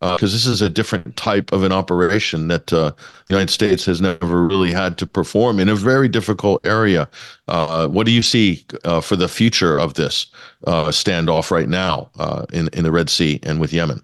Because 0.01 0.33
uh, 0.33 0.37
this 0.37 0.47
is 0.47 0.63
a 0.63 0.69
different 0.69 1.17
type 1.17 1.53
of 1.53 1.65
an 1.65 1.73
operation 1.73 2.47
that 2.49 2.73
uh, 2.73 2.93
the 3.27 3.35
United 3.35 3.53
States 3.53 3.85
has 3.85 4.01
never 4.01 4.47
really 4.47 4.73
had 4.73 4.97
to 4.99 5.07
perform 5.07 5.59
in 5.59 5.69
a 5.69 5.75
very 5.75 6.09
difficult 6.09 6.65
area. 6.65 7.09
Uh, 7.49 7.89
what 7.89 8.07
do 8.07 8.13
you 8.13 8.23
see 8.23 8.65
uh, 8.85 9.01
for 9.01 9.17
the 9.17 9.29
future 9.29 9.77
of 9.77 9.95
this 9.95 10.27
uh, 10.69 10.87
standoff 10.87 11.51
right 11.51 11.69
now 11.69 12.11
uh, 12.19 12.47
in 12.53 12.69
in 12.73 12.85
the 12.85 12.93
Red 12.93 13.11
Sea 13.11 13.41
and 13.43 13.61
with 13.61 13.73
Yemen? 13.73 14.01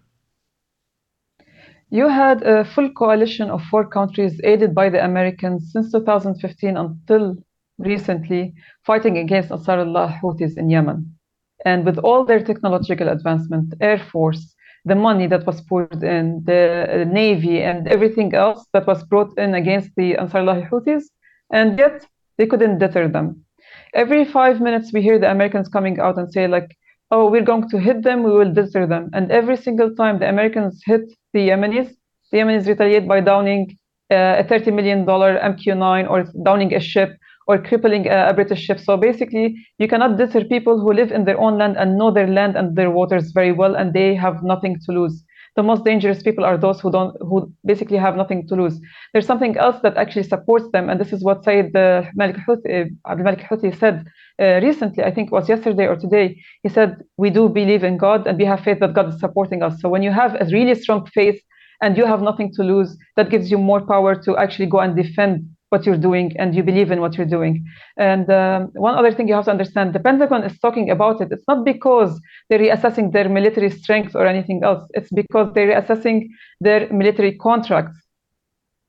You 1.90 2.08
had 2.08 2.42
a 2.42 2.64
full 2.64 2.90
coalition 2.90 3.50
of 3.50 3.62
four 3.70 3.86
countries 3.86 4.40
aided 4.42 4.74
by 4.74 4.88
the 4.88 5.04
Americans 5.04 5.70
since 5.72 5.92
2015 5.92 6.76
until 6.76 7.36
recently 7.78 8.52
fighting 8.84 9.16
against 9.18 9.50
Ansarullah 9.50 10.20
Houthis 10.20 10.56
in 10.56 10.70
Yemen. 10.70 11.14
And 11.64 11.86
with 11.86 11.98
all 11.98 12.24
their 12.24 12.42
technological 12.42 13.08
advancement, 13.08 13.74
Air 13.80 13.98
Force, 13.98 14.53
the 14.84 14.94
money 14.94 15.26
that 15.26 15.46
was 15.46 15.60
poured 15.62 16.02
in, 16.02 16.42
the 16.44 17.06
navy, 17.10 17.62
and 17.62 17.88
everything 17.88 18.34
else 18.34 18.66
that 18.72 18.86
was 18.86 19.02
brought 19.04 19.36
in 19.38 19.54
against 19.54 19.90
the 19.96 20.14
Ansarullah 20.14 20.68
Houthis, 20.68 21.04
and 21.52 21.78
yet 21.78 22.06
they 22.36 22.46
couldn't 22.46 22.78
deter 22.78 23.08
them. 23.08 23.44
Every 23.94 24.24
five 24.24 24.60
minutes, 24.60 24.92
we 24.92 25.02
hear 25.02 25.18
the 25.18 25.30
Americans 25.30 25.68
coming 25.68 25.98
out 26.00 26.18
and 26.18 26.30
say, 26.32 26.46
like, 26.46 26.76
oh, 27.10 27.30
we're 27.30 27.42
going 27.42 27.68
to 27.70 27.78
hit 27.78 28.02
them, 28.02 28.22
we 28.22 28.32
will 28.32 28.52
deter 28.52 28.86
them. 28.86 29.10
And 29.12 29.30
every 29.30 29.56
single 29.56 29.94
time 29.94 30.18
the 30.18 30.28
Americans 30.28 30.82
hit 30.84 31.02
the 31.32 31.48
Yemenis, 31.48 31.90
the 32.30 32.38
Yemenis 32.38 32.66
retaliate 32.66 33.06
by 33.06 33.20
downing 33.20 33.78
uh, 34.10 34.42
a 34.42 34.44
$30 34.44 34.74
million 34.74 35.06
MQ-9 35.06 36.10
or 36.10 36.24
downing 36.44 36.74
a 36.74 36.80
ship 36.80 37.16
or 37.46 37.58
crippling 37.58 38.06
a, 38.08 38.28
a, 38.30 38.34
British 38.34 38.62
ship. 38.62 38.78
So 38.78 38.96
basically, 38.96 39.54
you 39.78 39.88
cannot 39.88 40.16
deter 40.16 40.44
people 40.44 40.80
who 40.80 40.92
live 40.92 41.12
in 41.12 41.24
their 41.24 41.38
own 41.38 41.58
land 41.58 41.76
and 41.76 41.98
know 41.98 42.10
their 42.10 42.26
land 42.26 42.56
and 42.56 42.76
their 42.76 42.90
waters 42.90 43.32
very 43.32 43.52
well, 43.52 43.74
and 43.74 43.92
they 43.92 44.14
have 44.14 44.42
nothing 44.42 44.78
to 44.86 44.92
lose. 44.92 45.24
The 45.56 45.62
most 45.62 45.84
dangerous 45.84 46.20
people 46.20 46.44
are 46.44 46.58
those 46.58 46.80
who 46.80 46.90
don't, 46.90 47.16
who 47.20 47.52
basically 47.64 47.96
have 47.98 48.16
nothing 48.16 48.48
to 48.48 48.56
lose. 48.56 48.80
There's 49.12 49.26
something 49.26 49.56
else 49.56 49.76
that 49.82 49.96
actually 49.96 50.24
supports 50.24 50.66
them, 50.72 50.90
and 50.90 51.00
this 51.00 51.12
is 51.12 51.22
what 51.22 51.44
Sayyid 51.44 51.76
uh, 51.76 52.02
Malik 52.14 52.36
Houthi, 52.36 52.90
uh, 53.04 53.14
Malik 53.14 53.40
Houthi 53.40 53.78
said 53.78 54.04
uh, 54.42 54.60
recently. 54.60 55.04
I 55.04 55.12
think 55.12 55.28
it 55.28 55.32
was 55.32 55.48
yesterday 55.48 55.86
or 55.86 55.96
today. 55.96 56.42
He 56.64 56.68
said, 56.68 56.96
"We 57.18 57.30
do 57.30 57.48
believe 57.48 57.84
in 57.84 57.98
God, 57.98 58.26
and 58.26 58.36
we 58.36 58.44
have 58.46 58.60
faith 58.60 58.80
that 58.80 58.94
God 58.94 59.10
is 59.10 59.20
supporting 59.20 59.62
us." 59.62 59.80
So 59.80 59.88
when 59.88 60.02
you 60.02 60.10
have 60.10 60.34
a 60.40 60.46
really 60.46 60.74
strong 60.74 61.06
faith 61.06 61.40
and 61.80 61.96
you 61.96 62.04
have 62.06 62.22
nothing 62.22 62.50
to 62.54 62.62
lose, 62.64 62.96
that 63.16 63.30
gives 63.30 63.48
you 63.50 63.58
more 63.58 63.80
power 63.80 64.16
to 64.24 64.36
actually 64.36 64.66
go 64.66 64.80
and 64.80 64.96
defend 64.96 65.53
what 65.74 65.84
you're 65.86 66.04
doing 66.08 66.26
and 66.40 66.48
you 66.56 66.62
believe 66.70 66.90
in 66.94 67.00
what 67.04 67.12
you're 67.16 67.32
doing. 67.38 67.54
And 68.12 68.26
um, 68.40 68.60
one 68.88 68.94
other 69.00 69.12
thing 69.12 69.26
you 69.28 69.36
have 69.38 69.48
to 69.50 69.56
understand 69.56 69.86
the 69.96 70.04
Pentagon 70.08 70.42
is 70.48 70.54
talking 70.64 70.86
about 70.96 71.16
it. 71.22 71.28
It's 71.34 71.48
not 71.52 71.60
because 71.72 72.10
they're 72.48 72.64
reassessing 72.66 73.06
their 73.12 73.28
military 73.38 73.70
strength 73.80 74.12
or 74.18 74.24
anything 74.34 74.58
else, 74.68 74.82
it's 74.98 75.12
because 75.20 75.46
they're 75.54 75.72
reassessing 75.74 76.18
their 76.66 76.80
military 77.02 77.32
contracts. 77.48 77.98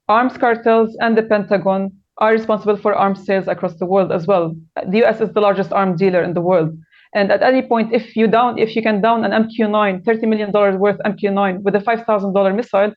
Arms 0.08 0.36
cartels 0.44 0.96
and 1.04 1.18
the 1.18 1.24
Pentagon 1.34 1.82
are 2.24 2.32
responsible 2.40 2.78
for 2.78 2.92
arms 2.94 3.26
sales 3.28 3.48
across 3.48 3.76
the 3.82 3.90
world 3.94 4.12
as 4.18 4.24
well. 4.28 4.46
The 4.92 5.00
US 5.04 5.20
is 5.22 5.32
the 5.34 5.42
largest 5.48 5.72
arms 5.74 6.00
dealer 6.00 6.24
in 6.28 6.34
the 6.34 6.46
world. 6.50 6.72
And 7.16 7.32
at 7.32 7.42
any 7.42 7.62
point, 7.62 7.94
if 7.94 8.16
you 8.18 8.28
down, 8.28 8.60
if 8.66 8.76
you 8.76 8.82
can 8.88 9.02
down 9.02 9.24
an 9.28 9.32
MQ-9, 9.32 10.04
$30 10.04 10.28
million 10.32 10.52
worth 10.86 11.00
MQ-9 11.12 11.62
with 11.64 11.76
a 11.76 11.80
$5,000 11.80 12.56
missile, 12.56 12.92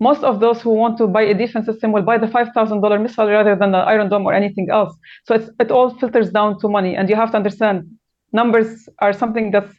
most 0.00 0.24
of 0.24 0.40
those 0.40 0.60
who 0.62 0.70
want 0.70 0.96
to 0.98 1.06
buy 1.06 1.22
a 1.22 1.34
defense 1.34 1.66
system 1.66 1.92
will 1.92 2.02
buy 2.02 2.16
the 2.16 2.26
$5,000 2.26 3.02
missile 3.02 3.28
rather 3.28 3.54
than 3.54 3.72
the 3.72 3.78
Iron 3.78 4.08
Dome 4.08 4.26
or 4.26 4.32
anything 4.32 4.68
else. 4.70 4.96
So 5.26 5.34
it 5.60 5.70
all 5.70 5.90
filters 5.98 6.30
down 6.30 6.58
to 6.60 6.68
money. 6.68 6.96
And 6.96 7.08
you 7.10 7.16
have 7.16 7.30
to 7.32 7.36
understand 7.36 7.86
numbers 8.32 8.88
are 9.00 9.12
something 9.12 9.50
that's, 9.50 9.72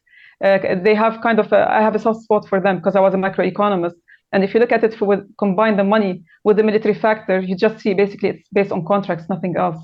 uh, 0.43 0.59
they 0.83 0.93
have 0.93 1.21
kind 1.21 1.39
of, 1.39 1.51
a, 1.51 1.69
I 1.69 1.81
have 1.81 1.95
a 1.95 1.99
soft 1.99 2.21
spot 2.21 2.47
for 2.47 2.61
them 2.61 2.77
because 2.77 2.95
I 2.95 2.99
was 2.99 3.15
a 3.15 3.17
macroeconomist. 3.17 3.95
And 4.31 4.43
if 4.43 4.53
you 4.53 4.59
look 4.59 4.71
at 4.71 4.83
it 4.83 4.93
for 4.93 5.05
with, 5.05 5.37
combine 5.37 5.75
the 5.75 5.83
money 5.83 6.23
with 6.43 6.57
the 6.57 6.63
military 6.63 6.93
factor, 6.93 7.39
you 7.41 7.55
just 7.55 7.79
see 7.79 7.93
basically 7.93 8.29
it's 8.29 8.47
based 8.53 8.71
on 8.71 8.85
contracts, 8.85 9.25
nothing 9.27 9.55
else. 9.57 9.77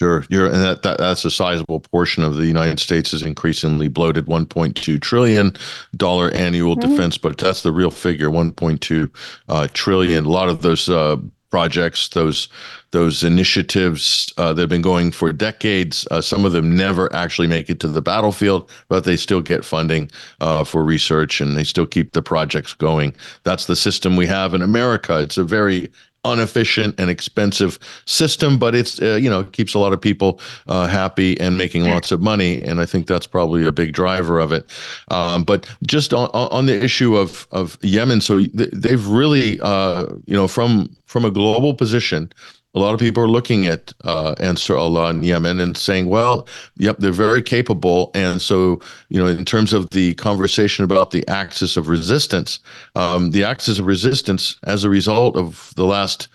Sure, 0.00 0.24
you're, 0.28 0.46
and 0.46 0.56
that, 0.56 0.82
that 0.82 0.98
that's 0.98 1.24
a 1.24 1.30
sizable 1.30 1.80
portion 1.80 2.24
of 2.24 2.34
the 2.34 2.46
United 2.46 2.80
States 2.80 3.14
is 3.14 3.22
increasingly 3.22 3.86
bloated, 3.88 4.26
1.2 4.26 5.00
trillion 5.00 5.56
dollar 5.96 6.30
annual 6.32 6.76
mm-hmm. 6.76 6.90
defense, 6.90 7.16
but 7.16 7.38
that's 7.38 7.62
the 7.62 7.72
real 7.72 7.92
figure, 7.92 8.28
1.2 8.28 9.14
uh, 9.48 9.68
trillion. 9.72 10.24
A 10.24 10.28
lot 10.28 10.48
of 10.48 10.62
those 10.62 10.88
uh, 10.88 11.16
projects, 11.54 12.08
those 12.08 12.48
those 12.90 13.22
initiatives 13.22 14.32
uh, 14.38 14.52
that 14.52 14.62
have 14.62 14.68
been 14.68 14.82
going 14.82 15.12
for 15.12 15.32
decades. 15.32 16.04
Uh, 16.10 16.20
some 16.20 16.44
of 16.44 16.50
them 16.50 16.76
never 16.76 17.12
actually 17.14 17.46
make 17.46 17.70
it 17.70 17.78
to 17.78 17.86
the 17.86 18.02
battlefield, 18.02 18.68
but 18.88 19.04
they 19.04 19.16
still 19.16 19.40
get 19.40 19.64
funding 19.64 20.10
uh, 20.40 20.64
for 20.64 20.82
research 20.82 21.40
and 21.40 21.56
they 21.56 21.62
still 21.62 21.86
keep 21.86 22.12
the 22.12 22.22
projects 22.22 22.74
going. 22.74 23.14
That's 23.44 23.66
the 23.66 23.76
system 23.76 24.16
we 24.16 24.26
have 24.26 24.52
in 24.52 24.62
America. 24.62 25.20
It's 25.20 25.38
a 25.38 25.44
very 25.44 25.92
inefficient 26.24 26.98
and 26.98 27.10
expensive 27.10 27.78
system, 28.06 28.58
but 28.58 28.74
it's 28.74 29.00
uh, 29.00 29.18
you 29.20 29.30
know 29.30 29.44
keeps 29.44 29.74
a 29.74 29.78
lot 29.78 29.92
of 29.92 30.00
people 30.00 30.40
uh, 30.68 30.86
happy 30.86 31.38
and 31.40 31.58
making 31.58 31.84
lots 31.84 32.12
of 32.12 32.20
money, 32.20 32.62
and 32.62 32.80
I 32.80 32.86
think 32.86 33.06
that's 33.06 33.26
probably 33.26 33.66
a 33.66 33.72
big 33.72 33.92
driver 33.92 34.38
of 34.38 34.52
it. 34.52 34.66
Um, 35.08 35.44
but 35.44 35.68
just 35.86 36.12
on, 36.12 36.28
on 36.32 36.66
the 36.66 36.82
issue 36.82 37.16
of 37.16 37.46
of 37.50 37.78
Yemen, 37.82 38.20
so 38.20 38.40
they've 38.54 39.06
really 39.06 39.60
uh, 39.60 40.06
you 40.26 40.36
know 40.36 40.48
from 40.48 40.94
from 41.06 41.24
a 41.24 41.30
global 41.30 41.74
position, 41.74 42.32
a 42.74 42.80
lot 42.80 42.92
of 42.92 43.00
people 43.00 43.22
are 43.22 43.28
looking 43.28 43.66
at 43.66 43.92
uh, 44.04 44.34
Ansar 44.40 44.76
Allah 44.76 45.10
in 45.10 45.22
Yemen 45.22 45.60
and 45.60 45.76
saying, 45.76 46.06
well, 46.06 46.48
yep, 46.76 46.96
they're 46.98 47.12
very 47.12 47.42
capable. 47.42 48.10
And 48.14 48.42
so, 48.42 48.80
you 49.08 49.20
know, 49.20 49.28
in 49.28 49.44
terms 49.44 49.72
of 49.72 49.90
the 49.90 50.14
conversation 50.14 50.84
about 50.84 51.12
the 51.12 51.26
axis 51.28 51.76
of 51.76 51.88
resistance, 51.88 52.58
um, 52.96 53.30
the 53.30 53.44
axis 53.44 53.78
of 53.78 53.86
resistance 53.86 54.56
as 54.64 54.82
a 54.82 54.90
result 54.90 55.36
of 55.36 55.72
the 55.76 55.84
last, 55.84 56.28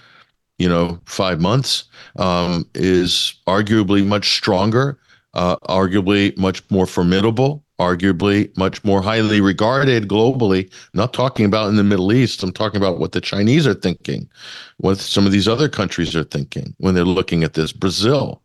you 0.57 0.69
know, 0.69 0.99
five 1.05 1.41
months 1.41 1.83
um, 2.17 2.65
is 2.73 3.33
arguably 3.45 4.05
much 4.05 4.35
stronger, 4.35 4.97
uh, 5.33 5.57
arguably 5.67 6.37
much 6.37 6.63
more 6.71 6.85
formidable 6.85 7.63
arguably 7.79 8.55
much 8.57 8.83
more 8.83 9.01
highly 9.01 9.41
regarded 9.41 10.07
globally. 10.07 10.71
Not 10.93 11.13
talking 11.13 11.45
about 11.45 11.69
in 11.69 11.75
the 11.75 11.83
Middle 11.83 12.11
East. 12.13 12.43
I'm 12.43 12.51
talking 12.51 12.77
about 12.77 12.99
what 12.99 13.13
the 13.13 13.21
Chinese 13.21 13.65
are 13.65 13.73
thinking, 13.73 14.29
what 14.77 14.97
some 14.97 15.25
of 15.25 15.31
these 15.31 15.47
other 15.47 15.69
countries 15.69 16.15
are 16.15 16.23
thinking 16.23 16.75
when 16.77 16.93
they're 16.93 17.05
looking 17.05 17.43
at 17.43 17.53
this. 17.53 17.71
Brazil, 17.71 18.41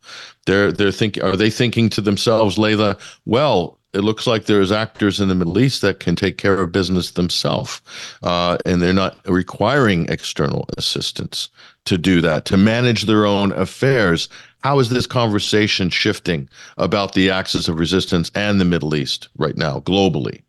they're 0.46 0.72
they're 0.72 0.92
thinking. 0.92 1.22
Are 1.22 1.36
they 1.36 1.50
thinking 1.50 1.90
to 1.90 2.00
themselves, 2.00 2.58
Leila? 2.58 2.96
Well, 3.26 3.78
it 3.94 4.00
looks 4.00 4.26
like 4.26 4.46
there's 4.46 4.72
actors 4.72 5.20
in 5.20 5.28
the 5.28 5.34
Middle 5.36 5.58
East 5.58 5.80
that 5.82 6.00
can 6.00 6.16
take 6.16 6.36
care 6.36 6.60
of 6.60 6.72
business 6.72 7.12
themselves, 7.12 7.80
uh, 8.22 8.58
and 8.66 8.82
they're 8.82 8.92
not 8.92 9.16
requiring 9.26 10.06
external 10.08 10.68
assistance 10.76 11.48
to 11.84 11.96
do 11.96 12.20
that, 12.20 12.44
to 12.46 12.56
manage 12.56 13.02
their 13.02 13.24
own 13.24 13.52
affairs. 13.52 14.28
How 14.64 14.78
is 14.78 14.88
this 14.88 15.06
conversation 15.06 15.90
shifting 15.90 16.48
about 16.78 17.12
the 17.12 17.28
axis 17.28 17.68
of 17.68 17.78
resistance 17.78 18.30
and 18.34 18.58
the 18.58 18.64
Middle 18.64 18.94
East 18.94 19.28
right 19.36 19.58
now, 19.58 19.80
globally? 19.80 20.40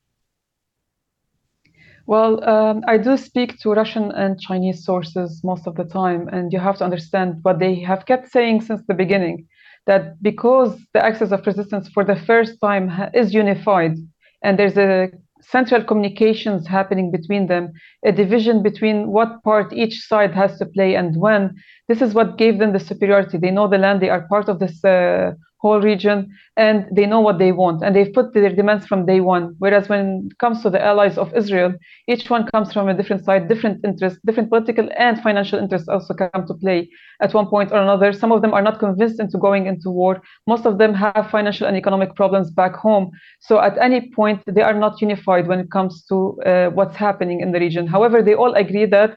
Well, 2.07 2.41
um, 2.47 2.81
I 2.87 2.97
do 2.97 3.17
speak 3.17 3.59
to 3.59 3.71
Russian 3.71 4.13
and 4.13 4.39
Chinese 4.39 4.85
sources 4.85 5.41
most 5.43 5.67
of 5.67 5.75
the 5.75 5.83
time, 5.83 6.29
and 6.29 6.53
you 6.53 6.59
have 6.59 6.77
to 6.77 6.85
understand 6.85 7.39
what 7.41 7.59
they 7.59 7.75
have 7.81 8.05
kept 8.05 8.31
saying 8.31 8.61
since 8.61 8.81
the 8.87 8.93
beginning 8.93 9.49
that 9.85 10.23
because 10.23 10.79
the 10.93 11.03
axis 11.03 11.33
of 11.33 11.45
resistance 11.45 11.89
for 11.89 12.05
the 12.05 12.15
first 12.15 12.53
time 12.61 12.89
is 13.13 13.33
unified 13.33 13.97
and 14.41 14.57
there's 14.57 14.77
a 14.77 15.09
central 15.49 15.83
communications 15.83 16.67
happening 16.67 17.11
between 17.11 17.47
them, 17.47 17.71
a 18.03 18.11
division 18.11 18.63
between 18.63 19.07
what 19.07 19.43
part 19.43 19.73
each 19.73 19.99
side 20.01 20.33
has 20.33 20.57
to 20.57 20.65
play 20.65 20.95
and 20.95 21.17
when. 21.17 21.55
This 21.87 22.01
is 22.01 22.13
what 22.13 22.37
gave 22.37 22.59
them 22.59 22.73
the 22.73 22.79
superiority. 22.79 23.37
They 23.37 23.51
know 23.51 23.67
the 23.67 23.77
land, 23.77 24.01
they 24.01 24.09
are 24.09 24.27
part 24.27 24.49
of 24.49 24.59
this 24.59 24.83
uh, 24.83 25.33
whole 25.65 25.81
region 25.93 26.17
and 26.65 26.77
they 26.97 27.05
know 27.11 27.21
what 27.27 27.37
they 27.39 27.51
want 27.61 27.77
and 27.83 27.91
they've 27.95 28.15
put 28.17 28.27
their 28.33 28.55
demands 28.59 28.85
from 28.89 28.99
day 29.11 29.19
one. 29.35 29.45
Whereas 29.63 29.85
when 29.91 30.05
it 30.29 30.37
comes 30.43 30.57
to 30.63 30.69
the 30.69 30.81
allies 30.91 31.17
of 31.23 31.27
israel 31.41 31.71
each 32.13 32.25
one 32.35 32.43
comes 32.53 32.67
from 32.73 32.85
a 32.89 32.95
different 32.99 33.21
side 33.27 33.43
different 33.53 33.77
interests 33.89 34.19
different 34.27 34.49
political 34.53 34.87
and 35.05 35.15
financial 35.27 35.57
interests 35.63 35.87
also 35.93 36.13
come 36.21 36.43
to 36.49 36.55
play 36.63 36.79
at 37.23 37.33
one 37.39 37.47
point 37.53 37.69
or 37.73 37.79
another. 37.87 38.09
Some 38.13 38.31
of 38.35 38.39
them 38.43 38.53
are 38.57 38.65
not 38.69 38.79
convinced 38.85 39.19
into 39.23 39.37
going 39.47 39.63
into 39.71 39.89
war. 39.99 40.13
Most 40.53 40.65
of 40.69 40.73
them 40.81 40.93
have 41.03 41.31
financial 41.37 41.65
and 41.67 41.77
economic 41.83 42.11
problems 42.21 42.47
back 42.61 42.75
home. 42.87 43.05
So 43.47 43.53
at 43.67 43.75
any 43.87 43.99
point 44.19 44.39
they 44.55 44.65
are 44.69 44.77
not 44.85 45.01
unified 45.07 45.45
when 45.49 45.59
it 45.63 45.69
comes 45.77 45.93
to 46.09 46.15
uh, 46.51 46.67
what's 46.77 46.97
happening 47.07 47.37
in 47.43 47.49
the 47.53 47.59
region. 47.65 47.83
However 47.95 48.17
they 48.21 48.35
all 48.41 48.53
agree 48.63 48.87
that 48.97 49.11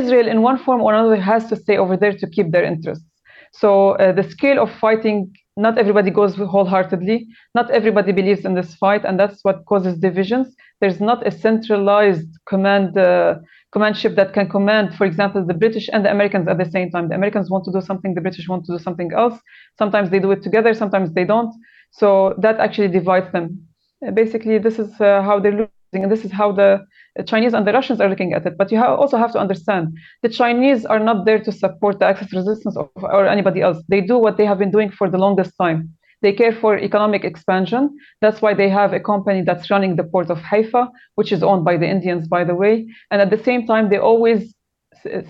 Israel, 0.00 0.28
in 0.28 0.42
one 0.42 0.58
form 0.64 0.80
or 0.82 0.92
another, 0.92 1.16
has 1.32 1.48
to 1.50 1.56
stay 1.56 1.78
over 1.78 1.96
there 1.96 2.12
to 2.20 2.26
keep 2.34 2.50
their 2.50 2.66
interests. 2.72 3.07
So 3.52 3.92
uh, 3.92 4.12
the 4.12 4.22
scale 4.22 4.62
of 4.62 4.70
fighting, 4.72 5.32
not 5.56 5.78
everybody 5.78 6.10
goes 6.10 6.36
wholeheartedly. 6.36 7.26
Not 7.54 7.70
everybody 7.70 8.12
believes 8.12 8.44
in 8.44 8.54
this 8.54 8.74
fight, 8.74 9.04
and 9.04 9.18
that's 9.18 9.44
what 9.44 9.64
causes 9.66 9.98
divisions. 9.98 10.54
There's 10.80 11.00
not 11.00 11.26
a 11.26 11.30
centralized 11.30 12.28
command 12.46 12.96
uh, 12.96 13.36
command 13.72 13.96
ship 13.96 14.14
that 14.16 14.32
can 14.32 14.48
command, 14.48 14.94
for 14.94 15.04
example, 15.04 15.44
the 15.44 15.54
British 15.54 15.88
and 15.92 16.04
the 16.04 16.10
Americans 16.10 16.48
at 16.48 16.58
the 16.58 16.70
same 16.70 16.90
time. 16.90 17.08
The 17.08 17.14
Americans 17.14 17.50
want 17.50 17.64
to 17.66 17.72
do 17.72 17.80
something, 17.80 18.14
the 18.14 18.20
British 18.20 18.48
want 18.48 18.64
to 18.66 18.72
do 18.72 18.78
something 18.78 19.12
else. 19.12 19.38
Sometimes 19.76 20.10
they 20.10 20.18
do 20.18 20.30
it 20.30 20.42
together, 20.42 20.72
sometimes 20.74 21.12
they 21.12 21.24
don't. 21.24 21.52
So 21.90 22.34
that 22.38 22.60
actually 22.60 22.88
divides 22.88 23.30
them. 23.32 23.68
Uh, 24.06 24.10
basically, 24.12 24.58
this 24.58 24.78
is 24.78 25.00
uh, 25.00 25.22
how 25.22 25.38
losing, 25.38 25.68
and 25.92 26.10
this 26.12 26.24
is 26.24 26.32
how 26.32 26.52
the 26.52 26.84
Chinese 27.26 27.54
and 27.54 27.66
the 27.66 27.72
Russians 27.72 28.00
are 28.00 28.08
looking 28.08 28.32
at 28.32 28.46
it. 28.46 28.56
But 28.56 28.70
you 28.70 28.78
also 28.82 29.16
have 29.16 29.32
to 29.32 29.38
understand 29.38 29.96
the 30.22 30.28
Chinese 30.28 30.84
are 30.84 30.98
not 30.98 31.24
there 31.24 31.42
to 31.42 31.52
support 31.52 31.98
the 31.98 32.06
Axis 32.06 32.32
resistance 32.32 32.76
of, 32.76 32.88
or 32.96 33.26
anybody 33.26 33.60
else. 33.62 33.78
They 33.88 34.00
do 34.00 34.18
what 34.18 34.36
they 34.36 34.46
have 34.46 34.58
been 34.58 34.70
doing 34.70 34.90
for 34.90 35.08
the 35.08 35.18
longest 35.18 35.52
time. 35.60 35.94
They 36.20 36.32
care 36.32 36.52
for 36.52 36.76
economic 36.76 37.24
expansion. 37.24 37.96
That's 38.20 38.42
why 38.42 38.52
they 38.54 38.68
have 38.68 38.92
a 38.92 39.00
company 39.00 39.42
that's 39.42 39.70
running 39.70 39.96
the 39.96 40.04
port 40.04 40.30
of 40.30 40.38
Haifa, 40.38 40.88
which 41.14 41.30
is 41.32 41.42
owned 41.42 41.64
by 41.64 41.76
the 41.76 41.88
Indians, 41.88 42.26
by 42.26 42.44
the 42.44 42.54
way. 42.54 42.86
And 43.10 43.22
at 43.22 43.30
the 43.30 43.42
same 43.42 43.66
time, 43.66 43.88
they 43.88 43.98
always 43.98 44.54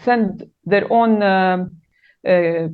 send 0.03 0.45
their 0.65 0.91
own 0.91 1.23
um, 1.23 1.77
uh, 2.27 2.69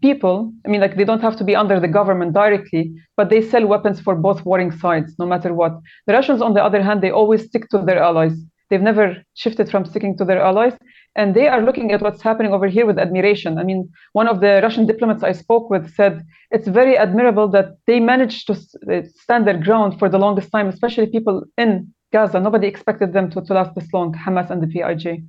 people. 0.00 0.52
I 0.64 0.68
mean, 0.68 0.80
like 0.80 0.96
they 0.96 1.04
don't 1.04 1.22
have 1.22 1.36
to 1.36 1.44
be 1.44 1.56
under 1.56 1.78
the 1.80 1.88
government 1.88 2.32
directly, 2.32 2.92
but 3.16 3.30
they 3.30 3.42
sell 3.42 3.66
weapons 3.66 4.00
for 4.00 4.14
both 4.14 4.44
warring 4.44 4.72
sides, 4.72 5.14
no 5.18 5.26
matter 5.26 5.52
what. 5.54 5.72
The 6.06 6.12
Russians, 6.12 6.42
on 6.42 6.54
the 6.54 6.64
other 6.64 6.82
hand, 6.82 7.02
they 7.02 7.10
always 7.10 7.44
stick 7.44 7.68
to 7.70 7.78
their 7.78 8.02
allies. 8.02 8.34
They've 8.68 8.80
never 8.80 9.16
shifted 9.34 9.68
from 9.68 9.84
sticking 9.84 10.16
to 10.18 10.24
their 10.24 10.40
allies. 10.40 10.74
And 11.16 11.34
they 11.34 11.48
are 11.48 11.60
looking 11.60 11.90
at 11.92 12.02
what's 12.02 12.22
happening 12.22 12.52
over 12.52 12.68
here 12.68 12.86
with 12.86 12.98
admiration. 12.98 13.58
I 13.58 13.64
mean, 13.64 13.90
one 14.12 14.28
of 14.28 14.40
the 14.40 14.60
Russian 14.62 14.86
diplomats 14.86 15.24
I 15.24 15.32
spoke 15.32 15.68
with 15.68 15.92
said 15.94 16.24
it's 16.52 16.68
very 16.68 16.96
admirable 16.96 17.48
that 17.48 17.78
they 17.88 17.98
managed 17.98 18.46
to 18.46 18.52
uh, 18.52 19.02
stand 19.16 19.46
their 19.46 19.58
ground 19.58 19.98
for 19.98 20.08
the 20.08 20.18
longest 20.18 20.52
time, 20.52 20.68
especially 20.68 21.06
people 21.06 21.42
in 21.58 21.92
Gaza. 22.12 22.38
Nobody 22.38 22.68
expected 22.68 23.12
them 23.12 23.28
to, 23.30 23.40
to 23.40 23.54
last 23.54 23.74
this 23.74 23.92
long, 23.92 24.14
Hamas 24.14 24.50
and 24.50 24.62
the 24.62 24.68
PIJ. 24.68 25.24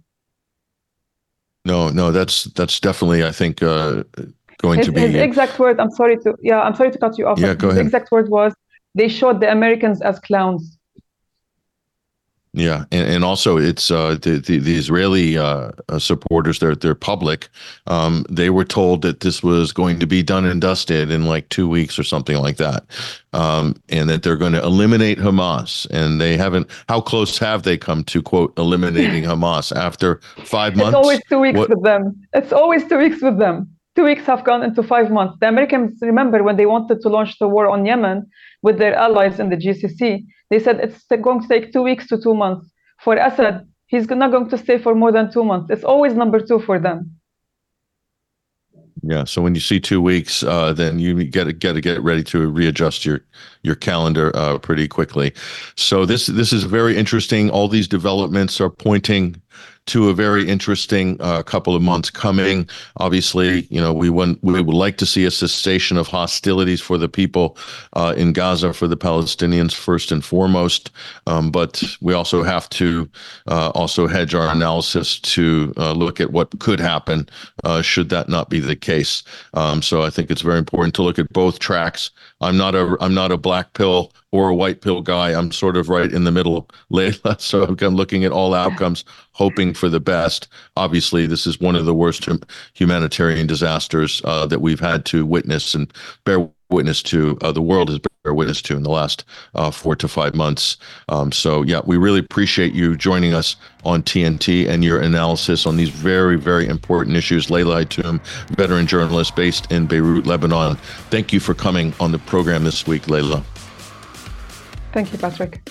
No, 1.66 1.90
no, 1.90 2.12
that's 2.12 2.46
that's 2.46 2.80
definitely, 2.80 3.24
I 3.24 3.32
think, 3.32 3.62
uh, 3.62 4.04
going 4.62 4.80
his, 4.80 4.88
to 4.88 4.92
be 4.92 5.02
his 5.02 5.16
exact 5.16 5.60
word. 5.60 5.80
I'm 5.80 5.92
sorry 5.92 6.18
to 6.20 6.36
yeah, 6.42 6.62
I'm 6.62 6.76
sorry 6.76 6.92
to 6.92 6.98
cut 6.98 7.18
you 7.18 7.28
off. 7.28 7.40
Yeah, 7.40 7.54
go 7.54 7.68
his 7.68 7.78
ahead. 7.78 7.86
exact 7.88 8.12
word 8.12 8.30
was 8.30 8.54
they 8.96 9.08
showed 9.08 9.40
the 9.42 9.52
Americans 9.52 10.02
as 10.02 10.20
clowns. 10.20 10.78
Yeah, 12.54 12.84
and, 12.92 13.10
and 13.10 13.24
also 13.24 13.56
it's 13.56 13.90
uh, 13.90 14.18
the, 14.22 14.32
the, 14.46 14.58
the 14.58 14.76
Israeli 14.76 15.38
uh, 15.38 15.72
uh, 15.88 16.00
supporters. 16.00 16.60
They're 16.60 16.76
they're 16.76 16.96
public. 16.96 17.48
Um, 17.88 18.26
they 18.30 18.50
were 18.50 18.66
told 18.66 19.04
that 19.04 19.22
this 19.22 19.42
was 19.42 19.72
going 19.72 20.00
to 20.00 20.06
be 20.06 20.22
done 20.22 20.46
and 20.46 20.60
dusted 20.60 21.12
in 21.12 21.26
like 21.26 21.48
two 21.48 21.70
weeks 21.70 21.98
or 21.98 22.04
something 22.04 22.36
like 22.36 22.58
that, 22.58 22.84
um, 23.32 23.82
and 23.88 24.10
that 24.10 24.24
they're 24.24 24.36
going 24.36 24.52
to 24.52 24.62
eliminate 24.62 25.18
Hamas. 25.18 25.88
And 25.92 26.20
they 26.20 26.36
haven't. 26.36 26.70
How 26.90 27.00
close 27.00 27.38
have 27.38 27.64
they 27.64 27.78
come 27.78 28.04
to 28.06 28.22
quote 28.22 28.54
eliminating 28.60 29.24
Hamas 29.32 29.74
after 29.74 30.20
five 30.44 30.76
months? 30.76 30.90
It's 30.90 30.96
always 30.96 31.22
two 31.30 31.40
weeks 31.40 31.58
what? 31.58 31.70
with 31.70 31.84
them. 31.84 32.28
It's 32.34 32.52
always 32.52 32.86
two 32.86 32.98
weeks 32.98 33.22
with 33.22 33.40
them. 33.40 33.74
Two 33.96 34.06
weeks 34.06 34.26
have 34.26 34.44
gone 34.46 34.64
into 34.64 34.82
five 34.84 35.12
months. 35.12 35.38
The 35.42 35.48
Americans 35.50 36.00
remember 36.02 36.44
when 36.44 36.56
they 36.56 36.66
wanted 36.66 37.02
to 37.02 37.10
launch 37.10 37.38
the 37.40 37.48
war 37.48 37.68
on 37.68 37.86
Yemen 37.86 38.26
with 38.62 38.78
their 38.78 38.96
allies 38.96 39.40
in 39.40 39.50
the 39.50 39.58
GCC 39.58 40.26
they 40.52 40.60
said 40.60 40.82
it's 40.82 41.06
going 41.22 41.42
to 41.42 41.48
take 41.48 41.74
two 41.74 41.82
weeks 41.82 42.06
to 42.08 42.22
two 42.22 42.36
months. 42.36 42.70
For 43.00 43.16
Assad, 43.16 43.68
he's 43.88 44.08
not 44.10 44.32
going 44.32 44.50
to 44.50 44.58
stay 44.58 44.78
for 44.78 44.94
more 44.94 45.12
than 45.12 45.32
two 45.32 45.46
months. 45.46 45.72
It's 45.72 45.86
always 45.86 46.14
number 46.14 46.40
two 46.40 46.60
for 46.60 46.78
them. 46.78 47.16
Yeah. 49.02 49.24
So 49.24 49.42
when 49.42 49.56
you 49.56 49.62
see 49.62 49.80
two 49.80 50.02
weeks, 50.02 50.44
uh, 50.44 50.74
then 50.74 51.00
you 51.00 51.24
get 51.24 51.46
to 51.46 51.54
get 51.54 51.82
get 51.82 52.04
ready 52.04 52.24
to 52.26 52.48
readjust 52.52 53.06
your 53.06 53.22
your 53.64 53.76
calendar 53.76 54.36
uh, 54.36 54.60
pretty 54.60 54.88
quickly. 54.88 55.34
So 55.76 56.06
this 56.06 56.28
this 56.28 56.52
is 56.54 56.64
very 56.66 56.98
interesting. 56.98 57.50
All 57.50 57.68
these 57.68 57.88
developments 57.88 58.62
are 58.62 58.70
pointing 58.70 59.42
to 59.88 60.10
a 60.10 60.14
very 60.14 60.48
interesting 60.48 61.18
uh, 61.20 61.42
couple 61.44 61.76
of 61.76 61.82
months 61.82 62.10
coming. 62.10 62.70
Obviously, 62.98 63.68
you 63.70 63.82
know, 63.82 63.94
we 63.94 64.10
want 64.10 64.42
we 64.44 64.62
would 64.62 64.76
like 64.76 64.98
to 64.98 65.06
see 65.06 65.26
a 65.26 65.32
cessation 65.32 65.98
of 65.98 66.08
hostilities 66.08 66.80
for 66.80 66.98
the 66.98 67.10
people 67.10 67.58
uh, 67.94 68.14
in 68.16 68.34
Gaza, 68.34 68.74
for 68.74 68.88
the 68.88 68.98
Palestinians 68.98 69.74
first 69.74 70.12
and 70.12 70.24
foremost. 70.24 70.92
Um, 71.28 71.52
but 71.52 71.84
we 72.02 72.14
also 72.14 72.44
have 72.44 72.70
to 72.70 73.10
uh, 73.48 73.70
also 73.70 74.08
hedge 74.08 74.36
our 74.36 74.50
analysis 74.50 75.20
to 75.20 75.74
uh, 75.78 75.94
look 75.94 76.22
at 76.22 76.32
what 76.32 76.58
could 76.60 76.80
happen 76.80 77.28
uh, 77.64 77.82
should 77.82 78.10
that 78.10 78.30
not 78.30 78.50
be 78.50 78.60
the 78.60 78.76
case. 78.76 79.24
Um, 79.54 79.82
so 79.82 80.04
I 80.04 80.10
think 80.10 80.30
it's 80.30 80.42
very 80.42 80.60
important 80.60 80.94
to 80.96 81.04
look 81.04 81.20
at 81.20 81.34
both 81.34 81.60
tracks. 81.60 82.12
I'm 82.40 82.58
not 82.58 82.76
a 82.76 82.98
I'm 83.00 83.14
not 83.14 83.32
a 83.32 83.38
black 83.38 83.74
pill 83.74 84.14
or 84.32 84.50
a 84.50 84.56
white 84.56 84.82
pill 84.82 85.02
guy. 85.02 85.38
I'm 85.38 85.52
sort 85.52 85.76
of 85.78 85.90
right 85.90 86.12
in 86.12 86.24
the 86.24 86.32
middle, 86.32 86.70
Leila. 86.90 87.38
So 87.40 87.64
I'm 87.64 87.96
looking 87.96 88.24
at 88.24 88.32
all 88.32 88.54
outcomes, 88.54 89.04
hoping 89.34 89.74
for 89.74 89.90
the 89.90 90.00
best. 90.00 90.48
Obviously, 90.76 91.26
this 91.26 91.48
is 91.48 91.60
one 91.60 91.76
of 91.76 91.86
the 91.86 91.96
worst 91.96 92.28
humanitarian 92.74 93.48
disasters 93.48 94.22
uh, 94.26 94.46
that 94.48 94.62
we've 94.62 94.80
had 94.80 95.06
to 95.06 95.26
witness 95.26 95.74
and 95.74 95.92
bear 96.26 96.50
witness 96.70 97.04
to. 97.04 97.38
Uh, 97.42 97.52
the 97.52 97.62
world 97.62 97.90
has 97.90 98.00
bear 98.24 98.34
witness 98.34 98.62
to 98.62 98.76
in 98.76 98.84
the 98.84 98.90
last 98.90 99.26
uh, 99.56 99.72
four 99.72 99.96
to 99.96 100.08
five 100.08 100.36
months. 100.36 100.78
Um, 101.10 101.32
so 101.32 101.64
yeah, 101.64 101.82
we 101.86 101.98
really 101.98 102.20
appreciate 102.20 102.74
you 102.74 102.96
joining 102.96 103.34
us 103.34 103.56
on 103.84 104.04
TNT 104.04 104.68
and 104.68 104.84
your 104.84 105.00
analysis 105.00 105.66
on 105.66 105.78
these 105.78 105.90
very, 105.90 106.38
very 106.38 106.68
important 106.68 107.18
issues. 107.18 107.50
Leila 107.50 107.86
Hatoum, 107.86 108.22
veteran 108.56 108.88
journalist 108.88 109.36
based 109.36 109.72
in 109.72 109.88
Beirut, 109.88 110.26
Lebanon. 110.26 110.76
Thank 111.10 111.34
you 111.34 111.40
for 111.40 111.54
coming 111.54 111.94
on 112.00 112.12
the 112.12 112.20
program 112.20 112.64
this 112.64 112.86
week, 112.86 113.08
Leila. 113.08 113.44
Thank 114.94 115.12
you, 115.12 115.18
Patrick. 115.18 115.62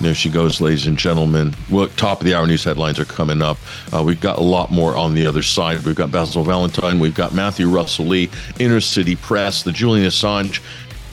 There 0.00 0.14
she 0.14 0.28
goes, 0.28 0.60
ladies 0.60 0.86
and 0.86 0.98
gentlemen. 0.98 1.54
Well, 1.70 1.88
top 1.88 2.20
of 2.20 2.26
the 2.26 2.34
hour 2.34 2.46
news 2.46 2.64
headlines 2.64 2.98
are 3.00 3.06
coming 3.06 3.40
up. 3.40 3.56
Uh, 3.94 4.02
we've 4.02 4.20
got 4.20 4.38
a 4.38 4.42
lot 4.42 4.70
more 4.70 4.94
on 4.94 5.14
the 5.14 5.26
other 5.26 5.42
side. 5.42 5.82
We've 5.84 5.94
got 5.94 6.12
Basil 6.12 6.44
Valentine. 6.44 7.00
We've 7.00 7.14
got 7.14 7.32
Matthew 7.32 7.68
Russell 7.70 8.06
Lee, 8.06 8.30
Inner 8.58 8.80
City 8.80 9.16
Press, 9.16 9.62
the 9.62 9.72
Julian 9.72 10.06
Assange 10.06 10.60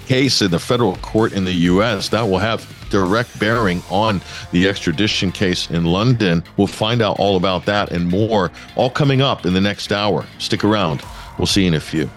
case 0.06 0.42
in 0.42 0.52
the 0.52 0.60
federal 0.60 0.98
court 0.98 1.32
in 1.32 1.46
the 1.46 1.54
U.S. 1.54 2.10
That 2.10 2.24
will 2.24 2.40
have 2.40 2.68
direct 2.90 3.40
bearing 3.40 3.82
on 3.90 4.22
the 4.52 4.68
extradition 4.68 5.32
case 5.32 5.70
in 5.72 5.86
London. 5.86 6.44
We'll 6.58 6.68
find 6.68 7.02
out 7.02 7.20
all 7.20 7.38
about 7.38 7.66
that 7.66 7.92
and 7.92 8.08
more, 8.10 8.52
all 8.76 8.90
coming 8.90 9.22
up 9.22 9.46
in 9.46 9.54
the 9.54 9.62
next 9.62 9.92
hour. 9.94 10.26
Stick 10.40 10.64
around. 10.66 11.02
We'll 11.38 11.48
see 11.48 11.62
you 11.62 11.70
in 11.70 11.74
a 11.74 11.80
few. 11.80 12.10